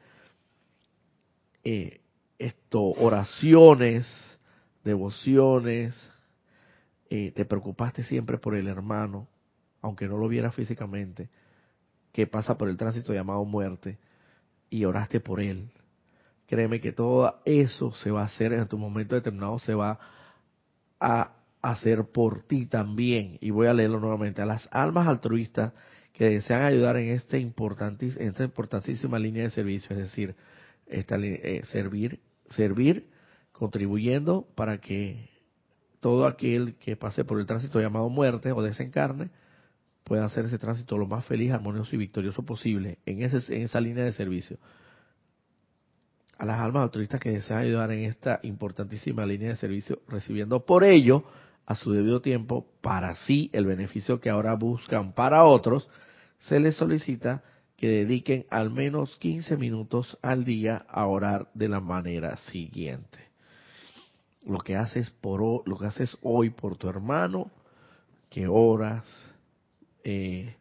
eh, 1.62 2.00
esto, 2.38 2.82
oraciones, 2.82 4.06
devociones, 4.84 5.94
eh, 7.08 7.32
te 7.32 7.44
preocupaste 7.44 8.04
siempre 8.04 8.38
por 8.38 8.54
el 8.54 8.68
hermano, 8.68 9.28
aunque 9.80 10.06
no 10.06 10.18
lo 10.18 10.28
viera 10.28 10.52
físicamente, 10.52 11.30
que 12.12 12.26
pasa 12.26 12.56
por 12.56 12.68
el 12.68 12.76
tránsito 12.76 13.12
llamado 13.12 13.44
muerte, 13.44 13.98
y 14.70 14.84
oraste 14.84 15.20
por 15.20 15.40
él. 15.40 15.70
Créeme 16.46 16.80
que 16.80 16.92
todo 16.92 17.40
eso 17.44 17.92
se 17.92 18.10
va 18.10 18.22
a 18.22 18.26
hacer 18.26 18.52
en 18.52 18.68
tu 18.68 18.78
momento 18.78 19.14
determinado, 19.14 19.58
se 19.58 19.74
va 19.74 19.98
a 21.00 21.32
hacer 21.62 22.04
por 22.04 22.42
ti 22.42 22.66
también. 22.66 23.38
Y 23.40 23.50
voy 23.50 23.66
a 23.66 23.74
leerlo 23.74 24.00
nuevamente. 24.00 24.42
A 24.42 24.46
las 24.46 24.68
almas 24.70 25.08
altruistas 25.08 25.72
que 26.12 26.30
desean 26.30 26.62
ayudar 26.62 26.96
en, 26.96 27.10
este 27.10 27.38
esta 27.38 28.44
importantísima 28.44 29.18
línea 29.18 29.44
de 29.44 29.50
servicio, 29.50 29.96
es 29.96 30.02
decir, 30.02 30.36
esta, 30.86 31.16
eh, 31.16 31.62
servir, 31.64 32.20
servir, 32.50 33.08
contribuyendo 33.52 34.46
para 34.54 34.78
que 34.78 35.30
todo 36.00 36.26
aquel 36.26 36.76
que 36.76 36.96
pase 36.96 37.24
por 37.24 37.40
el 37.40 37.46
tránsito 37.46 37.80
llamado 37.80 38.08
muerte 38.10 38.52
o 38.52 38.62
desencarne 38.62 39.30
pueda 40.04 40.26
hacer 40.26 40.44
ese 40.44 40.58
tránsito 40.58 40.98
lo 40.98 41.06
más 41.06 41.24
feliz, 41.24 41.50
armonioso 41.52 41.94
y 41.94 41.98
victorioso 41.98 42.42
posible 42.42 42.98
en, 43.06 43.22
en 43.22 43.62
esa 43.62 43.80
línea 43.80 44.04
de 44.04 44.12
servicio. 44.12 44.58
A 46.36 46.44
las 46.44 46.60
almas 46.60 46.82
altruistas 46.82 47.20
que 47.20 47.30
desean 47.30 47.60
ayudar 47.60 47.90
en 47.92 48.04
esta 48.04 48.40
importantísima 48.42 49.24
línea 49.24 49.50
de 49.50 49.56
servicio, 49.56 50.00
recibiendo 50.08 50.64
por 50.66 50.84
ello 50.84 51.24
a 51.64 51.74
su 51.74 51.92
debido 51.92 52.20
tiempo 52.20 52.66
para 52.82 53.14
sí 53.14 53.50
el 53.52 53.64
beneficio 53.64 54.20
que 54.20 54.30
ahora 54.30 54.54
buscan 54.54 55.14
para 55.14 55.44
otros, 55.44 55.88
se 56.38 56.60
les 56.60 56.76
solicita 56.76 57.42
que 57.76 57.88
dediquen 57.88 58.44
al 58.50 58.70
menos 58.70 59.16
15 59.16 59.56
minutos 59.56 60.18
al 60.20 60.44
día 60.44 60.84
a 60.88 61.06
orar 61.06 61.48
de 61.54 61.68
la 61.68 61.80
manera 61.80 62.36
siguiente. 62.36 63.18
Lo 64.46 64.58
que 64.58 64.76
haces 64.76 65.08
por 65.08 65.66
lo 65.66 65.78
que 65.78 65.86
haces 65.86 66.18
hoy 66.22 66.50
por 66.50 66.76
tu 66.76 66.88
hermano, 66.88 67.50
que 68.28 68.46
oras, 68.46 69.06
eh, 70.04 70.56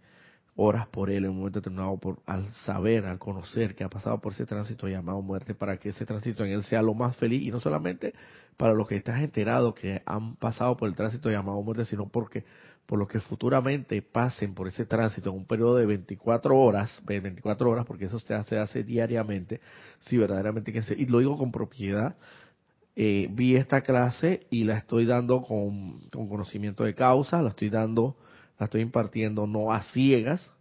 oras 0.55 0.87
por 0.87 1.09
él 1.09 1.25
en 1.25 1.31
un 1.31 1.37
momento 1.37 1.59
determinado, 1.59 1.97
por, 1.97 2.19
al 2.25 2.51
saber, 2.65 3.05
al 3.05 3.19
conocer 3.19 3.75
que 3.75 3.83
ha 3.83 3.89
pasado 3.89 4.19
por 4.19 4.33
ese 4.33 4.45
tránsito 4.45 4.87
llamado 4.87 5.21
muerte, 5.21 5.55
para 5.55 5.77
que 5.77 5.89
ese 5.89 6.05
tránsito 6.05 6.45
en 6.45 6.51
él 6.51 6.63
sea 6.63 6.81
lo 6.81 6.93
más 6.93 7.15
feliz 7.17 7.41
y 7.41 7.51
no 7.51 7.59
solamente 7.59 8.13
para 8.57 8.73
los 8.73 8.87
que 8.87 8.95
estás 8.95 9.21
enterado 9.21 9.73
que 9.73 10.01
han 10.05 10.35
pasado 10.35 10.77
por 10.77 10.87
el 10.87 10.95
tránsito 10.95 11.29
llamado 11.29 11.61
muerte, 11.61 11.85
sino 11.85 12.07
porque 12.07 12.43
por 12.85 12.99
lo 12.99 13.07
que 13.07 13.19
futuramente 13.19 14.01
pasen 14.01 14.53
por 14.53 14.67
ese 14.67 14.85
tránsito 14.85 15.29
en 15.29 15.37
un 15.37 15.45
periodo 15.45 15.77
de 15.77 15.85
24 15.85 16.55
horas, 16.55 17.01
24 17.05 17.69
horas, 17.69 17.85
porque 17.85 18.05
eso 18.05 18.19
se 18.19 18.33
hace, 18.33 18.57
hace 18.57 18.83
diariamente, 18.83 19.61
si 19.99 20.17
verdaderamente 20.17 20.73
que 20.73 20.83
se, 20.83 20.93
y 20.93 21.05
lo 21.05 21.19
digo 21.19 21.37
con 21.37 21.51
propiedad, 21.51 22.15
eh, 22.95 23.27
vi 23.31 23.55
esta 23.55 23.81
clase 23.81 24.45
y 24.51 24.65
la 24.65 24.77
estoy 24.77 25.05
dando 25.05 25.41
con, 25.41 26.01
con 26.09 26.27
conocimiento 26.27 26.83
de 26.83 26.93
causa, 26.93 27.41
la 27.41 27.49
estoy 27.49 27.69
dando, 27.69 28.17
estoy 28.65 28.81
impartiendo 28.81 29.47
no 29.47 29.71
a 29.71 29.83
ciegas, 29.83 30.51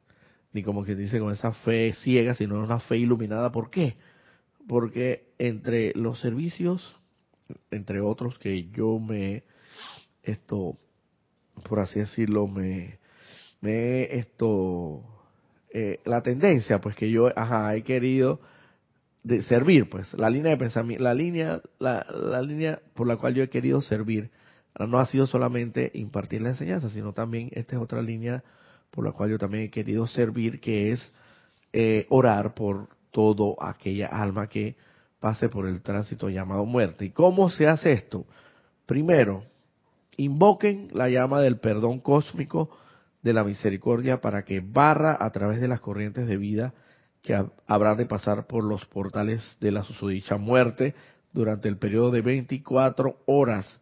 ni 0.53 0.63
como 0.63 0.85
que 0.85 0.95
dice 0.95 1.19
con 1.19 1.33
esa 1.33 1.53
fe 1.53 1.95
ciega, 2.03 2.35
sino 2.35 2.63
una 2.63 2.81
fe 2.81 2.99
iluminada. 2.99 3.51
¿Por 3.53 3.71
qué? 3.71 3.97
Porque 4.67 5.33
entre 5.39 5.93
los 5.95 6.21
servicios 6.21 6.97
entre 7.71 8.01
otros 8.01 8.39
que 8.39 8.69
yo 8.71 8.99
me, 8.99 9.45
esto, 10.23 10.79
por 11.69 11.81
así 11.81 12.01
decirlo, 12.01 12.47
me, 12.47 12.99
me 13.61 14.17
esto, 14.17 15.03
eh, 15.73 16.01
la 16.05 16.23
tendencia, 16.23 16.81
pues 16.81 16.97
que 16.97 17.11
yo, 17.11 17.29
ajá, 17.37 17.75
he 17.75 17.83
querido 17.83 18.41
servir, 19.49 19.89
pues 19.89 20.13
la 20.15 20.31
línea 20.31 20.53
de 20.53 20.57
pensamiento, 20.57 21.05
la 21.05 21.15
línea, 21.15 21.61
la, 21.79 22.05
la 22.11 22.43
línea 22.43 22.81
por 22.95 23.07
la 23.07 23.17
cual 23.17 23.35
yo 23.35 23.43
he 23.43 23.49
querido 23.49 23.81
servir, 23.81 24.31
no 24.79 24.99
ha 24.99 25.07
sido 25.07 25.27
solamente 25.27 25.91
impartir 25.95 26.43
la 26.43 26.51
enseñanza, 26.51 26.89
sino 26.91 27.13
también 27.13 27.51
esta 27.53 27.77
es 27.77 27.83
otra 27.83 28.03
línea 28.03 28.43
por 28.91 29.05
la 29.05 29.13
cual 29.13 29.31
yo 29.31 29.39
también 29.39 29.65
he 29.65 29.71
querido 29.71 30.07
servir, 30.07 30.61
que 30.61 30.93
es 30.93 31.13
eh, 31.73 32.07
orar 32.11 32.55
por 32.55 32.89
todo 33.11 33.57
aquella 33.63 34.07
alma 34.07 34.49
que 34.49 34.77
pase 35.21 35.49
por 35.49 35.67
el 35.67 35.83
tránsito 35.83 36.29
llamado 36.29 36.65
muerte. 36.65 37.05
¿Y 37.07 37.11
cómo 37.11 37.49
se 37.51 37.67
hace 37.67 37.93
esto? 37.93 38.27
Primero, 38.87 39.45
invoquen 40.17 40.89
la 40.93 41.09
llama 41.09 41.41
del 41.41 41.59
perdón 41.59 42.01
cósmico 42.01 42.71
de 43.23 43.33
la 43.33 43.45
misericordia 43.45 44.21
para 44.21 44.45
que 44.45 44.61
barra 44.61 45.17
a 45.19 45.31
través 45.31 45.61
de 45.61 45.69
las 45.69 45.81
corrientes 45.81 46.27
de 46.27 46.37
vida 46.37 46.75
que 47.23 47.41
habrán 47.67 47.97
de 47.97 48.07
pasar 48.07 48.47
por 48.47 48.65
los 48.65 48.85
portales 48.87 49.57
de 49.61 49.71
la 49.71 49.85
susodicha 49.85 50.37
muerte 50.37 50.95
durante 51.33 51.69
el 51.69 51.79
periodo 51.79 52.11
de 52.11 52.21
24 52.21 53.17
horas 53.27 53.81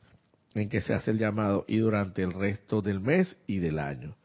en 0.55 0.68
que 0.68 0.80
se 0.80 0.94
hace 0.94 1.12
el 1.12 1.18
llamado 1.18 1.64
y 1.68 1.78
durante 1.78 2.22
el 2.22 2.32
resto 2.32 2.82
del 2.82 3.01
mes 3.01 3.36
y 3.46 3.59
del 3.59 3.78
año. 3.78 4.16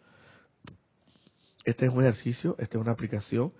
Este 1.63 1.85
es 1.85 1.91
un 1.91 2.01
ejercicio, 2.01 2.55
esta 2.59 2.77
es 2.77 2.81
una 2.81 2.91
aplicación 2.91 3.51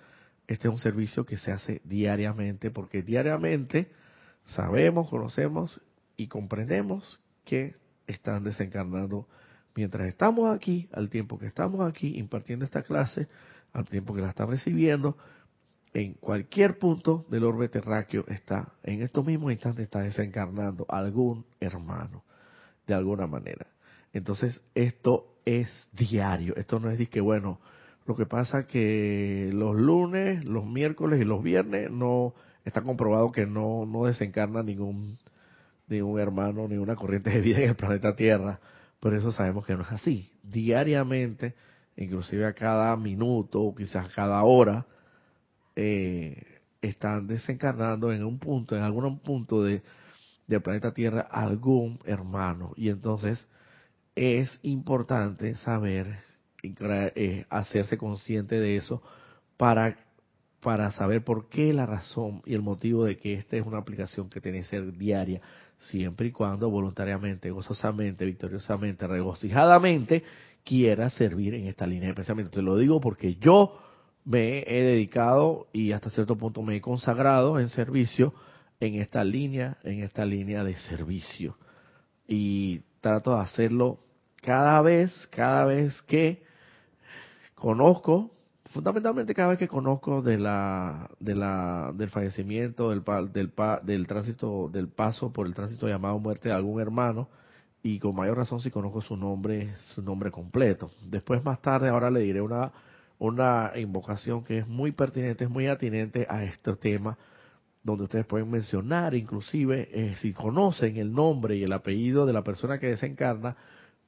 este 0.48 0.68
es 0.68 0.74
un 0.74 0.80
servicio 0.80 1.26
que 1.26 1.38
se 1.38 1.52
hace 1.52 1.82
diariamente 1.84 2.70
porque 2.70 3.02
diariamente 3.02 3.92
sabemos, 4.46 5.10
conocemos 5.10 5.82
y 6.18 6.28
comprendemos 6.28 7.20
que 7.46 7.76
están 8.06 8.44
desencarnando 8.44 9.28
mientras 9.76 10.08
estamos 10.08 10.56
aquí, 10.56 10.88
al 10.94 11.10
tiempo 11.10 11.40
que 11.40 11.48
estamos 11.48 11.82
aquí 11.82 12.18
impartiendo 12.18 12.64
esta 12.64 12.84
clase, 12.84 13.28
al 13.74 13.86
tiempo 13.86 14.14
que 14.14 14.22
la 14.22 14.30
están 14.30 14.50
recibiendo, 14.50 15.18
en 15.94 16.14
cualquier 16.14 16.78
punto 16.78 17.26
del 17.30 17.44
orbe 17.44 17.68
terráqueo 17.68 18.26
está, 18.28 18.74
en 18.84 19.02
estos 19.02 19.26
mismos 19.26 19.52
instantes 19.52 19.86
está 19.86 20.02
desencarnando 20.02 20.86
algún 20.90 21.46
hermano, 21.60 22.24
de 22.88 22.94
alguna 22.94 23.28
manera. 23.28 23.68
Entonces, 24.14 24.62
esto 24.76 25.28
es 25.46 25.70
diario, 25.92 26.56
esto 26.56 26.80
no 26.80 26.90
es 26.90 26.98
de 26.98 27.08
que, 27.08 27.22
bueno, 27.22 27.60
lo 28.06 28.16
que 28.16 28.26
pasa 28.26 28.68
que 28.68 29.50
los 29.52 29.76
lunes, 29.76 30.46
los 30.46 30.66
miércoles 30.66 31.20
y 31.20 31.26
los 31.26 31.44
viernes 31.44 31.90
no 31.92 32.34
está 32.64 32.82
comprobado 32.82 33.32
que 33.32 33.46
no, 33.46 33.86
no 33.86 34.06
desencarna 34.06 34.64
ningún, 34.64 35.18
ningún 35.88 36.20
hermano, 36.20 36.68
ni 36.68 36.78
una 36.78 36.96
corriente 36.96 37.32
de 37.32 37.42
vida 37.42 37.60
en 37.60 37.70
el 37.70 37.76
planeta 37.76 38.16
Tierra. 38.16 38.60
Por 39.00 39.14
eso 39.16 39.32
sabemos 39.32 39.66
que 39.66 39.76
no 39.76 39.82
es 39.82 39.92
así. 39.92 40.32
Diariamente, 40.44 41.56
inclusive 41.98 42.46
a 42.46 42.54
cada 42.54 42.96
minuto 42.96 43.74
quizás 43.76 44.12
cada 44.14 44.44
hora, 44.44 44.86
eh, 45.76 46.62
están 46.82 47.28
desencarnando 47.28 48.12
en 48.12 48.24
un 48.24 48.40
punto, 48.40 48.76
en 48.76 48.84
algún 48.84 49.20
punto 49.20 49.64
de, 49.64 49.82
del 50.48 50.62
planeta 50.62 50.94
Tierra 50.94 51.22
algún 51.22 52.00
hermano. 52.06 52.74
Y 52.76 52.90
entonces 52.90 53.48
es 54.16 54.60
importante 54.64 55.56
saber 55.56 56.24
eh, 56.64 57.46
hacerse 57.50 57.98
consciente 57.98 58.60
de 58.60 58.78
eso 58.78 59.02
para, 59.58 59.98
para 60.62 60.92
saber 60.92 61.24
por 61.24 61.50
qué 61.50 61.74
la 61.74 61.86
razón 61.86 62.42
y 62.46 62.54
el 62.54 62.62
motivo 62.62 63.06
de 63.06 63.18
que 63.18 63.34
esta 63.34 63.58
es 63.58 63.66
una 63.66 63.78
aplicación 63.78 64.30
que 64.30 64.42
tiene 64.42 64.62
que 64.62 64.66
ser 64.66 64.98
diaria, 64.98 65.42
siempre 65.78 66.28
y 66.28 66.32
cuando 66.32 66.70
voluntariamente, 66.70 67.52
gozosamente, 67.52 68.26
victoriosamente, 68.26 69.06
regocijadamente 69.06 70.24
quiera 70.64 71.10
servir 71.12 71.54
en 71.54 71.68
esta 71.68 71.86
línea 71.86 72.10
de 72.10 72.16
pensamiento. 72.16 72.52
Te 72.52 72.62
lo 72.62 72.78
digo 72.78 73.00
porque 73.00 73.36
yo 73.36 73.78
me 74.24 74.60
he 74.60 74.82
dedicado 74.82 75.68
y 75.72 75.92
hasta 75.92 76.10
cierto 76.10 76.36
punto 76.36 76.64
me 76.64 76.78
he 76.78 76.82
consagrado 76.82 77.60
en 77.60 77.70
servicio 77.70 78.34
en 78.80 78.96
esta 78.96 79.24
línea, 79.24 79.78
en 79.84 80.04
esta 80.04 80.26
línea 80.26 80.64
de 80.64 80.76
servicio. 80.78 81.58
Y 82.28 82.82
trato 83.02 83.36
de 83.36 83.42
hacerlo 83.42 84.00
cada 84.42 84.82
vez, 84.82 85.28
cada 85.32 85.66
vez 85.66 86.02
que 86.04 86.44
conozco, 87.56 88.32
fundamentalmente 88.72 89.34
cada 89.34 89.50
vez 89.50 89.60
que 89.60 89.68
conozco 89.68 90.22
de 90.22 90.38
la, 90.38 91.10
de 91.20 91.36
la, 91.36 91.92
del 91.96 92.10
fallecimiento, 92.10 92.90
del, 92.90 93.04
del, 93.32 93.52
del 93.84 94.08
tránsito, 94.08 94.70
del 94.70 94.88
paso 94.88 95.32
por 95.32 95.48
el 95.48 95.54
tránsito 95.54 95.88
llamado 95.88 96.20
muerte 96.20 96.50
de 96.50 96.56
algún 96.56 96.82
hermano, 96.82 97.30
y 97.82 98.00
con 98.00 98.16
mayor 98.16 98.38
razón 98.38 98.60
si 98.60 98.72
conozco 98.72 99.02
su 99.02 99.16
nombre, 99.16 99.76
su 99.94 100.02
nombre 100.02 100.32
completo. 100.32 100.90
Después 101.06 101.44
más 101.46 101.62
tarde 101.62 101.90
ahora 101.90 102.10
le 102.10 102.22
diré 102.22 102.42
una, 102.42 102.72
una 103.20 103.72
invocación 103.76 104.44
que 104.44 104.58
es 104.58 104.68
muy 104.68 104.92
pertinente, 104.92 105.44
es 105.44 105.50
muy 105.52 105.68
atinente 105.68 106.26
a 106.28 106.44
este 106.44 106.76
tema, 106.76 107.16
donde 107.86 108.06
ustedes 108.06 108.26
pueden 108.26 108.50
mencionar, 108.50 109.14
inclusive, 109.14 109.90
eh, 109.94 110.16
si 110.20 110.34
conocen 110.34 110.98
el 110.98 111.14
nombre 111.14 111.56
y 111.56 111.64
el 111.64 111.72
apellido 111.72 112.26
de 112.26 112.34
la 112.34 112.44
persona 112.44 112.80
que 112.80 112.88
desencarna, 112.88 113.56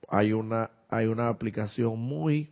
hay 0.10 0.34
una, 0.34 0.72
hay 0.90 1.06
una 1.06 1.30
aplicación 1.30 2.00
muy, 2.00 2.50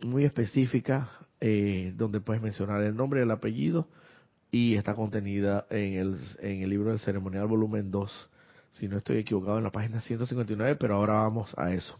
muy 0.00 0.24
específica 0.24 1.10
eh, 1.42 1.92
donde 1.94 2.22
puedes 2.22 2.42
mencionar 2.42 2.82
el 2.82 2.96
nombre 2.96 3.20
y 3.20 3.24
el 3.24 3.30
apellido 3.30 3.86
y 4.50 4.76
está 4.76 4.94
contenida 4.94 5.66
en 5.68 5.94
el, 5.94 6.16
en 6.40 6.62
el 6.62 6.70
libro 6.70 6.88
del 6.88 7.00
ceremonial 7.00 7.46
volumen 7.46 7.90
2 7.90 8.30
si 8.72 8.88
no 8.88 8.96
estoy 8.96 9.18
equivocado, 9.18 9.58
en 9.58 9.64
la 9.64 9.72
página 9.72 10.00
159, 10.00 10.76
pero 10.76 10.94
ahora 10.94 11.14
vamos 11.14 11.52
a 11.58 11.72
eso. 11.72 11.98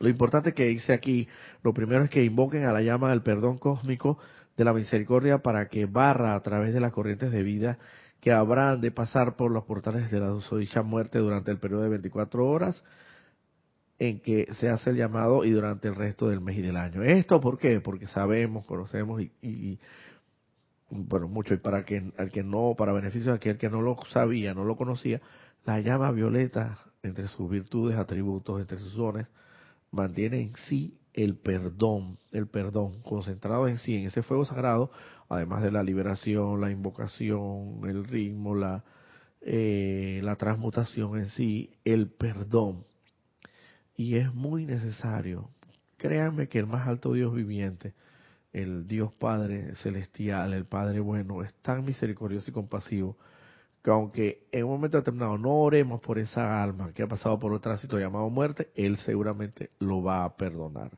Lo 0.00 0.08
importante 0.08 0.52
que 0.54 0.64
dice 0.64 0.92
aquí, 0.92 1.28
lo 1.62 1.74
primero 1.74 2.02
es 2.02 2.10
que 2.10 2.24
invoquen 2.24 2.64
a 2.64 2.72
la 2.72 2.80
llama 2.80 3.10
del 3.10 3.22
perdón 3.22 3.58
cósmico 3.58 4.18
de 4.56 4.64
la 4.64 4.72
misericordia 4.72 5.38
para 5.38 5.68
que 5.68 5.86
barra 5.86 6.34
a 6.34 6.42
través 6.42 6.74
de 6.74 6.80
las 6.80 6.92
corrientes 6.92 7.30
de 7.30 7.42
vida 7.42 7.78
que 8.20 8.32
habrán 8.32 8.80
de 8.80 8.90
pasar 8.92 9.36
por 9.36 9.50
los 9.50 9.64
portales 9.64 10.10
de 10.10 10.20
la 10.20 10.32
dicha 10.58 10.82
muerte 10.82 11.18
durante 11.18 11.50
el 11.50 11.58
periodo 11.58 11.82
de 11.82 11.88
24 11.88 12.46
horas 12.46 12.84
en 13.98 14.20
que 14.20 14.48
se 14.58 14.68
hace 14.68 14.90
el 14.90 14.96
llamado 14.96 15.44
y 15.44 15.50
durante 15.50 15.88
el 15.88 15.94
resto 15.94 16.28
del 16.28 16.40
mes 16.40 16.58
y 16.58 16.62
del 16.62 16.76
año. 16.76 17.02
¿Esto 17.02 17.40
por 17.40 17.58
qué? 17.58 17.80
Porque 17.80 18.06
sabemos, 18.06 18.64
conocemos 18.66 19.22
y, 19.22 19.32
y 19.42 19.78
bueno, 20.90 21.26
mucho, 21.26 21.54
y 21.54 21.56
para 21.56 21.84
que, 21.84 22.12
al 22.18 22.30
que 22.30 22.42
no, 22.42 22.74
para 22.76 22.92
beneficio 22.92 23.32
de 23.32 23.36
aquel 23.36 23.58
que 23.58 23.70
no 23.70 23.80
lo 23.80 23.96
sabía, 24.12 24.54
no 24.54 24.64
lo 24.64 24.76
conocía, 24.76 25.20
la 25.64 25.80
llama 25.80 26.10
violeta, 26.10 26.78
entre 27.02 27.28
sus 27.28 27.48
virtudes, 27.50 27.96
atributos, 27.96 28.60
entre 28.60 28.78
sus 28.78 28.94
dones, 28.94 29.26
mantiene 29.90 30.42
en 30.42 30.56
sí 30.68 30.98
el 31.14 31.36
perdón, 31.36 32.18
el 32.30 32.48
perdón, 32.48 33.02
concentrado 33.02 33.68
en 33.68 33.78
sí, 33.78 33.96
en 33.96 34.06
ese 34.06 34.22
fuego 34.22 34.44
sagrado, 34.44 34.90
además 35.28 35.62
de 35.62 35.70
la 35.70 35.82
liberación, 35.82 36.60
la 36.60 36.70
invocación, 36.70 37.80
el 37.84 38.04
ritmo, 38.04 38.54
la, 38.54 38.84
eh, 39.40 40.20
la 40.22 40.36
transmutación 40.36 41.18
en 41.18 41.28
sí, 41.28 41.70
el 41.84 42.08
perdón. 42.10 42.84
Y 43.96 44.16
es 44.16 44.32
muy 44.32 44.64
necesario. 44.64 45.50
Créanme 45.98 46.48
que 46.48 46.58
el 46.58 46.66
más 46.66 46.88
alto 46.88 47.12
Dios 47.12 47.34
viviente, 47.34 47.94
el 48.52 48.86
Dios 48.86 49.12
Padre 49.14 49.74
celestial, 49.76 50.52
el 50.54 50.64
Padre 50.64 51.00
bueno, 51.00 51.42
es 51.42 51.54
tan 51.62 51.84
misericordioso 51.84 52.50
y 52.50 52.52
compasivo 52.52 53.16
que 53.82 53.90
aunque 53.90 54.46
en 54.52 54.64
un 54.64 54.70
momento 54.70 54.96
determinado 54.96 55.36
no 55.38 55.50
oremos 55.50 56.00
por 56.00 56.18
esa 56.18 56.62
alma 56.62 56.92
que 56.92 57.02
ha 57.02 57.08
pasado 57.08 57.38
por 57.38 57.52
un 57.52 57.60
tránsito 57.60 57.98
llamado 57.98 58.30
muerte, 58.30 58.70
Él 58.74 58.96
seguramente 58.98 59.70
lo 59.80 60.02
va 60.02 60.24
a 60.24 60.36
perdonar. 60.36 60.92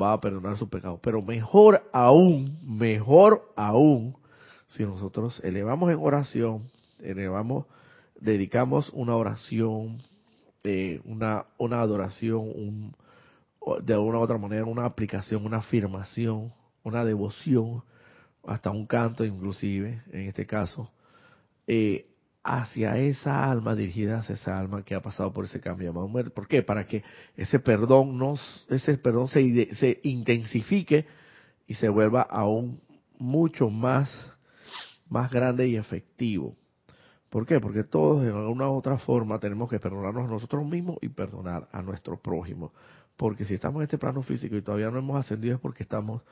Va 0.00 0.12
a 0.12 0.20
perdonar 0.20 0.56
su 0.56 0.68
pecado. 0.68 0.98
Pero 1.02 1.22
mejor 1.22 1.88
aún, 1.92 2.58
mejor 2.62 3.52
aún, 3.56 4.16
si 4.66 4.84
nosotros 4.84 5.40
elevamos 5.44 5.90
en 5.92 5.98
oración, 6.00 6.70
elevamos, 7.00 7.66
dedicamos 8.20 8.90
una 8.92 9.16
oración, 9.16 9.98
eh, 10.64 11.00
una, 11.04 11.46
una 11.58 11.80
adoración, 11.80 12.40
un, 12.40 12.96
de 13.82 13.94
alguna 13.94 14.18
u 14.18 14.22
otra 14.22 14.38
manera, 14.38 14.64
una 14.64 14.84
aplicación, 14.84 15.44
una 15.44 15.58
afirmación, 15.58 16.52
una 16.82 17.04
devoción, 17.04 17.82
hasta 18.46 18.70
un 18.70 18.86
canto 18.86 19.24
inclusive, 19.24 20.02
en 20.12 20.28
este 20.28 20.46
caso, 20.46 20.90
eh, 21.66 22.06
hacia 22.44 22.98
esa 22.98 23.50
alma, 23.50 23.74
dirigida 23.74 24.18
hacia 24.18 24.34
esa 24.34 24.58
alma 24.58 24.84
que 24.84 24.94
ha 24.94 25.00
pasado 25.00 25.32
por 25.32 25.46
ese 25.46 25.60
cambio 25.60 25.92
de 25.92 25.98
muerte. 26.08 26.30
¿Por 26.30 26.46
qué? 26.46 26.62
Para 26.62 26.86
que 26.86 27.02
ese 27.36 27.58
perdón, 27.58 28.18
nos, 28.18 28.66
ese 28.68 28.98
perdón 28.98 29.28
se, 29.28 29.74
se 29.74 30.00
intensifique 30.04 31.06
y 31.66 31.74
se 31.74 31.88
vuelva 31.88 32.22
aún 32.22 32.80
mucho 33.18 33.70
más, 33.70 34.30
más 35.08 35.32
grande 35.32 35.66
y 35.66 35.76
efectivo. 35.76 36.54
¿Por 37.30 37.46
qué? 37.46 37.58
Porque 37.58 37.82
todos 37.82 38.22
de 38.22 38.28
alguna 38.28 38.68
u 38.68 38.76
otra 38.76 38.98
forma 38.98 39.40
tenemos 39.40 39.68
que 39.68 39.80
perdonarnos 39.80 40.26
a 40.28 40.32
nosotros 40.32 40.64
mismos 40.64 40.98
y 41.00 41.08
perdonar 41.08 41.68
a 41.72 41.82
nuestro 41.82 42.16
prójimo. 42.20 42.72
Porque 43.16 43.44
si 43.44 43.54
estamos 43.54 43.80
en 43.80 43.84
este 43.84 43.98
plano 43.98 44.22
físico 44.22 44.54
y 44.54 44.62
todavía 44.62 44.90
no 44.90 44.98
hemos 44.98 45.18
ascendido 45.18 45.56
es 45.56 45.60
porque 45.60 45.82
estamos 45.82 46.22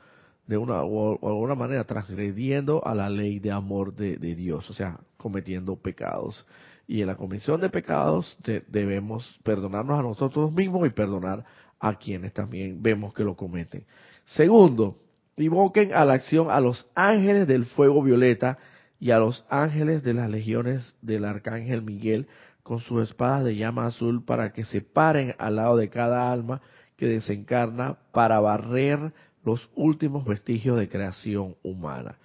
de 0.47 0.57
una 0.57 0.83
o, 0.83 1.19
alguna 1.27 1.55
manera 1.55 1.83
transgrediendo 1.85 2.85
a 2.85 2.93
la 2.93 3.09
ley 3.09 3.39
de 3.39 3.51
amor 3.51 3.93
de, 3.93 4.17
Dios, 4.17 4.69
o 4.69 4.73
sea, 4.73 4.99
cometiendo 5.23 5.77
pecados. 5.77 6.45
Y 6.85 6.99
en 6.99 7.07
la 7.07 7.15
comisión 7.15 7.61
de 7.61 7.69
pecados 7.69 8.37
debemos 8.67 9.39
perdonarnos 9.43 9.97
a 9.97 10.03
nosotros 10.03 10.51
mismos 10.51 10.85
y 10.85 10.89
perdonar 10.89 11.45
a 11.79 11.97
quienes 11.97 12.33
también 12.33 12.83
vemos 12.83 13.13
que 13.13 13.23
lo 13.23 13.37
cometen. 13.37 13.85
Segundo, 14.25 14.97
invoquen 15.37 15.93
a 15.93 16.03
la 16.03 16.15
acción 16.15 16.51
a 16.51 16.59
los 16.59 16.89
ángeles 16.93 17.47
del 17.47 17.63
fuego 17.65 18.03
violeta 18.03 18.57
y 18.99 19.11
a 19.11 19.19
los 19.19 19.45
ángeles 19.49 20.03
de 20.03 20.13
las 20.13 20.29
legiones 20.29 20.97
del 21.01 21.23
arcángel 21.23 21.81
Miguel 21.81 22.27
con 22.63 22.79
sus 22.79 23.09
espadas 23.09 23.45
de 23.45 23.55
llama 23.55 23.85
azul 23.85 24.23
para 24.25 24.51
que 24.51 24.65
se 24.65 24.81
paren 24.81 25.35
al 25.37 25.55
lado 25.55 25.77
de 25.77 25.89
cada 25.89 26.31
alma 26.31 26.61
que 26.97 27.07
desencarna 27.07 27.97
para 28.11 28.41
barrer 28.41 29.13
los 29.45 29.69
últimos 29.75 30.25
vestigios 30.25 30.77
de 30.77 30.89
creación 30.89 31.55
humana. 31.63 32.17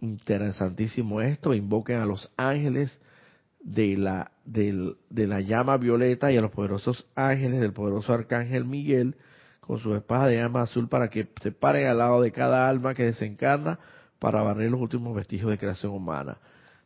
Interesantísimo 0.00 1.20
esto, 1.20 1.54
invoquen 1.54 2.00
a 2.00 2.06
los 2.06 2.32
ángeles 2.36 3.00
de 3.60 3.96
la, 3.96 4.32
de 4.44 5.26
la 5.26 5.40
llama 5.40 5.76
violeta 5.76 6.32
y 6.32 6.38
a 6.38 6.40
los 6.40 6.50
poderosos 6.50 7.06
ángeles 7.14 7.60
del 7.60 7.72
poderoso 7.72 8.12
arcángel 8.12 8.64
Miguel 8.64 9.16
con 9.60 9.78
su 9.78 9.94
espada 9.94 10.26
de 10.26 10.36
llama 10.36 10.62
azul 10.62 10.88
para 10.88 11.10
que 11.10 11.28
se 11.42 11.52
paren 11.52 11.86
al 11.86 11.98
lado 11.98 12.22
de 12.22 12.32
cada 12.32 12.68
alma 12.68 12.94
que 12.94 13.04
desencarna 13.04 13.78
para 14.18 14.42
barrer 14.42 14.70
los 14.70 14.80
últimos 14.80 15.14
vestigios 15.14 15.50
de 15.50 15.58
creación 15.58 15.92
humana. 15.92 16.38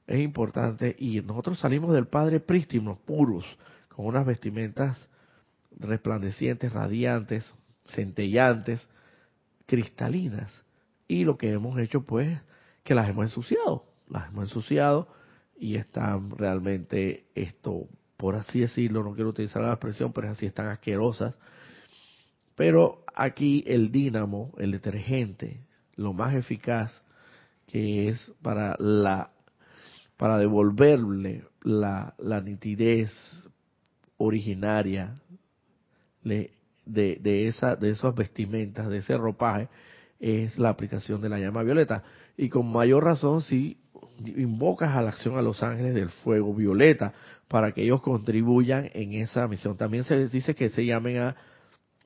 Es 0.06 0.20
importante 0.20 0.94
y 0.98 1.20
nosotros 1.20 1.58
salimos 1.58 1.92
del 1.94 2.06
Padre 2.06 2.40
prístinos, 2.40 2.98
puros, 2.98 3.44
con 3.88 4.06
unas 4.06 4.26
vestimentas 4.26 5.08
resplandecientes, 5.78 6.72
radiantes, 6.72 7.54
centellantes, 7.86 8.86
cristalinas. 9.66 10.64
Y 11.08 11.24
lo 11.24 11.36
que 11.38 11.52
hemos 11.52 11.78
hecho, 11.78 12.02
pues, 12.02 12.38
que 12.84 12.94
las 12.94 13.08
hemos 13.08 13.24
ensuciado. 13.24 13.84
Las 14.08 14.28
hemos 14.28 14.44
ensuciado 14.44 15.08
y 15.56 15.76
están 15.76 16.30
realmente, 16.30 17.24
esto, 17.34 17.88
por 18.16 18.36
así 18.36 18.60
decirlo, 18.60 19.02
no 19.02 19.14
quiero 19.14 19.30
utilizar 19.30 19.62
la 19.62 19.72
expresión, 19.72 20.12
pero 20.12 20.30
así 20.30 20.46
están 20.46 20.68
asquerosas. 20.68 21.36
Pero 22.54 23.02
aquí 23.14 23.64
el 23.66 23.90
dínamo, 23.90 24.52
el 24.58 24.70
detergente, 24.70 25.60
lo 25.96 26.12
más 26.12 26.34
eficaz 26.34 27.02
que 27.66 28.08
es 28.08 28.32
para 28.42 28.76
la 28.78 29.30
para 30.16 30.38
devolverle 30.38 31.44
la, 31.62 32.14
nitidez 32.42 33.10
originaria 34.16 35.20
de, 36.22 36.52
de, 36.86 37.48
esa, 37.48 37.76
de 37.76 37.90
esas 37.90 38.14
vestimentas, 38.14 38.88
de 38.88 38.98
ese 38.98 39.16
ropaje, 39.16 39.68
es 40.20 40.56
la 40.58 40.70
aplicación 40.70 41.20
de 41.20 41.28
la 41.28 41.38
llama 41.38 41.62
violeta. 41.62 42.04
Y 42.36 42.48
con 42.48 42.70
mayor 42.70 43.04
razón 43.04 43.42
si 43.42 43.78
invocas 44.18 44.94
a 44.96 45.02
la 45.02 45.10
acción 45.10 45.36
a 45.36 45.42
los 45.42 45.62
ángeles 45.62 45.94
del 45.94 46.08
fuego 46.08 46.54
violeta 46.54 47.12
para 47.48 47.72
que 47.72 47.82
ellos 47.82 48.00
contribuyan 48.00 48.90
en 48.94 49.12
esa 49.14 49.46
misión. 49.48 49.76
También 49.76 50.04
se 50.04 50.16
les 50.16 50.30
dice 50.30 50.54
que 50.54 50.70
se 50.70 50.84
llamen 50.84 51.18
a, 51.18 51.36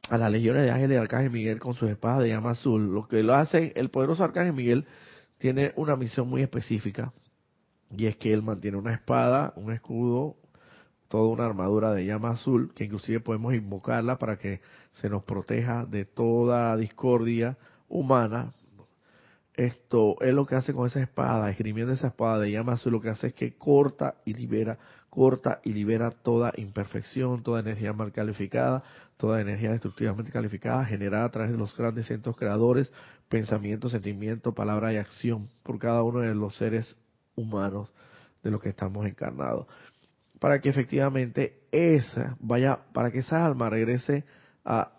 a 0.08 0.18
las 0.18 0.30
legiones 0.30 0.62
de 0.62 0.70
ángeles 0.70 0.90
de 0.90 0.98
Arcángel 0.98 1.30
Miguel 1.30 1.58
con 1.58 1.74
sus 1.74 1.90
espadas 1.90 2.22
de 2.22 2.30
llama 2.30 2.50
azul. 2.50 2.92
Lo 2.92 3.06
que 3.06 3.22
lo 3.22 3.34
hace 3.34 3.72
el 3.76 3.90
poderoso 3.90 4.24
Arcángel 4.24 4.54
Miguel 4.54 4.86
tiene 5.38 5.72
una 5.76 5.96
misión 5.96 6.28
muy 6.28 6.42
específica 6.42 7.12
y 7.96 8.06
es 8.06 8.16
que 8.16 8.32
él 8.32 8.42
mantiene 8.42 8.76
una 8.76 8.92
espada, 8.92 9.52
un 9.56 9.72
escudo, 9.72 10.36
toda 11.08 11.28
una 11.28 11.46
armadura 11.46 11.92
de 11.92 12.04
llama 12.04 12.30
azul, 12.30 12.72
que 12.74 12.84
inclusive 12.84 13.20
podemos 13.20 13.54
invocarla 13.54 14.18
para 14.18 14.36
que 14.36 14.60
se 14.92 15.08
nos 15.08 15.24
proteja 15.24 15.86
de 15.86 16.04
toda 16.04 16.76
discordia 16.76 17.56
humana. 17.88 18.52
Esto 19.58 20.14
es 20.20 20.32
lo 20.32 20.46
que 20.46 20.54
hace 20.54 20.72
con 20.72 20.86
esa 20.86 21.00
espada, 21.00 21.50
esgrimiendo 21.50 21.92
esa 21.92 22.06
espada 22.06 22.38
de 22.38 22.52
llama 22.52 22.78
lo 22.84 23.00
que 23.00 23.08
hace 23.08 23.26
es 23.26 23.34
que 23.34 23.54
corta 23.58 24.14
y 24.24 24.34
libera, 24.34 24.78
corta 25.10 25.60
y 25.64 25.72
libera 25.72 26.12
toda 26.12 26.52
imperfección, 26.56 27.42
toda 27.42 27.58
energía 27.58 27.92
mal 27.92 28.12
calificada, 28.12 28.84
toda 29.16 29.40
energía 29.40 29.72
destructivamente 29.72 30.30
calificada, 30.30 30.84
generada 30.84 31.24
a 31.24 31.30
través 31.32 31.50
de 31.50 31.58
los 31.58 31.76
grandes 31.76 32.06
centros 32.06 32.36
creadores, 32.36 32.92
pensamiento, 33.28 33.88
sentimiento, 33.88 34.54
palabra 34.54 34.92
y 34.92 34.96
acción 34.96 35.48
por 35.64 35.80
cada 35.80 36.04
uno 36.04 36.20
de 36.20 36.36
los 36.36 36.54
seres 36.54 36.96
humanos 37.34 37.92
de 38.44 38.52
los 38.52 38.62
que 38.62 38.68
estamos 38.68 39.06
encarnados. 39.06 39.66
Para 40.38 40.60
que 40.60 40.68
efectivamente 40.68 41.64
esa 41.72 42.36
vaya, 42.38 42.78
para 42.92 43.10
que 43.10 43.18
esa 43.18 43.44
alma 43.44 43.68
regrese 43.68 44.24
a, 44.64 44.92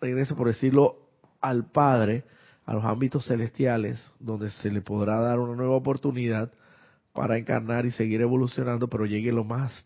regrese 0.00 0.34
por 0.34 0.46
decirlo, 0.46 1.10
al 1.42 1.70
Padre, 1.70 2.24
a 2.72 2.76
los 2.76 2.84
ámbitos 2.86 3.26
celestiales, 3.26 4.02
donde 4.18 4.48
se 4.48 4.70
le 4.70 4.80
podrá 4.80 5.20
dar 5.20 5.38
una 5.38 5.54
nueva 5.54 5.76
oportunidad 5.76 6.50
para 7.12 7.36
encarnar 7.36 7.84
y 7.84 7.90
seguir 7.90 8.22
evolucionando, 8.22 8.88
pero 8.88 9.04
llegue 9.04 9.30
lo 9.30 9.44
más, 9.44 9.84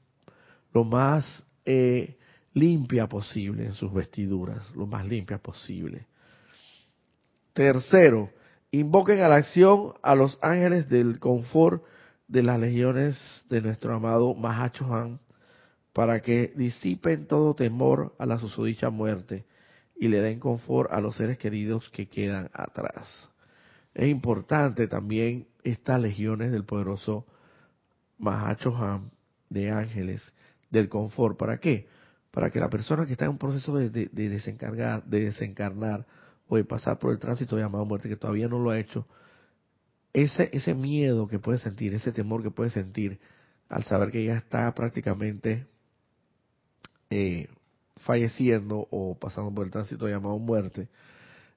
lo 0.72 0.84
más 0.84 1.44
eh, 1.64 2.16
limpia 2.54 3.08
posible 3.08 3.66
en 3.66 3.72
sus 3.72 3.92
vestiduras, 3.92 4.72
lo 4.76 4.86
más 4.86 5.04
limpia 5.04 5.38
posible. 5.38 6.06
Tercero, 7.54 8.30
invoquen 8.70 9.20
a 9.20 9.28
la 9.28 9.36
acción 9.36 9.94
a 10.00 10.14
los 10.14 10.38
ángeles 10.40 10.88
del 10.88 11.18
confort 11.18 11.82
de 12.28 12.44
las 12.44 12.60
legiones 12.60 13.44
de 13.50 13.62
nuestro 13.62 13.96
amado 13.96 14.32
Mahacho 14.36 14.94
Han 14.94 15.18
para 15.92 16.20
que 16.20 16.52
disipen 16.54 17.26
todo 17.26 17.56
temor 17.56 18.14
a 18.20 18.26
la 18.26 18.38
susodicha 18.38 18.90
muerte 18.90 19.44
y 19.98 20.08
le 20.08 20.20
den 20.20 20.40
confort 20.40 20.92
a 20.92 21.00
los 21.00 21.16
seres 21.16 21.38
queridos 21.38 21.88
que 21.90 22.08
quedan 22.08 22.50
atrás. 22.52 23.30
Es 23.94 24.08
importante 24.08 24.88
también 24.88 25.48
estas 25.62 26.00
legiones 26.00 26.52
del 26.52 26.64
poderoso 26.64 27.26
Mahacho 28.18 28.76
Han 28.76 29.10
de 29.48 29.70
ángeles 29.70 30.32
del 30.70 30.88
confort. 30.88 31.38
¿Para 31.38 31.58
qué? 31.58 31.88
Para 32.30 32.50
que 32.50 32.60
la 32.60 32.68
persona 32.68 33.06
que 33.06 33.12
está 33.12 33.24
en 33.24 33.32
un 33.32 33.38
proceso 33.38 33.74
de, 33.74 33.88
desencargar, 34.12 35.04
de 35.04 35.24
desencarnar 35.24 36.06
o 36.48 36.56
de 36.56 36.64
pasar 36.64 36.98
por 36.98 37.12
el 37.12 37.18
tránsito 37.18 37.58
llamado 37.58 37.84
muerte, 37.84 38.08
que 38.08 38.16
todavía 38.16 38.48
no 38.48 38.58
lo 38.58 38.70
ha 38.70 38.78
hecho, 38.78 39.06
ese, 40.12 40.50
ese 40.52 40.74
miedo 40.74 41.26
que 41.28 41.38
puede 41.38 41.58
sentir, 41.58 41.94
ese 41.94 42.12
temor 42.12 42.42
que 42.42 42.50
puede 42.50 42.70
sentir 42.70 43.18
al 43.68 43.84
saber 43.84 44.10
que 44.10 44.24
ya 44.24 44.36
está 44.36 44.72
prácticamente 44.74 45.66
eh, 47.10 47.48
falleciendo 48.06 48.86
o 48.90 49.18
pasando 49.18 49.52
por 49.52 49.66
el 49.66 49.72
tránsito 49.72 50.08
llamado 50.08 50.38
muerte, 50.38 50.88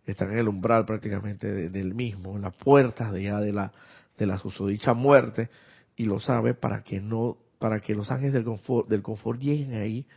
están 0.06 0.32
en 0.32 0.40
el 0.40 0.48
umbral 0.48 0.86
prácticamente 0.86 1.70
del 1.70 1.94
mismo, 1.94 2.36
en 2.36 2.42
las 2.42 2.56
puertas 2.56 3.14
de 3.14 3.24
ya 3.24 3.40
de 3.40 3.54
la, 3.54 3.72
de 4.18 4.26
la 4.26 4.40
susodicha 4.40 4.94
muerte, 4.94 5.50
y 5.96 6.06
lo 6.06 6.20
sabe 6.20 6.56
para 6.56 6.82
que 6.82 7.00
no, 7.00 7.38
para 7.60 7.80
que 7.82 7.94
los 7.94 8.10
ángeles 8.10 8.34
del 8.34 8.46
confort, 8.46 8.90
del 8.90 9.04
confort 9.04 9.40
lleguen 9.40 9.74
ahí 9.76 10.08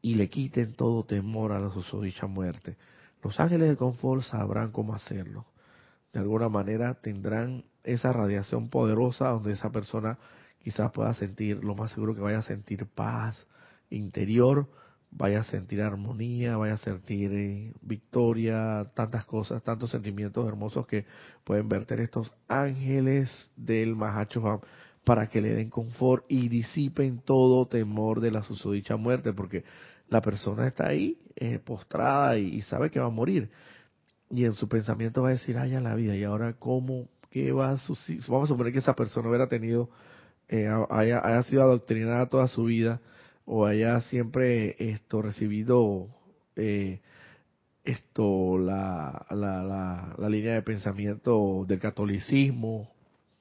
y 0.00 0.14
le 0.14 0.30
quiten 0.30 0.74
todo 0.74 1.04
temor 1.04 1.52
a 1.52 1.60
la 1.60 1.70
susodicha 1.70 2.26
muerte. 2.26 2.76
Los 3.22 3.38
ángeles 3.38 3.68
del 3.68 3.76
confort 3.76 4.22
sabrán 4.22 4.70
cómo 4.70 4.94
hacerlo. 4.94 5.46
De 6.12 6.20
alguna 6.20 6.48
manera 6.48 6.94
tendrán 6.94 7.64
esa 7.82 8.12
radiación 8.12 8.70
poderosa 8.70 9.28
donde 9.28 9.52
esa 9.52 9.70
persona 9.70 10.18
quizás 10.62 10.90
pueda 10.92 11.12
sentir, 11.14 11.62
lo 11.62 11.74
más 11.74 11.90
seguro 11.92 12.14
que 12.14 12.20
vaya 12.22 12.38
a 12.38 12.42
sentir 12.42 12.86
paz 12.86 13.46
interior, 13.90 14.68
vaya 15.16 15.40
a 15.40 15.44
sentir 15.44 15.80
armonía, 15.80 16.56
vaya 16.56 16.74
a 16.74 16.78
sentir 16.78 17.32
eh, 17.32 17.72
victoria, 17.82 18.90
tantas 18.94 19.24
cosas, 19.24 19.62
tantos 19.62 19.90
sentimientos 19.90 20.46
hermosos 20.46 20.86
que 20.86 21.06
pueden 21.44 21.68
verter 21.68 22.00
estos 22.00 22.32
ángeles 22.48 23.30
del 23.56 23.94
Mahacho 23.94 24.60
para 25.04 25.28
que 25.28 25.40
le 25.40 25.54
den 25.54 25.70
confort 25.70 26.24
y 26.28 26.48
disipen 26.48 27.20
todo 27.20 27.66
temor 27.66 28.20
de 28.20 28.32
la 28.32 28.42
susodicha 28.42 28.96
muerte, 28.96 29.32
porque 29.32 29.64
la 30.08 30.20
persona 30.20 30.66
está 30.66 30.88
ahí 30.88 31.18
eh, 31.36 31.60
postrada 31.60 32.36
y, 32.36 32.60
sabe 32.62 32.90
que 32.90 32.98
va 32.98 33.06
a 33.06 33.10
morir. 33.10 33.50
Y 34.30 34.44
en 34.44 34.54
su 34.54 34.68
pensamiento 34.68 35.22
va 35.22 35.28
a 35.28 35.32
decir, 35.32 35.56
ay, 35.58 35.74
a 35.74 35.80
la 35.80 35.94
vida, 35.94 36.16
¿y 36.16 36.24
ahora 36.24 36.54
cómo? 36.54 37.08
¿Qué 37.30 37.52
va 37.52 37.70
a 37.70 37.78
suceder? 37.78 38.22
Vamos 38.26 38.48
a 38.48 38.52
suponer 38.52 38.72
que 38.72 38.80
esa 38.80 38.94
persona 38.94 39.28
hubiera 39.28 39.48
tenido, 39.48 39.90
eh, 40.48 40.68
haya 40.90 41.42
sido 41.44 41.62
adoctrinada 41.62 42.28
toda 42.28 42.48
su 42.48 42.64
vida, 42.64 43.00
o 43.46 43.66
haya 43.66 44.00
siempre 44.02 44.76
esto 44.78 45.22
recibido 45.22 46.08
eh, 46.56 47.00
esto 47.84 48.58
la, 48.58 49.26
la, 49.30 50.14
la, 50.16 50.28
línea 50.28 50.54
de 50.54 50.62
pensamiento 50.62 51.64
del 51.68 51.78
catolicismo 51.78 52.90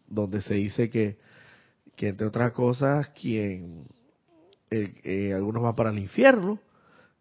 donde 0.07 0.41
se 0.41 0.55
dice 0.55 0.89
que, 0.89 1.17
que 1.95 2.09
entre 2.09 2.27
otras 2.27 2.51
cosas 2.51 3.07
quien 3.09 3.85
eh, 4.69 5.31
algunos 5.33 5.63
van 5.63 5.75
para 5.75 5.91
el 5.91 5.99
infierno 5.99 6.59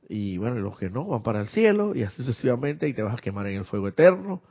y 0.08 0.36
bueno 0.38 0.56
los 0.56 0.78
que 0.78 0.90
no 0.90 1.06
van 1.06 1.22
para 1.22 1.40
el 1.40 1.48
cielo 1.48 1.94
y 1.94 2.02
así 2.02 2.22
sucesivamente 2.24 2.88
y 2.88 2.94
te 2.94 3.02
vas 3.02 3.14
a 3.14 3.22
quemar 3.22 3.46
en 3.46 3.58
el 3.58 3.64
fuego 3.64 3.88
eterno. 3.88 4.42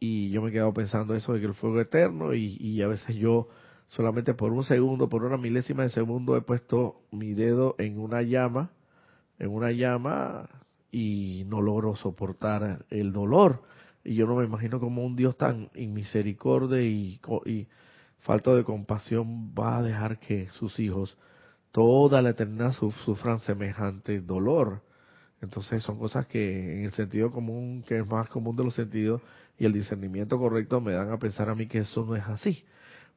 Y 0.00 0.30
yo 0.30 0.42
me 0.42 0.50
he 0.50 0.52
quedado 0.52 0.72
pensando 0.72 1.14
eso 1.14 1.32
de 1.32 1.40
que 1.40 1.46
el 1.46 1.54
fuego 1.54 1.80
eterno 1.80 2.32
y, 2.32 2.56
y 2.60 2.82
a 2.82 2.88
veces 2.88 3.16
yo 3.16 3.48
solamente 3.88 4.34
por 4.34 4.52
un 4.52 4.64
segundo, 4.64 5.08
por 5.08 5.24
una 5.24 5.36
milésima 5.36 5.82
de 5.82 5.90
segundo 5.90 6.36
he 6.36 6.42
puesto 6.42 7.02
mi 7.10 7.34
dedo 7.34 7.74
en 7.78 7.98
una 7.98 8.22
llama, 8.22 8.70
en 9.38 9.50
una 9.50 9.72
llama 9.72 10.48
y 10.90 11.44
no 11.46 11.60
logro 11.60 11.96
soportar 11.96 12.84
el 12.90 13.12
dolor. 13.12 13.62
Y 14.04 14.14
yo 14.14 14.26
no 14.26 14.36
me 14.36 14.44
imagino 14.44 14.80
como 14.80 15.04
un 15.04 15.16
Dios 15.16 15.36
tan 15.36 15.70
inmisericordia 15.74 16.82
y, 16.82 17.20
y 17.46 17.66
falta 18.20 18.54
de 18.54 18.64
compasión 18.64 19.52
va 19.58 19.78
a 19.78 19.82
dejar 19.82 20.18
que 20.18 20.48
sus 20.50 20.78
hijos 20.78 21.16
toda 21.72 22.22
la 22.22 22.30
eternidad 22.30 22.72
sufran 22.72 23.40
semejante 23.40 24.20
dolor. 24.20 24.82
Entonces 25.40 25.82
son 25.82 25.98
cosas 25.98 26.26
que 26.26 26.78
en 26.78 26.84
el 26.84 26.92
sentido 26.92 27.30
común, 27.30 27.84
que 27.86 27.98
es 27.98 28.06
más 28.06 28.28
común 28.28 28.56
de 28.56 28.64
los 28.64 28.74
sentidos, 28.74 29.22
y 29.58 29.64
el 29.64 29.72
discernimiento 29.72 30.38
correcto 30.38 30.80
me 30.80 30.92
dan 30.92 31.12
a 31.12 31.18
pensar 31.18 31.48
a 31.48 31.54
mí 31.54 31.66
que 31.66 31.78
eso 31.78 32.04
no 32.04 32.16
es 32.16 32.24
así. 32.24 32.64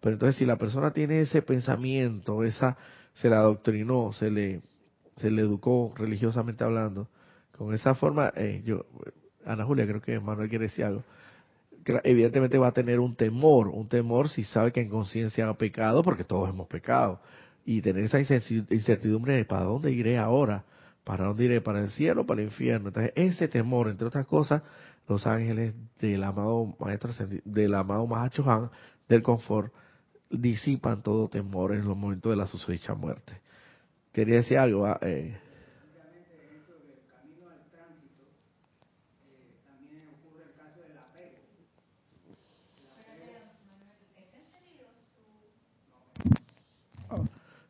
Pero 0.01 0.13
entonces 0.13 0.35
si 0.35 0.45
la 0.45 0.57
persona 0.57 0.91
tiene 0.91 1.21
ese 1.21 1.41
pensamiento, 1.41 2.43
esa 2.43 2.77
se 3.13 3.29
la 3.29 3.37
adoctrinó, 3.37 4.11
se 4.13 4.29
le 4.29 4.61
se 5.17 5.29
le 5.29 5.41
educó 5.41 5.93
religiosamente 5.95 6.63
hablando, 6.63 7.07
con 7.57 7.73
esa 7.73 7.95
forma, 7.95 8.33
eh, 8.35 8.61
yo, 8.65 8.85
Ana 9.45 9.65
Julia, 9.65 9.85
creo 9.85 10.01
que 10.01 10.19
Manuel 10.19 10.49
quiere 10.49 10.65
decir 10.65 10.85
algo, 10.85 11.03
evidentemente 12.03 12.57
va 12.57 12.69
a 12.69 12.73
tener 12.73 12.99
un 12.99 13.15
temor, 13.15 13.67
un 13.67 13.87
temor 13.87 14.29
si 14.29 14.43
sabe 14.43 14.71
que 14.71 14.81
en 14.81 14.89
conciencia 14.89 15.47
ha 15.47 15.57
pecado, 15.57 16.03
porque 16.03 16.23
todos 16.23 16.49
hemos 16.49 16.67
pecado, 16.67 17.19
y 17.65 17.81
tener 17.81 18.03
esa 18.05 18.19
incertidumbre 18.19 19.35
de 19.35 19.45
para 19.45 19.65
dónde 19.65 19.91
iré 19.91 20.17
ahora, 20.17 20.63
para 21.03 21.25
dónde 21.25 21.45
iré, 21.45 21.61
para 21.61 21.79
el 21.79 21.89
cielo, 21.89 22.25
para 22.25 22.41
el 22.41 22.47
infierno. 22.47 22.87
Entonces, 22.89 23.13
ese 23.15 23.47
temor, 23.47 23.89
entre 23.89 24.07
otras 24.07 24.25
cosas, 24.25 24.63
los 25.07 25.27
ángeles 25.27 25.73
del 25.99 26.23
amado 26.23 26.75
maestro, 26.79 27.11
del 27.45 27.73
amado 27.75 28.07
Mahacho 28.07 28.49
Han, 28.49 28.69
del 29.07 29.21
confort, 29.21 29.71
disipan 30.31 31.03
todo 31.03 31.27
temor 31.27 31.73
en 31.73 31.85
los 31.85 31.97
momentos 31.97 32.31
de 32.31 32.37
la 32.37 32.47
susodicha 32.47 32.93
muerte. 32.93 33.33
Quería 34.13 34.37
decir 34.37 34.57
algo. 34.57 34.85
Ah, 34.85 34.99
eh. 35.01 35.39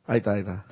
Ahí 0.07 0.18
está, 0.18 0.34
ahí 0.34 0.39
está. 0.41 0.66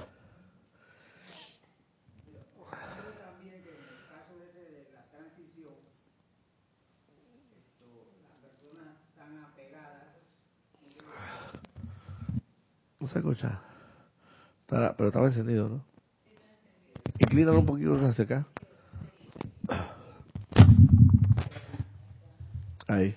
No 13.00 13.08
se 13.08 13.20
escucha. 13.20 13.62
pero 14.68 15.08
estaba 15.08 15.28
encendido, 15.28 15.70
¿no? 15.70 15.86
Inclínalo 17.18 17.60
un 17.60 17.66
poquito 17.66 17.96
hacia 18.06 18.26
acá. 18.26 18.48
Ahí. 22.88 23.16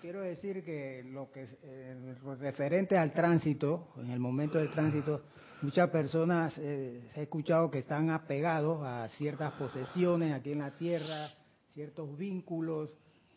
Quiero 0.00 0.22
decir 0.22 0.64
que 0.64 1.04
lo 1.04 1.30
que 1.30 1.46
eh, 1.62 2.14
referente 2.40 2.96
al 2.96 3.12
tránsito, 3.12 3.88
en 3.98 4.10
el 4.10 4.18
momento 4.18 4.56
del 4.56 4.70
tránsito, 4.70 5.22
muchas 5.60 5.90
personas 5.90 6.56
eh, 6.56 7.10
he 7.14 7.24
escuchado 7.24 7.70
que 7.70 7.80
están 7.80 8.08
apegados 8.08 8.82
a 8.82 9.06
ciertas 9.08 9.52
posesiones 9.52 10.32
aquí 10.32 10.52
en 10.52 10.60
la 10.60 10.70
tierra, 10.70 11.28
ciertos 11.74 12.16
vínculos, 12.16 12.88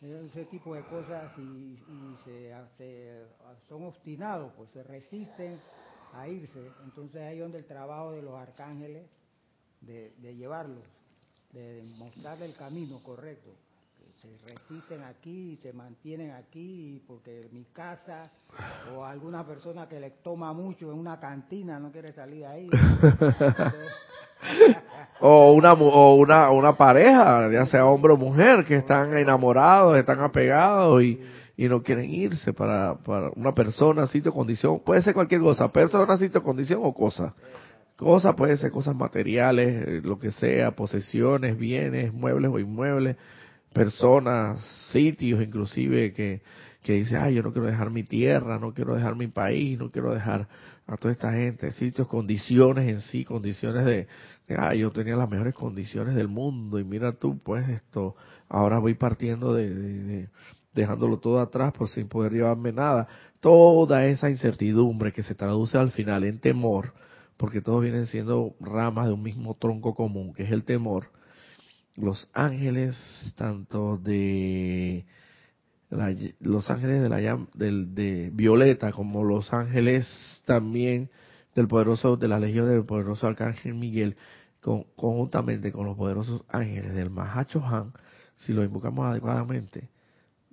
ese 0.02 0.44
tipo 0.46 0.74
de 0.74 0.82
cosas 0.82 1.36
y, 1.38 1.78
se, 2.24 3.24
son 3.68 3.84
obstinados, 3.84 4.52
pues 4.56 4.70
se 4.70 4.82
resisten 4.82 5.60
a 6.14 6.26
irse. 6.28 6.70
Entonces 6.84 7.22
ahí 7.22 7.38
donde 7.38 7.58
el 7.58 7.66
trabajo 7.66 8.12
de 8.12 8.22
los 8.22 8.34
arcángeles, 8.34 9.06
de, 9.80 10.12
llevarlos, 10.34 10.84
de 11.52 11.82
mostrarle 11.98 12.46
el 12.46 12.54
camino 12.54 13.00
correcto. 13.02 13.50
se 14.20 14.36
resisten 14.46 15.02
aquí 15.02 15.52
y 15.52 15.56
se 15.56 15.72
mantienen 15.72 16.32
aquí 16.32 17.02
porque 17.06 17.48
mi 17.52 17.64
casa 17.66 18.22
o 18.94 19.04
alguna 19.04 19.46
persona 19.46 19.88
que 19.88 20.00
le 20.00 20.10
toma 20.10 20.52
mucho 20.52 20.90
en 20.92 20.98
una 20.98 21.18
cantina 21.18 21.78
no 21.78 21.92
quiere 21.92 22.12
salir 22.12 22.44
ahí. 22.46 22.68
o 25.20 25.52
una 25.52 25.72
o 25.72 26.16
una, 26.16 26.50
una 26.50 26.76
pareja, 26.76 27.50
ya 27.50 27.66
sea 27.66 27.86
hombre 27.86 28.12
o 28.12 28.16
mujer, 28.16 28.64
que 28.64 28.76
están 28.76 29.16
enamorados, 29.16 29.96
están 29.96 30.20
apegados 30.20 31.02
y, 31.02 31.20
y 31.56 31.68
no 31.68 31.82
quieren 31.82 32.10
irse 32.10 32.52
para, 32.52 32.96
para 32.96 33.30
una 33.36 33.54
persona, 33.54 34.06
sitio, 34.06 34.32
condición, 34.32 34.80
puede 34.84 35.02
ser 35.02 35.14
cualquier 35.14 35.40
cosa, 35.40 35.70
persona, 35.70 36.16
sitio, 36.16 36.42
condición 36.42 36.80
o 36.82 36.92
cosa. 36.92 37.34
Cosa 37.96 38.34
puede 38.34 38.56
ser 38.56 38.72
cosas 38.72 38.96
materiales, 38.96 39.86
eh, 39.86 40.00
lo 40.02 40.18
que 40.18 40.32
sea, 40.32 40.72
posesiones, 40.72 41.56
bienes, 41.56 42.12
muebles 42.12 42.50
o 42.50 42.58
inmuebles, 42.58 43.16
personas, 43.72 44.60
sitios 44.90 45.40
inclusive 45.40 46.12
que, 46.12 46.42
que 46.82 46.94
dice, 46.94 47.16
ay, 47.16 47.34
yo 47.34 47.42
no 47.42 47.52
quiero 47.52 47.68
dejar 47.68 47.90
mi 47.90 48.02
tierra, 48.02 48.58
no 48.58 48.74
quiero 48.74 48.94
dejar 48.94 49.14
mi 49.14 49.28
país, 49.28 49.78
no 49.78 49.90
quiero 49.90 50.12
dejar 50.12 50.48
a 50.86 50.96
toda 50.96 51.12
esta 51.12 51.32
gente, 51.32 51.70
sitios, 51.72 52.08
condiciones 52.08 52.88
en 52.88 53.00
sí, 53.02 53.24
condiciones 53.24 53.84
de, 53.84 54.08
ay, 54.56 54.80
yo 54.80 54.90
tenía 54.90 55.16
las 55.16 55.30
mejores 55.30 55.54
condiciones 55.54 56.14
del 56.16 56.28
mundo 56.28 56.80
y 56.80 56.84
mira 56.84 57.12
tú, 57.12 57.38
pues 57.38 57.68
esto, 57.68 58.16
ahora 58.48 58.80
voy 58.80 58.94
partiendo 58.94 59.54
de, 59.54 60.28
dejándolo 60.74 61.18
todo 61.18 61.40
atrás 61.40 61.72
por 61.72 61.88
sin 61.88 62.08
poder 62.08 62.32
llevarme 62.32 62.72
nada. 62.72 63.06
Toda 63.40 64.06
esa 64.06 64.28
incertidumbre 64.28 65.12
que 65.12 65.22
se 65.22 65.36
traduce 65.36 65.78
al 65.78 65.92
final 65.92 66.24
en 66.24 66.40
temor, 66.40 66.92
porque 67.36 67.60
todos 67.60 67.82
vienen 67.82 68.06
siendo 68.06 68.54
ramas 68.60 69.06
de 69.06 69.12
un 69.12 69.22
mismo 69.22 69.54
tronco 69.54 69.94
común, 69.94 70.34
que 70.34 70.42
es 70.42 70.50
el 70.50 70.64
temor. 70.64 71.10
Los 71.96 72.28
ángeles, 72.32 72.96
tanto 73.36 73.98
de 73.98 75.04
los 76.40 76.70
ángeles 76.70 77.02
de 77.02 77.08
la 77.08 77.46
del, 77.54 77.94
de 77.94 78.30
Violeta 78.32 78.92
como 78.92 79.24
los 79.24 79.52
ángeles 79.52 80.42
también 80.46 81.10
del 81.54 81.68
poderoso 81.68 82.16
de 82.16 82.28
la 82.28 82.40
legión 82.40 82.68
del 82.68 82.84
poderoso 82.84 83.26
arcángel 83.26 83.74
Miguel 83.74 84.16
conjuntamente 84.96 85.70
con 85.70 85.86
los 85.86 85.96
poderosos 85.96 86.42
ángeles 86.48 86.94
del 86.94 87.10
Mahacho 87.10 87.64
Han 87.64 87.92
si 88.36 88.52
lo 88.52 88.64
invocamos 88.64 89.06
adecuadamente 89.06 89.90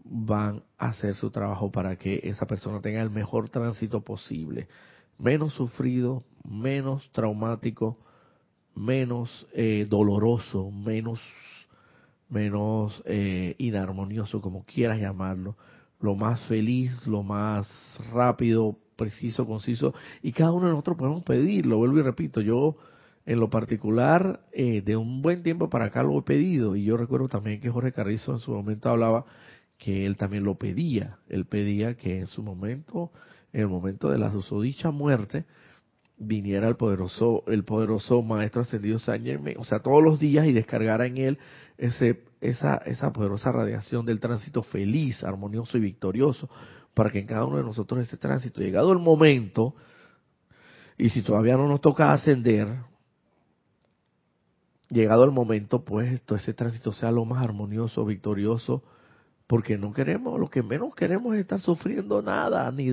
van 0.04 0.64
a 0.78 0.90
hacer 0.90 1.16
su 1.16 1.30
trabajo 1.30 1.72
para 1.72 1.96
que 1.96 2.20
esa 2.24 2.46
persona 2.46 2.82
tenga 2.82 3.02
el 3.02 3.12
mejor 3.12 3.50
tránsito 3.50 4.02
posible. 4.02 4.68
Menos 5.18 5.54
sufrido 5.54 6.24
menos 6.44 7.10
traumático 7.12 7.98
menos 8.76 9.48
eh, 9.54 9.86
doloroso 9.90 10.72
menos 10.72 11.20
menos 12.30 13.02
eh, 13.06 13.56
inarmonioso, 13.58 14.42
como 14.42 14.64
quieras 14.64 15.00
llamarlo, 15.00 15.58
lo 16.00 16.16
más 16.16 16.42
feliz, 16.48 16.92
lo 17.06 17.24
más 17.24 17.68
rápido, 18.14 18.78
preciso, 18.96 19.46
conciso, 19.46 19.94
y 20.22 20.32
cada 20.32 20.52
uno 20.52 20.68
de 20.68 20.72
nosotros 20.72 20.98
podemos 20.98 21.24
pedirlo, 21.24 21.78
vuelvo 21.78 22.00
y 22.00 22.04
repito, 22.04 22.42
yo 22.42 22.78
en 23.26 23.40
lo 23.40 23.50
particular, 23.50 24.42
eh, 24.52 24.82
de 24.82 24.98
un 24.98 25.22
buen 25.22 25.44
tiempo 25.44 25.70
para 25.70 25.86
acá 25.86 26.04
lo 26.04 26.18
he 26.18 26.22
pedido, 26.24 26.76
y 26.76 26.84
yo 26.84 26.98
recuerdo 26.98 27.28
también 27.28 27.62
que 27.62 27.70
Jorge 27.70 27.92
Carrizo 27.92 28.32
en 28.32 28.40
su 28.40 28.52
momento 28.52 28.90
hablaba 28.90 29.26
que 29.78 30.06
él 30.06 30.18
también 30.18 30.44
lo 30.44 30.56
pedía, 30.56 31.18
él 31.30 31.46
pedía 31.46 31.96
que 31.96 32.20
en 32.20 32.28
su 32.28 32.44
momento, 32.44 33.12
en 33.54 33.62
el 33.62 33.68
momento 33.68 34.10
de 34.10 34.18
la 34.18 34.32
susodicha 34.32 34.92
muerte, 34.92 35.46
viniera 36.18 36.68
el 36.68 36.76
poderoso, 36.76 37.44
el 37.48 37.64
poderoso 37.64 38.22
maestro 38.22 38.62
ascendido 38.62 39.00
Saint 39.00 39.26
Germain, 39.26 39.58
o 39.58 39.64
sea, 39.64 39.80
todos 39.80 40.04
los 40.04 40.20
días 40.20 40.46
y 40.46 40.54
descargara 40.54 41.06
en 41.06 41.18
él 41.18 41.40
ese, 41.80 42.24
esa, 42.42 42.78
esa 42.86 43.12
poderosa 43.12 43.52
radiación 43.52 44.06
del 44.06 44.20
tránsito 44.20 44.62
feliz, 44.62 45.24
armonioso 45.24 45.78
y 45.78 45.82
victorioso, 45.82 46.50
para 46.94 47.10
que 47.10 47.20
en 47.20 47.26
cada 47.26 47.46
uno 47.46 47.58
de 47.58 47.64
nosotros 47.64 48.06
ese 48.06 48.18
tránsito, 48.18 48.62
llegado 48.62 48.92
el 48.92 49.00
momento, 49.00 49.76
y 50.98 51.10
si 51.10 51.22
todavía 51.22 51.56
no 51.56 51.68
nos 51.68 51.80
toca 51.80 52.12
ascender, 52.12 52.68
llegado 54.90 55.24
el 55.24 55.32
momento, 55.32 55.86
pues 55.86 56.22
todo 56.24 56.38
ese 56.38 56.54
tránsito 56.54 56.92
sea 56.92 57.12
lo 57.12 57.24
más 57.24 57.42
armonioso, 57.42 58.06
victorioso, 58.06 58.84
porque 59.48 59.78
no 59.78 59.94
queremos, 59.94 60.40
lo 60.40 60.50
que 60.50 60.62
menos 60.62 60.94
queremos 60.94 61.34
es 61.34 61.42
estar 61.42 61.60
sufriendo 61.62 62.22
nada, 62.22 62.70
ni 62.72 62.92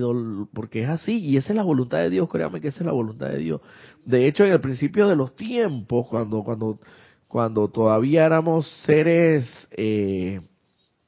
porque 0.53 0.83
es 0.83 0.89
así, 0.89 1.19
y 1.19 1.37
esa 1.37 1.51
es 1.51 1.57
la 1.57 1.63
voluntad 1.63 1.99
de 1.99 2.09
Dios, 2.09 2.29
créame 2.29 2.61
que 2.61 2.69
esa 2.69 2.79
es 2.79 2.85
la 2.85 2.93
voluntad 2.93 3.27
de 3.27 3.39
Dios. 3.39 3.61
De 4.05 4.25
hecho, 4.25 4.45
en 4.45 4.53
el 4.53 4.61
principio 4.61 5.07
de 5.07 5.15
los 5.15 5.35
tiempos, 5.35 6.07
cuando, 6.07 6.43
cuando, 6.43 6.79
cuando 7.27 7.69
todavía 7.69 8.25
éramos 8.25 8.67
seres 8.85 9.45
eh, 9.71 10.41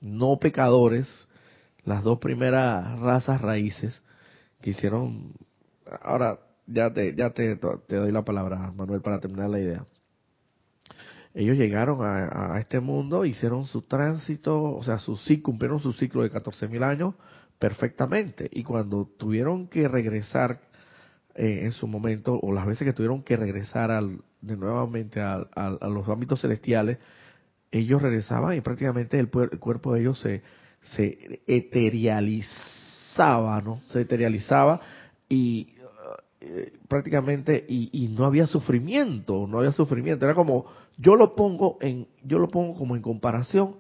no 0.02 0.38
pecadores, 0.40 1.08
las 1.84 2.04
dos 2.04 2.20
primeras 2.20 3.00
razas 3.00 3.42
raíces 3.42 4.02
que 4.62 4.72
hicieron, 4.72 5.34
ahora 6.02 6.40
ya 6.68 6.94
te, 6.94 7.16
ya 7.16 7.32
te, 7.32 7.56
te 7.56 7.96
doy 7.96 8.12
la 8.12 8.24
palabra, 8.24 8.72
Manuel, 8.76 9.02
para 9.02 9.20
terminar 9.20 9.50
la 9.50 9.60
idea 9.60 9.86
ellos 11.34 11.58
llegaron 11.58 12.00
a, 12.02 12.60
este 12.60 12.80
mundo, 12.80 13.24
hicieron 13.24 13.66
su 13.66 13.84
tránsito, 13.84 14.62
o 14.62 14.84
sea, 14.84 15.00
su 15.00 15.18
cumplieron 15.42 15.80
su 15.80 15.94
ciclo 15.94 16.24
de 16.24 16.32
14.000 16.32 16.84
años 16.84 17.16
perfectamente. 17.60 18.50
Y 18.52 18.64
cuando 18.64 19.06
tuvieron 19.18 19.68
que 19.68 19.88
regresar 19.88 20.60
eh, 21.36 21.62
en 21.64 21.72
su 21.72 21.88
momento, 21.88 22.40
o 22.42 22.52
las 22.52 22.66
veces 22.66 22.86
que 22.86 22.94
tuvieron 22.94 23.24
que 23.24 23.38
regresar 23.38 23.92
al, 23.92 24.22
de 24.42 24.58
nuevamente 24.58 25.22
a, 25.22 25.48
los 25.82 26.08
ámbitos 26.08 26.42
celestiales, 26.42 26.98
ellos 27.72 28.02
regresaban 28.02 28.58
y 28.58 28.62
prácticamente 28.62 29.20
el, 29.20 29.30
cuerpo 29.30 29.94
de 29.94 30.02
ellos 30.02 30.20
se, 30.20 30.42
se 30.96 31.42
eterializaba, 31.46 33.62
¿no? 33.62 33.84
Se 33.88 34.02
eterializaba 34.02 34.82
y 35.28 35.76
eh, 36.42 36.72
prácticamente 36.88 37.66
y, 37.68 37.90
y, 37.92 38.08
no 38.08 38.24
había 38.26 38.48
sufrimiento, 38.48 39.46
no 39.48 39.60
había 39.60 39.74
sufrimiento, 39.74 40.26
era 40.26 40.36
como 40.36 40.66
yo 40.98 41.16
lo 41.16 41.36
pongo 41.36 41.78
en 41.82 42.08
yo 42.24 42.40
lo 42.40 42.48
pongo 42.48 42.78
como 42.78 42.96
en 42.96 43.02
comparación 43.02 43.76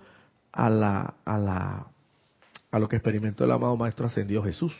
a 0.51 0.69
la 0.69 1.15
a 1.23 1.37
la 1.37 1.87
a 2.69 2.79
lo 2.79 2.89
que 2.89 2.97
experimentó 2.97 3.45
el 3.45 3.51
amado 3.51 3.77
maestro 3.77 4.07
ascendido 4.07 4.43
Jesús 4.43 4.73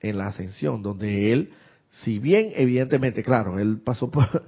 en 0.00 0.18
la 0.18 0.26
ascensión, 0.28 0.82
donde 0.82 1.32
él 1.32 1.54
si 2.02 2.18
bien 2.18 2.50
evidentemente, 2.54 3.22
claro, 3.22 3.58
él 3.58 3.80
pasó 3.82 4.10
por, 4.10 4.44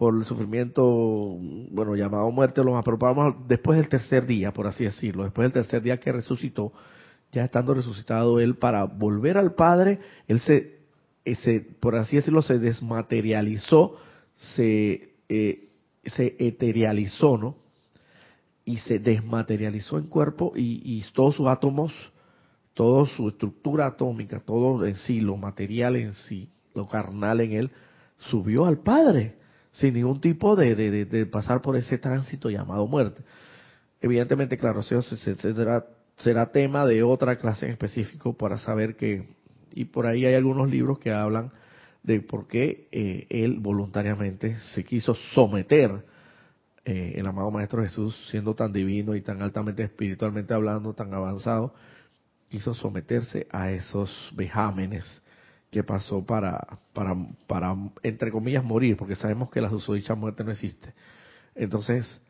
por 0.00 0.16
el 0.16 0.24
sufrimiento, 0.24 1.36
bueno, 1.72 1.94
llamado 1.94 2.30
muerte, 2.30 2.64
lo 2.64 2.72
más, 2.72 3.34
después 3.46 3.76
del 3.76 3.90
tercer 3.90 4.24
día, 4.24 4.50
por 4.50 4.66
así 4.66 4.82
decirlo, 4.82 5.24
después 5.24 5.44
del 5.44 5.52
tercer 5.52 5.82
día 5.82 6.00
que 6.00 6.10
resucitó, 6.10 6.72
ya 7.32 7.44
estando 7.44 7.74
resucitado 7.74 8.40
él 8.40 8.54
para 8.54 8.84
volver 8.84 9.36
al 9.36 9.52
Padre, 9.52 9.98
él 10.26 10.40
se 10.40 10.80
se, 11.42 11.60
por 11.60 11.96
así 11.96 12.16
decirlo, 12.16 12.40
se 12.40 12.58
desmaterializó, 12.58 13.98
se, 14.56 15.16
eh, 15.28 15.68
se 16.06 16.34
eterializó, 16.38 17.36
¿no? 17.36 17.56
Y 18.64 18.78
se 18.78 19.00
desmaterializó 19.00 19.98
en 19.98 20.06
cuerpo 20.06 20.54
y, 20.56 20.80
y 20.82 21.04
todos 21.12 21.34
sus 21.36 21.46
átomos, 21.46 21.92
toda 22.72 23.04
su 23.04 23.28
estructura 23.28 23.84
atómica, 23.84 24.40
todo 24.40 24.86
en 24.86 24.96
sí, 24.96 25.20
lo 25.20 25.36
material 25.36 25.96
en 25.96 26.14
sí, 26.14 26.48
lo 26.74 26.88
carnal 26.88 27.42
en 27.42 27.52
él, 27.52 27.70
subió 28.16 28.64
al 28.64 28.78
Padre, 28.78 29.39
sin 29.72 29.94
ningún 29.94 30.20
tipo 30.20 30.56
de, 30.56 30.74
de, 30.74 31.04
de, 31.04 31.26
pasar 31.26 31.62
por 31.62 31.76
ese 31.76 31.98
tránsito 31.98 32.50
llamado 32.50 32.86
muerte. 32.86 33.22
Evidentemente, 34.00 34.58
claro, 34.58 34.82
será, 34.82 35.86
será 36.16 36.52
tema 36.52 36.86
de 36.86 37.02
otra 37.02 37.36
clase 37.36 37.66
en 37.66 37.72
específico 37.72 38.36
para 38.36 38.58
saber 38.58 38.96
que 38.96 39.28
y 39.72 39.84
por 39.86 40.06
ahí 40.06 40.24
hay 40.24 40.34
algunos 40.34 40.70
libros 40.70 40.98
que 40.98 41.12
hablan 41.12 41.52
de 42.02 42.20
por 42.20 42.48
qué 42.48 42.88
eh, 42.90 43.26
él 43.28 43.58
voluntariamente 43.60 44.58
se 44.74 44.84
quiso 44.84 45.14
someter, 45.34 46.04
eh, 46.84 47.14
el 47.16 47.26
amado 47.26 47.50
Maestro 47.50 47.82
Jesús, 47.82 48.16
siendo 48.30 48.54
tan 48.54 48.72
divino 48.72 49.14
y 49.14 49.20
tan 49.20 49.42
altamente 49.42 49.82
espiritualmente 49.82 50.54
hablando, 50.54 50.94
tan 50.94 51.12
avanzado, 51.12 51.74
quiso 52.48 52.74
someterse 52.74 53.46
a 53.50 53.70
esos 53.70 54.10
vejámenes 54.34 55.22
que 55.70 55.84
pasó 55.84 56.24
para, 56.24 56.78
para, 56.92 57.16
para, 57.46 57.76
entre 58.02 58.30
comillas, 58.32 58.64
morir, 58.64 58.96
porque 58.96 59.14
sabemos 59.14 59.50
que 59.50 59.60
la 59.60 59.70
susodicha 59.70 60.14
muerte 60.14 60.42
no 60.42 60.50
existe. 60.50 60.94
Entonces, 61.54 62.20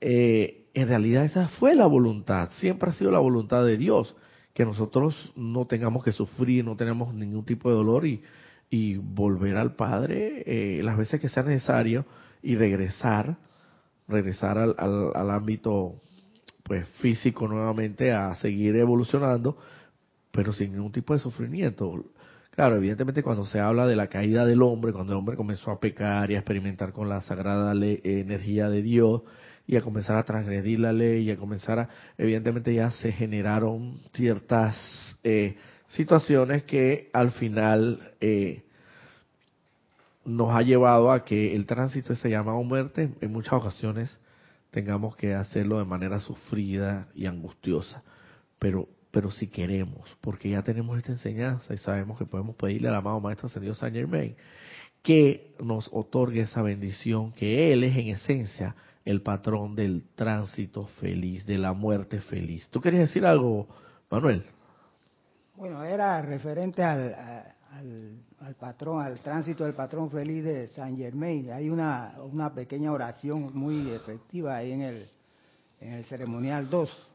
eh, 0.00 0.66
en 0.74 0.88
realidad 0.88 1.24
esa 1.24 1.48
fue 1.48 1.74
la 1.74 1.86
voluntad, 1.86 2.50
siempre 2.52 2.90
ha 2.90 2.92
sido 2.92 3.10
la 3.10 3.18
voluntad 3.18 3.64
de 3.64 3.76
Dios 3.76 4.16
que 4.54 4.64
nosotros 4.64 5.32
no 5.36 5.66
tengamos 5.66 6.04
que 6.04 6.12
sufrir, 6.12 6.64
no 6.64 6.76
tenemos 6.76 7.14
ningún 7.14 7.44
tipo 7.44 7.70
de 7.70 7.76
dolor 7.76 8.06
y, 8.06 8.22
y 8.68 8.96
volver 8.96 9.56
al 9.56 9.74
Padre 9.74 10.42
eh, 10.46 10.82
las 10.82 10.96
veces 10.96 11.20
que 11.20 11.28
sea 11.28 11.42
necesario 11.42 12.04
y 12.42 12.56
regresar, 12.56 13.36
regresar 14.08 14.58
al, 14.58 14.74
al, 14.78 15.30
ámbito 15.30 16.00
pues 16.62 16.86
físico 17.00 17.46
nuevamente 17.46 18.12
a 18.12 18.34
seguir 18.36 18.76
evolucionando, 18.76 19.56
pero 20.30 20.52
sin 20.52 20.72
ningún 20.72 20.92
tipo 20.92 21.14
de 21.14 21.20
sufrimiento. 21.20 22.04
Claro, 22.60 22.76
evidentemente 22.76 23.22
cuando 23.22 23.46
se 23.46 23.58
habla 23.58 23.86
de 23.86 23.96
la 23.96 24.08
caída 24.08 24.44
del 24.44 24.60
hombre, 24.60 24.92
cuando 24.92 25.14
el 25.14 25.18
hombre 25.18 25.34
comenzó 25.34 25.70
a 25.70 25.80
pecar 25.80 26.30
y 26.30 26.34
a 26.34 26.40
experimentar 26.40 26.92
con 26.92 27.08
la 27.08 27.22
sagrada 27.22 27.72
energía 27.72 28.68
de 28.68 28.82
Dios, 28.82 29.22
y 29.66 29.78
a 29.78 29.80
comenzar 29.80 30.18
a 30.18 30.24
transgredir 30.24 30.78
la 30.78 30.92
ley 30.92 31.22
y 31.22 31.30
a 31.30 31.38
comenzar 31.38 31.78
a, 31.78 31.88
evidentemente 32.18 32.74
ya 32.74 32.90
se 32.90 33.12
generaron 33.12 34.02
ciertas 34.12 34.76
eh, 35.24 35.56
situaciones 35.88 36.64
que 36.64 37.08
al 37.14 37.30
final 37.30 38.12
eh, 38.20 38.62
nos 40.26 40.54
ha 40.54 40.60
llevado 40.60 41.12
a 41.12 41.24
que 41.24 41.54
el 41.56 41.64
tránsito 41.64 42.12
ese 42.12 42.28
llamado 42.28 42.62
muerte 42.62 43.08
en 43.22 43.32
muchas 43.32 43.54
ocasiones 43.54 44.18
tengamos 44.70 45.16
que 45.16 45.32
hacerlo 45.32 45.78
de 45.78 45.86
manera 45.86 46.20
sufrida 46.20 47.08
y 47.14 47.24
angustiosa. 47.24 48.02
Pero 48.58 48.86
pero 49.10 49.30
si 49.30 49.48
queremos, 49.48 50.08
porque 50.20 50.50
ya 50.50 50.62
tenemos 50.62 50.96
esta 50.98 51.12
enseñanza 51.12 51.74
y 51.74 51.78
sabemos 51.78 52.18
que 52.18 52.26
podemos 52.26 52.56
pedirle 52.56 52.88
al 52.88 52.94
amado 52.94 53.20
Maestro 53.20 53.46
Ascendido 53.46 53.74
Saint 53.74 53.96
Germain 53.96 54.36
que 55.02 55.54
nos 55.60 55.88
otorgue 55.92 56.42
esa 56.42 56.62
bendición, 56.62 57.32
que 57.32 57.72
Él 57.72 57.84
es 57.84 57.96
en 57.96 58.08
esencia 58.08 58.74
el 59.04 59.22
patrón 59.22 59.74
del 59.74 60.04
tránsito 60.14 60.86
feliz, 61.00 61.46
de 61.46 61.58
la 61.58 61.72
muerte 61.72 62.20
feliz. 62.20 62.68
¿Tú 62.68 62.80
querías 62.80 63.08
decir 63.08 63.24
algo, 63.24 63.66
Manuel? 64.10 64.44
Bueno, 65.56 65.82
era 65.82 66.20
referente 66.22 66.82
al, 66.82 67.14
al, 68.38 68.54
patrón, 68.58 69.02
al 69.02 69.18
tránsito 69.20 69.64
del 69.64 69.74
patrón 69.74 70.10
feliz 70.10 70.44
de 70.44 70.68
Saint 70.68 70.98
Germain. 70.98 71.50
Hay 71.50 71.70
una, 71.70 72.14
una 72.30 72.52
pequeña 72.52 72.92
oración 72.92 73.50
muy 73.54 73.90
efectiva 73.90 74.56
ahí 74.56 74.72
en 74.72 74.82
el, 74.82 75.08
en 75.80 75.92
el 75.94 76.04
ceremonial 76.04 76.68
2. 76.68 77.08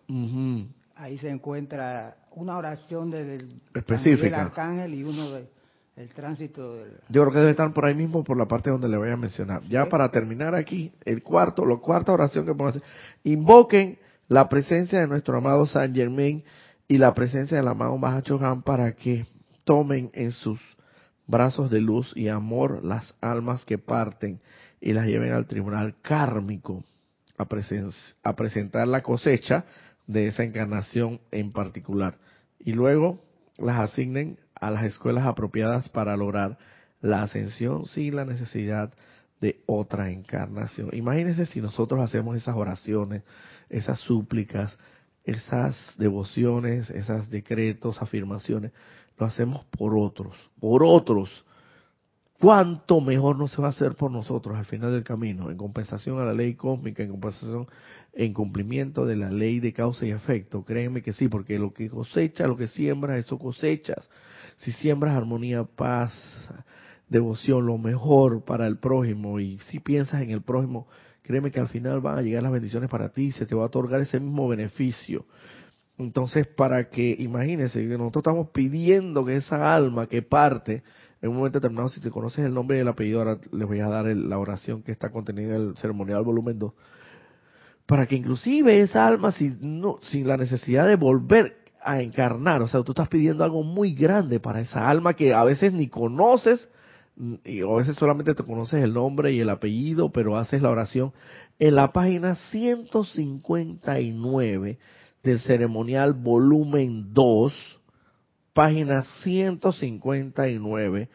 Ahí 0.95 1.17
se 1.17 1.29
encuentra 1.29 2.17
una 2.31 2.57
oración 2.57 3.11
del, 3.11 3.61
Específica. 3.73 4.41
arcángel 4.41 4.93
y 4.93 5.03
uno 5.03 5.31
del 5.31 5.47
el 5.95 6.09
tránsito 6.09 6.75
del... 6.75 6.91
Yo 7.07 7.21
creo 7.21 7.31
que 7.31 7.39
debe 7.39 7.51
estar 7.51 7.71
por 7.73 7.85
ahí 7.85 7.95
mismo 7.95 8.23
por 8.23 8.37
la 8.37 8.47
parte 8.47 8.69
donde 8.69 8.89
le 8.89 8.97
voy 8.97 9.09
a 9.09 9.17
mencionar. 9.17 9.63
Ya 9.63 9.87
para 9.87 10.09
terminar 10.11 10.53
aquí, 10.53 10.91
el 11.05 11.23
cuarto, 11.23 11.65
la 11.65 11.77
cuarta 11.77 12.11
oración 12.11 12.45
que 12.45 12.53
podemos 12.53 12.75
hacer. 12.75 12.89
Invoquen 13.23 13.97
la 14.27 14.49
presencia 14.49 14.99
de 14.99 15.07
nuestro 15.07 15.37
amado 15.37 15.65
San 15.65 15.93
Germain 15.95 16.43
y 16.87 16.97
la 16.97 17.13
presencia 17.13 17.57
del 17.57 17.67
amado 17.67 17.97
Mahacho 17.97 18.39
Han 18.43 18.61
para 18.61 18.91
que 18.93 19.25
tomen 19.63 20.11
en 20.13 20.31
sus 20.31 20.59
brazos 21.27 21.69
de 21.69 21.79
luz 21.79 22.11
y 22.15 22.27
amor 22.27 22.83
las 22.83 23.15
almas 23.21 23.63
que 23.63 23.77
parten 23.77 24.41
y 24.81 24.93
las 24.93 25.07
lleven 25.07 25.31
al 25.31 25.47
tribunal 25.47 25.95
kármico 26.01 26.83
a, 27.37 27.47
a 28.23 28.35
presentar 28.35 28.87
la 28.87 29.01
cosecha 29.01 29.65
de 30.07 30.27
esa 30.27 30.43
encarnación 30.43 31.21
en 31.31 31.51
particular. 31.51 32.17
Y 32.59 32.73
luego 32.73 33.23
las 33.57 33.79
asignen 33.79 34.39
a 34.53 34.71
las 34.71 34.83
escuelas 34.83 35.25
apropiadas 35.25 35.89
para 35.89 36.15
lograr 36.17 36.57
la 37.01 37.23
ascensión 37.23 37.85
sin 37.85 38.15
la 38.15 38.25
necesidad 38.25 38.93
de 39.41 39.61
otra 39.65 40.11
encarnación. 40.11 40.89
Imagínense 40.93 41.45
si 41.45 41.61
nosotros 41.61 41.99
hacemos 42.01 42.37
esas 42.37 42.55
oraciones, 42.55 43.23
esas 43.69 43.99
súplicas, 43.99 44.77
esas 45.23 45.77
devociones, 45.97 46.89
esos 46.89 47.29
decretos, 47.29 48.01
afirmaciones, 48.01 48.71
lo 49.17 49.25
hacemos 49.25 49.65
por 49.65 49.97
otros, 49.97 50.35
por 50.59 50.83
otros, 50.83 51.45
cuánto 52.39 53.01
mejor 53.01 53.37
no 53.37 53.47
se 53.47 53.61
va 53.61 53.67
a 53.67 53.71
hacer 53.71 53.95
por 53.95 54.11
nosotros 54.11 54.57
al 54.57 54.65
final 54.65 54.91
del 54.91 55.03
camino, 55.03 55.49
en 55.49 55.57
compensación 55.57 56.19
a 56.19 56.25
la 56.25 56.33
ley 56.33 56.55
cósmica, 56.55 57.03
en 57.03 57.11
compensación, 57.11 57.67
en 58.13 58.33
cumplimiento 58.33 59.05
de 59.05 59.15
la 59.15 59.31
ley 59.31 59.59
de 59.59 59.73
causa 59.73 60.05
y 60.05 60.11
efecto. 60.11 60.63
Créeme 60.63 61.01
que 61.01 61.13
sí, 61.13 61.27
porque 61.27 61.57
lo 61.57 61.73
que 61.73 61.89
cosecha, 61.89 62.47
lo 62.47 62.57
que 62.57 62.67
siembra, 62.67 63.17
eso 63.17 63.37
cosechas. 63.37 64.09
Si 64.57 64.71
siembras 64.71 65.15
armonía, 65.15 65.63
paz, 65.63 66.13
devoción, 67.09 67.65
lo 67.65 67.77
mejor 67.77 68.43
para 68.43 68.67
el 68.67 68.77
prójimo, 68.77 69.39
y 69.39 69.59
si 69.69 69.79
piensas 69.79 70.21
en 70.21 70.29
el 70.29 70.41
prójimo, 70.41 70.87
créeme 71.21 71.51
que 71.51 71.59
al 71.59 71.67
final 71.67 72.01
van 72.01 72.17
a 72.17 72.21
llegar 72.21 72.43
las 72.43 72.51
bendiciones 72.51 72.89
para 72.89 73.09
ti, 73.09 73.31
se 73.31 73.45
te 73.45 73.55
va 73.55 73.63
a 73.63 73.67
otorgar 73.67 74.01
ese 74.01 74.19
mismo 74.19 74.47
beneficio. 74.47 75.25
Entonces, 75.97 76.45
para 76.45 76.89
que, 76.89 77.15
imagínense, 77.19 77.81
nosotros 77.83 78.21
estamos 78.21 78.49
pidiendo 78.49 79.25
que 79.25 79.37
esa 79.37 79.73
alma 79.73 80.07
que 80.07 80.21
parte, 80.21 80.83
en 81.25 81.31
un 81.31 81.37
momento 81.37 81.59
determinado, 81.59 81.89
si 81.89 81.99
te 81.99 82.11
conoces 82.11 82.45
el 82.45 82.53
nombre 82.53 82.77
y 82.77 82.81
el 82.81 82.87
apellido, 82.87 83.17
ahora 83.19 83.39
les 83.51 83.67
voy 83.67 83.79
a 83.79 83.89
dar 83.89 84.05
la 84.05 84.37
oración 84.37 84.83
que 84.83 84.91
está 84.91 85.09
contenida 85.09 85.55
en 85.55 85.69
el 85.69 85.75
ceremonial 85.77 86.21
volumen 86.23 86.59
2, 86.59 86.71
para 87.87 88.05
que 88.05 88.15
inclusive 88.15 88.81
esa 88.81 89.07
alma, 89.07 89.31
sin, 89.31 89.81
no, 89.81 89.97
sin 90.03 90.27
la 90.27 90.37
necesidad 90.37 90.87
de 90.87 90.95
volver 90.95 91.57
a 91.81 91.99
encarnar, 92.01 92.61
o 92.61 92.67
sea, 92.67 92.83
tú 92.83 92.91
estás 92.91 93.09
pidiendo 93.09 93.43
algo 93.43 93.63
muy 93.63 93.95
grande 93.95 94.39
para 94.39 94.61
esa 94.61 94.87
alma 94.87 95.15
que 95.15 95.33
a 95.33 95.43
veces 95.43 95.73
ni 95.73 95.87
conoces, 95.87 96.69
y 97.43 97.61
a 97.61 97.75
veces 97.75 97.95
solamente 97.95 98.35
te 98.35 98.43
conoces 98.43 98.83
el 98.83 98.93
nombre 98.93 99.31
y 99.31 99.39
el 99.39 99.49
apellido, 99.49 100.11
pero 100.11 100.37
haces 100.37 100.61
la 100.61 100.69
oración. 100.69 101.11
En 101.57 101.73
la 101.75 101.91
página 101.91 102.35
159 102.51 104.77
del 105.23 105.39
ceremonial 105.39 106.13
volumen 106.13 107.13
2, 107.13 107.79
página 108.55 109.03
159. 109.21 111.09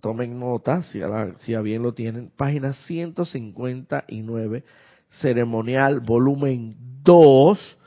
Tomen 0.00 0.38
nota, 0.38 0.82
si 0.84 1.02
a, 1.02 1.34
si 1.38 1.54
bien 1.56 1.82
lo 1.82 1.92
tienen, 1.94 2.30
página 2.34 2.72
159, 2.72 4.64
ceremonial 5.20 5.98
volumen 6.00 6.76
2, 7.02 7.78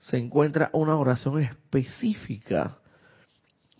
se 0.00 0.18
encuentra 0.18 0.70
una 0.72 0.96
oración 0.96 1.40
específica 1.40 2.78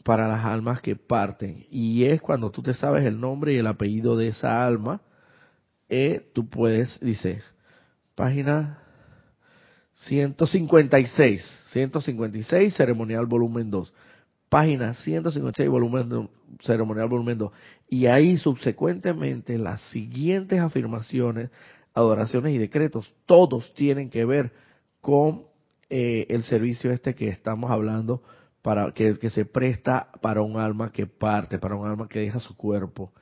para 0.05 0.29
las 0.29 0.45
almas 0.45 0.81
que 0.81 0.95
parten. 0.95 1.67
Y 1.69 2.05
es 2.05 2.21
cuando 2.21 2.53
tú 2.53 2.63
te 2.63 2.73
sabes 2.75 3.05
el 3.05 3.19
nombre 3.19 3.53
y 3.53 3.57
el 3.57 3.67
apellido 3.67 4.17
de 4.17 4.29
esa 4.29 4.65
alma, 4.65 5.01
eh, 5.89 6.31
tú 6.33 6.49
puedes, 6.49 7.01
dice, 7.01 7.43
página 8.15 8.79
156, 9.95 11.43
156, 11.73 12.77
ceremonial 12.77 13.27
volumen 13.27 13.73
2 13.73 13.93
página 14.49 14.95
156, 14.95 15.69
volumen 15.69 16.29
ceremonial 16.61 17.09
volumen 17.09 17.39
2. 17.39 17.53
Y 17.89 18.07
ahí 18.07 18.37
subsecuentemente 18.37 19.59
las 19.59 19.81
siguientes 19.91 20.61
afirmaciones, 20.61 21.51
adoraciones 21.95 22.55
y 22.55 22.59
decretos, 22.59 23.13
todos 23.27 23.73
tienen 23.75 24.11
que 24.11 24.25
ver 24.25 24.53
con 25.01 25.45
eh, 25.89 26.27
el 26.31 26.43
servicio 26.43 26.91
este 26.91 27.15
que 27.15 27.29
estamos 27.29 27.71
hablando, 27.71 28.23
para 28.63 28.91
que, 28.91 29.17
que 29.19 29.31
se 29.31 29.45
presta 29.45 30.11
para 30.21 30.43
un 30.43 30.57
alma 30.57 30.91
que 30.91 31.07
parte, 31.07 31.59
para 31.59 31.77
un 31.77 31.87
alma 31.87 32.09
que 32.09 32.19
deja 32.19 32.41
su 32.41 32.57
cuerpo. 32.57 33.13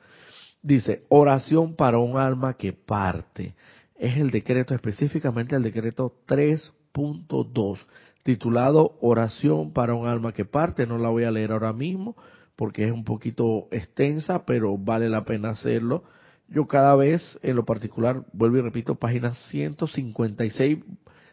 Dice, 0.63 1.03
oración 1.09 1.75
para 1.75 1.99
un 1.99 2.17
alma 2.17 2.55
que 2.55 2.73
parte. 2.73 3.53
Es 3.95 4.17
el 4.17 4.31
decreto, 4.31 4.73
específicamente 4.73 5.55
el 5.55 5.61
decreto 5.61 6.15
3.2 6.27 7.77
titulado 8.25 8.97
Oración 9.01 9.71
para 9.71 9.93
un 9.93 10.07
alma 10.07 10.33
que 10.33 10.45
parte. 10.45 10.87
No 10.87 10.97
la 10.97 11.09
voy 11.09 11.25
a 11.25 11.31
leer 11.31 11.51
ahora 11.51 11.73
mismo 11.73 12.15
porque 12.55 12.85
es 12.85 12.91
un 12.91 13.03
poquito 13.03 13.67
extensa, 13.69 14.45
pero 14.45 14.77
vale 14.79 15.09
la 15.09 15.25
pena 15.25 15.51
hacerlo. 15.51 16.03
Yo 16.47 16.65
cada 16.65 16.95
vez, 16.95 17.37
en 17.43 17.55
lo 17.55 17.65
particular, 17.65 18.25
vuelvo 18.33 18.57
y 18.57 18.61
repito, 18.61 18.95
página 18.95 19.35
156, 19.35 20.79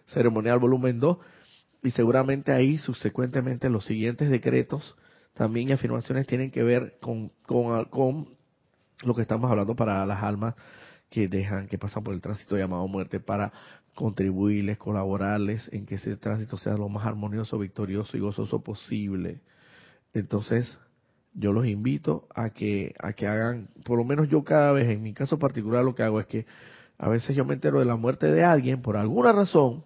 ceremonial 0.06 0.58
volumen 0.58 1.00
2, 1.00 1.16
y 1.82 1.90
seguramente 1.92 2.52
ahí 2.52 2.76
subsecuentemente 2.76 3.70
los 3.70 3.86
siguientes 3.86 4.28
decretos 4.30 4.94
también 5.32 5.70
y 5.70 5.72
afirmaciones 5.72 6.26
tienen 6.26 6.50
que 6.50 6.62
ver 6.62 6.98
con, 7.00 7.30
con, 7.46 7.86
con 7.86 8.28
lo 9.02 9.14
que 9.14 9.22
estamos 9.22 9.50
hablando 9.50 9.74
para 9.74 10.04
las 10.04 10.22
almas 10.22 10.54
que 11.08 11.28
dejan, 11.28 11.68
que 11.68 11.78
pasan 11.78 12.02
por 12.02 12.14
el 12.14 12.20
tránsito 12.20 12.56
llamado 12.56 12.86
muerte, 12.88 13.20
para 13.20 13.52
contribuirles, 13.94 14.78
colaborarles 14.78 15.68
en 15.72 15.86
que 15.86 15.96
ese 15.96 16.16
tránsito 16.16 16.56
sea 16.56 16.74
lo 16.74 16.88
más 16.88 17.06
armonioso, 17.06 17.58
victorioso 17.58 18.16
y 18.16 18.20
gozoso 18.20 18.62
posible. 18.62 19.40
Entonces, 20.14 20.78
yo 21.34 21.52
los 21.52 21.66
invito 21.66 22.26
a 22.34 22.50
que 22.50 22.94
a 22.98 23.12
que 23.12 23.26
hagan, 23.26 23.68
por 23.84 23.98
lo 23.98 24.04
menos 24.04 24.28
yo 24.28 24.44
cada 24.44 24.72
vez, 24.72 24.88
en 24.88 25.02
mi 25.02 25.14
caso 25.14 25.38
particular, 25.38 25.84
lo 25.84 25.94
que 25.94 26.02
hago 26.02 26.20
es 26.20 26.26
que 26.26 26.46
a 26.98 27.08
veces 27.08 27.34
yo 27.34 27.44
me 27.44 27.54
entero 27.54 27.78
de 27.78 27.84
la 27.84 27.96
muerte 27.96 28.30
de 28.30 28.44
alguien 28.44 28.82
por 28.82 28.96
alguna 28.96 29.32
razón 29.32 29.84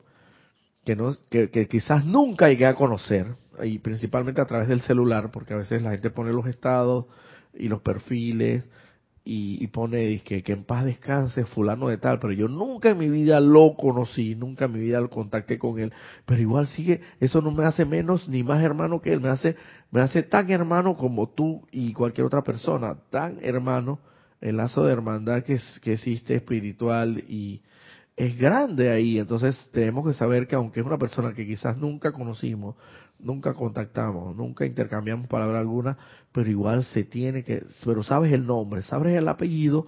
que 0.85 0.97
no 0.97 1.13
que, 1.31 1.51
que 1.51 1.67
quizás 1.69 2.05
nunca 2.05 2.49
llegué 2.49 2.67
a 2.67 2.75
conocer 2.75 3.35
y 3.63 3.79
principalmente 3.79 4.41
a 4.41 4.47
través 4.47 4.69
del 4.69 4.83
celular, 4.83 5.31
porque 5.31 5.55
a 5.55 5.59
veces 5.59 5.83
la 5.83 5.93
gente 5.93 6.11
pone 6.11 6.33
los 6.33 6.47
estados 6.47 7.07
y 7.55 7.69
los 7.69 7.81
perfiles 7.81 8.65
y, 9.29 9.67
pone 9.67 10.21
que, 10.21 10.45
que 10.45 10.53
en 10.53 10.63
paz 10.63 10.85
descanse 10.85 11.45
fulano 11.47 11.89
de 11.89 11.99
tal, 11.99 12.21
pero 12.21 12.33
yo 12.33 12.47
nunca 12.47 12.91
en 12.91 12.99
mi 12.99 13.11
vida 13.11 13.41
lo 13.41 13.75
conocí, 13.75 14.37
nunca 14.37 14.67
en 14.67 14.73
mi 14.73 14.79
vida 14.79 15.01
lo 15.01 15.11
contacté 15.11 15.59
con 15.59 15.81
él, 15.81 15.93
pero 16.25 16.41
igual 16.41 16.69
sigue, 16.69 17.01
eso 17.19 17.43
no 17.43 17.51
me 17.51 17.65
hace 17.65 17.85
menos 17.85 18.29
ni 18.29 18.45
más 18.45 18.63
hermano 18.63 19.03
que 19.03 19.13
él, 19.13 19.21
me 19.21 19.29
hace, 19.29 19.57
me 19.91 20.01
hace 20.01 20.23
tan 20.23 20.49
hermano 20.49 20.97
como 20.97 21.29
tú 21.31 21.67
y 21.73 21.93
cualquier 21.93 22.29
otra 22.29 22.43
persona, 22.43 22.97
tan 23.11 23.39
hermano, 23.43 23.99
el 24.41 24.59
lazo 24.59 24.85
de 24.85 24.93
hermandad 24.93 25.43
que, 25.43 25.59
que 25.83 25.95
existe 25.95 26.37
espiritual 26.37 27.25
y 27.29 27.63
es 28.17 28.39
grande 28.39 28.91
ahí, 28.91 29.19
entonces 29.19 29.69
tenemos 29.73 30.07
que 30.07 30.13
saber 30.13 30.47
que 30.47 30.55
aunque 30.55 30.81
es 30.81 30.87
una 30.87 30.99
persona 30.99 31.35
que 31.35 31.45
quizás 31.45 31.77
nunca 31.77 32.13
conocimos, 32.13 32.77
nunca 33.19 33.55
contactamos, 33.55 34.37
nunca 34.37 34.67
intercambiamos 34.67 35.29
palabra 35.29 35.61
alguna, 35.61 35.97
pero 36.33 36.51
igual 36.51 36.85
se 36.85 37.05
tiene 37.05 37.45
que, 37.45 37.65
pero 37.85 38.03
sabes 38.03 38.33
el 38.33 38.47
nombre, 38.47 38.83
sabes 38.83 39.15
el 39.17 39.29
apellido, 39.29 39.87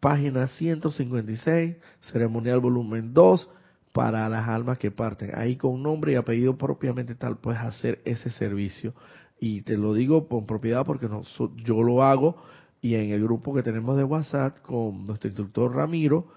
página 0.00 0.46
156, 0.46 1.76
ceremonial 2.00 2.60
volumen 2.60 3.14
2, 3.14 3.48
para 3.92 4.28
las 4.28 4.48
almas 4.48 4.78
que 4.78 4.90
parten. 4.90 5.32
Ahí 5.34 5.56
con 5.56 5.82
nombre 5.82 6.12
y 6.12 6.16
apellido 6.16 6.56
propiamente 6.56 7.14
tal 7.14 7.38
puedes 7.38 7.60
hacer 7.60 8.00
ese 8.04 8.30
servicio. 8.30 8.94
Y 9.40 9.62
te 9.62 9.76
lo 9.76 9.94
digo 9.94 10.28
con 10.28 10.46
propiedad 10.46 10.84
porque 10.84 11.08
no, 11.08 11.22
yo 11.64 11.82
lo 11.82 12.02
hago 12.02 12.36
y 12.82 12.94
en 12.94 13.10
el 13.10 13.22
grupo 13.22 13.54
que 13.54 13.62
tenemos 13.62 13.96
de 13.96 14.04
WhatsApp 14.04 14.60
con 14.60 15.04
nuestro 15.04 15.28
instructor 15.28 15.74
Ramiro, 15.74 16.28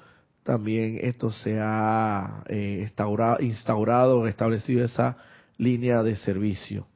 también 0.43 0.99
esto 1.01 1.31
se 1.31 1.59
ha 1.59 2.43
eh, 2.47 2.79
instaurado, 2.81 3.41
instaurado, 3.41 4.27
establecido 4.27 4.83
esa 4.83 5.17
línea 5.63 6.03
de 6.03 6.15
servicio. 6.17 6.87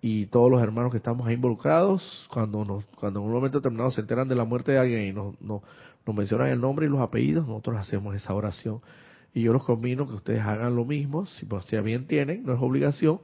Y 0.00 0.26
todos 0.26 0.50
los 0.50 0.62
hermanos 0.62 0.90
que 0.90 0.96
estamos 0.96 1.26
ahí 1.26 1.34
involucrados, 1.34 2.26
cuando 2.32 2.64
nos, 2.64 2.84
cuando 2.96 3.20
en 3.20 3.26
un 3.26 3.32
momento 3.32 3.58
determinado 3.58 3.90
se 3.90 4.00
enteran 4.00 4.28
de 4.28 4.34
la 4.34 4.44
muerte 4.44 4.72
de 4.72 4.78
alguien 4.78 5.02
y 5.06 5.12
nos, 5.12 5.40
nos, 5.40 5.62
nos 6.04 6.16
mencionan 6.16 6.48
el 6.48 6.60
nombre 6.60 6.86
y 6.86 6.88
los 6.88 7.00
apellidos, 7.00 7.46
nosotros 7.46 7.78
hacemos 7.78 8.14
esa 8.16 8.34
oración. 8.34 8.80
Y 9.34 9.42
yo 9.42 9.52
los 9.52 9.64
convino 9.64 10.06
que 10.08 10.14
ustedes 10.14 10.42
hagan 10.42 10.74
lo 10.74 10.84
mismo, 10.84 11.26
si, 11.26 11.46
pues, 11.46 11.64
si 11.66 11.78
bien 11.80 12.06
tienen, 12.06 12.44
no 12.44 12.52
es 12.52 12.60
obligación, 12.60 13.20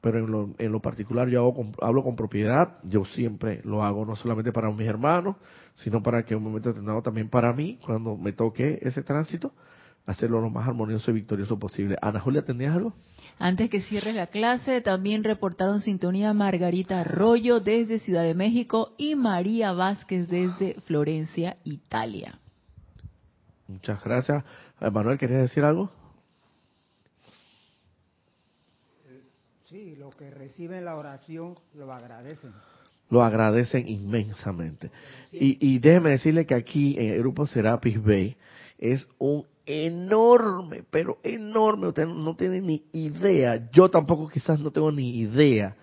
pero 0.00 0.18
en 0.18 0.30
lo, 0.30 0.50
en 0.58 0.72
lo 0.72 0.80
particular 0.80 1.28
yo 1.28 1.40
hago, 1.40 1.70
hablo 1.80 2.02
con 2.02 2.16
propiedad, 2.16 2.78
yo 2.82 3.04
siempre 3.04 3.60
lo 3.64 3.84
hago 3.84 4.04
no 4.04 4.16
solamente 4.16 4.52
para 4.52 4.70
mis 4.72 4.88
hermanos, 4.88 5.36
sino 5.74 6.02
para 6.02 6.24
que 6.24 6.34
en 6.34 6.38
un 6.38 6.44
momento 6.44 6.70
determinado 6.70 7.02
también 7.02 7.28
para 7.28 7.52
mí, 7.52 7.78
cuando 7.84 8.16
me 8.16 8.32
toque 8.32 8.80
ese 8.82 9.02
tránsito, 9.02 9.52
hacerlo 10.06 10.40
lo 10.40 10.50
más 10.50 10.66
armonioso 10.66 11.10
y 11.10 11.14
victorioso 11.14 11.58
posible. 11.58 11.96
Ana 12.00 12.20
Julia, 12.20 12.44
¿tenías 12.44 12.74
algo? 12.74 12.94
Antes 13.38 13.70
que 13.70 13.80
cierre 13.82 14.12
la 14.12 14.26
clase, 14.26 14.80
también 14.80 15.24
reportaron 15.24 15.80
sintonía 15.80 16.32
Margarita 16.32 17.00
Arroyo 17.00 17.60
desde 17.60 17.98
Ciudad 17.98 18.22
de 18.22 18.34
México 18.34 18.90
y 18.98 19.14
María 19.14 19.72
Vázquez 19.72 20.28
desde 20.28 20.80
Florencia, 20.82 21.56
Italia. 21.64 22.38
Muchas 23.68 24.02
gracias. 24.04 24.44
Manuel, 24.92 25.18
¿querías 25.18 25.42
decir 25.42 25.64
algo? 25.64 25.90
Sí, 29.64 29.96
los 29.96 30.14
que 30.16 30.30
reciben 30.30 30.84
la 30.84 30.96
oración 30.96 31.54
lo 31.74 31.90
agradecen. 31.92 32.52
Lo 33.08 33.22
agradecen 33.22 33.88
inmensamente. 33.88 34.90
Y, 35.32 35.56
y 35.66 35.78
déjeme 35.78 36.10
decirle 36.10 36.44
que 36.44 36.54
aquí 36.54 36.96
en 36.98 37.12
el 37.12 37.18
grupo 37.20 37.46
Serapis 37.46 38.02
Bay 38.02 38.36
es 38.82 39.08
un 39.18 39.46
enorme, 39.64 40.82
pero 40.90 41.18
enorme, 41.22 41.86
usted 41.86 42.04
no 42.04 42.34
tiene 42.34 42.60
ni 42.60 42.84
idea, 42.92 43.70
yo 43.70 43.88
tampoco 43.88 44.28
quizás 44.28 44.58
no 44.58 44.72
tengo 44.72 44.90
ni 44.90 45.20
idea 45.20 45.76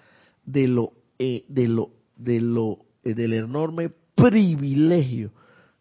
de 0.44 0.68
lo, 0.68 0.92
eh, 1.18 1.46
de 1.48 1.70
lo, 1.70 1.92
de 2.18 2.42
lo, 2.42 2.80
eh, 3.06 3.14
del 3.14 3.34
enorme 3.34 3.90
privilegio 4.16 5.32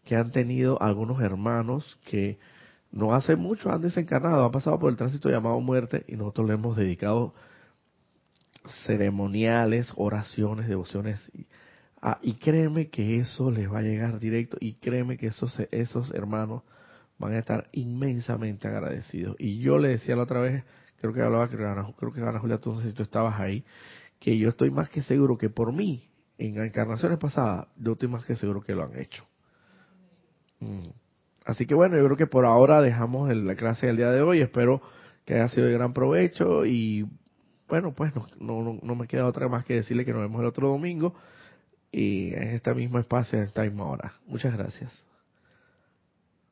que 0.04 0.14
han 0.14 0.30
tenido 0.30 0.80
algunos 0.80 1.20
hermanos 1.20 1.98
que 2.04 2.38
no 2.92 3.12
hace 3.12 3.34
mucho 3.34 3.68
han 3.72 3.82
desencarnado, 3.82 4.44
han 4.44 4.52
pasado 4.52 4.78
por 4.78 4.90
el 4.90 4.96
tránsito 4.96 5.28
llamado 5.28 5.58
muerte 5.58 6.04
y 6.06 6.14
nosotros 6.14 6.46
le 6.46 6.54
hemos 6.54 6.76
dedicado 6.76 7.34
ceremoniales, 8.86 9.92
oraciones, 9.96 10.68
devociones. 10.68 11.20
Y, 11.34 11.46
ah, 12.00 12.20
y 12.22 12.34
créeme 12.34 12.90
que 12.90 13.18
eso 13.18 13.50
les 13.50 13.68
va 13.70 13.80
a 13.80 13.82
llegar 13.82 14.20
directo 14.20 14.56
y 14.60 14.74
créeme 14.74 15.18
que 15.18 15.26
esos, 15.26 15.58
esos 15.72 16.14
hermanos 16.14 16.62
van 17.18 17.32
a 17.32 17.38
estar 17.38 17.68
inmensamente 17.72 18.68
agradecidos. 18.68 19.36
Y 19.38 19.58
yo 19.58 19.78
le 19.78 19.88
decía 19.88 20.16
la 20.16 20.22
otra 20.22 20.40
vez, 20.40 20.64
creo 21.00 21.12
que 21.12 21.22
hablaba, 21.22 21.48
creo 21.48 22.12
que 22.12 22.20
Ana 22.20 22.38
Julia, 22.38 22.58
tú 22.58 22.72
no 22.72 22.80
sé 22.80 22.88
si 22.88 22.94
tú 22.94 23.02
estabas 23.02 23.38
ahí, 23.38 23.64
que 24.18 24.36
yo 24.38 24.48
estoy 24.48 24.70
más 24.70 24.88
que 24.90 25.02
seguro 25.02 25.38
que 25.38 25.50
por 25.50 25.72
mí, 25.72 26.08
en 26.38 26.60
encarnaciones 26.60 27.18
pasadas, 27.18 27.68
yo 27.76 27.92
estoy 27.92 28.08
más 28.08 28.24
que 28.24 28.36
seguro 28.36 28.60
que 28.60 28.74
lo 28.74 28.84
han 28.84 28.98
hecho. 28.98 29.24
Mm. 30.60 30.88
Así 31.44 31.66
que 31.66 31.74
bueno, 31.74 31.96
yo 31.96 32.04
creo 32.04 32.16
que 32.16 32.26
por 32.26 32.44
ahora 32.44 32.82
dejamos 32.82 33.34
la 33.34 33.54
clase 33.54 33.86
del 33.86 33.96
día 33.96 34.10
de 34.10 34.20
hoy. 34.20 34.40
Espero 34.40 34.82
que 35.24 35.34
haya 35.34 35.48
sido 35.48 35.66
de 35.66 35.72
gran 35.72 35.94
provecho 35.94 36.66
y 36.66 37.06
bueno, 37.68 37.92
pues 37.92 38.14
no, 38.14 38.26
no, 38.38 38.78
no 38.82 38.94
me 38.94 39.06
queda 39.06 39.26
otra 39.26 39.48
más 39.48 39.64
que 39.64 39.74
decirle 39.74 40.04
que 40.04 40.12
nos 40.12 40.22
vemos 40.22 40.40
el 40.40 40.46
otro 40.46 40.68
domingo 40.68 41.14
y 41.90 42.34
en 42.34 42.48
este 42.48 42.74
mismo 42.74 42.98
espacio, 42.98 43.38
en 43.38 43.46
esta 43.46 43.62
misma 43.62 43.86
hora. 43.86 44.12
Muchas 44.26 44.54
gracias. 44.56 45.07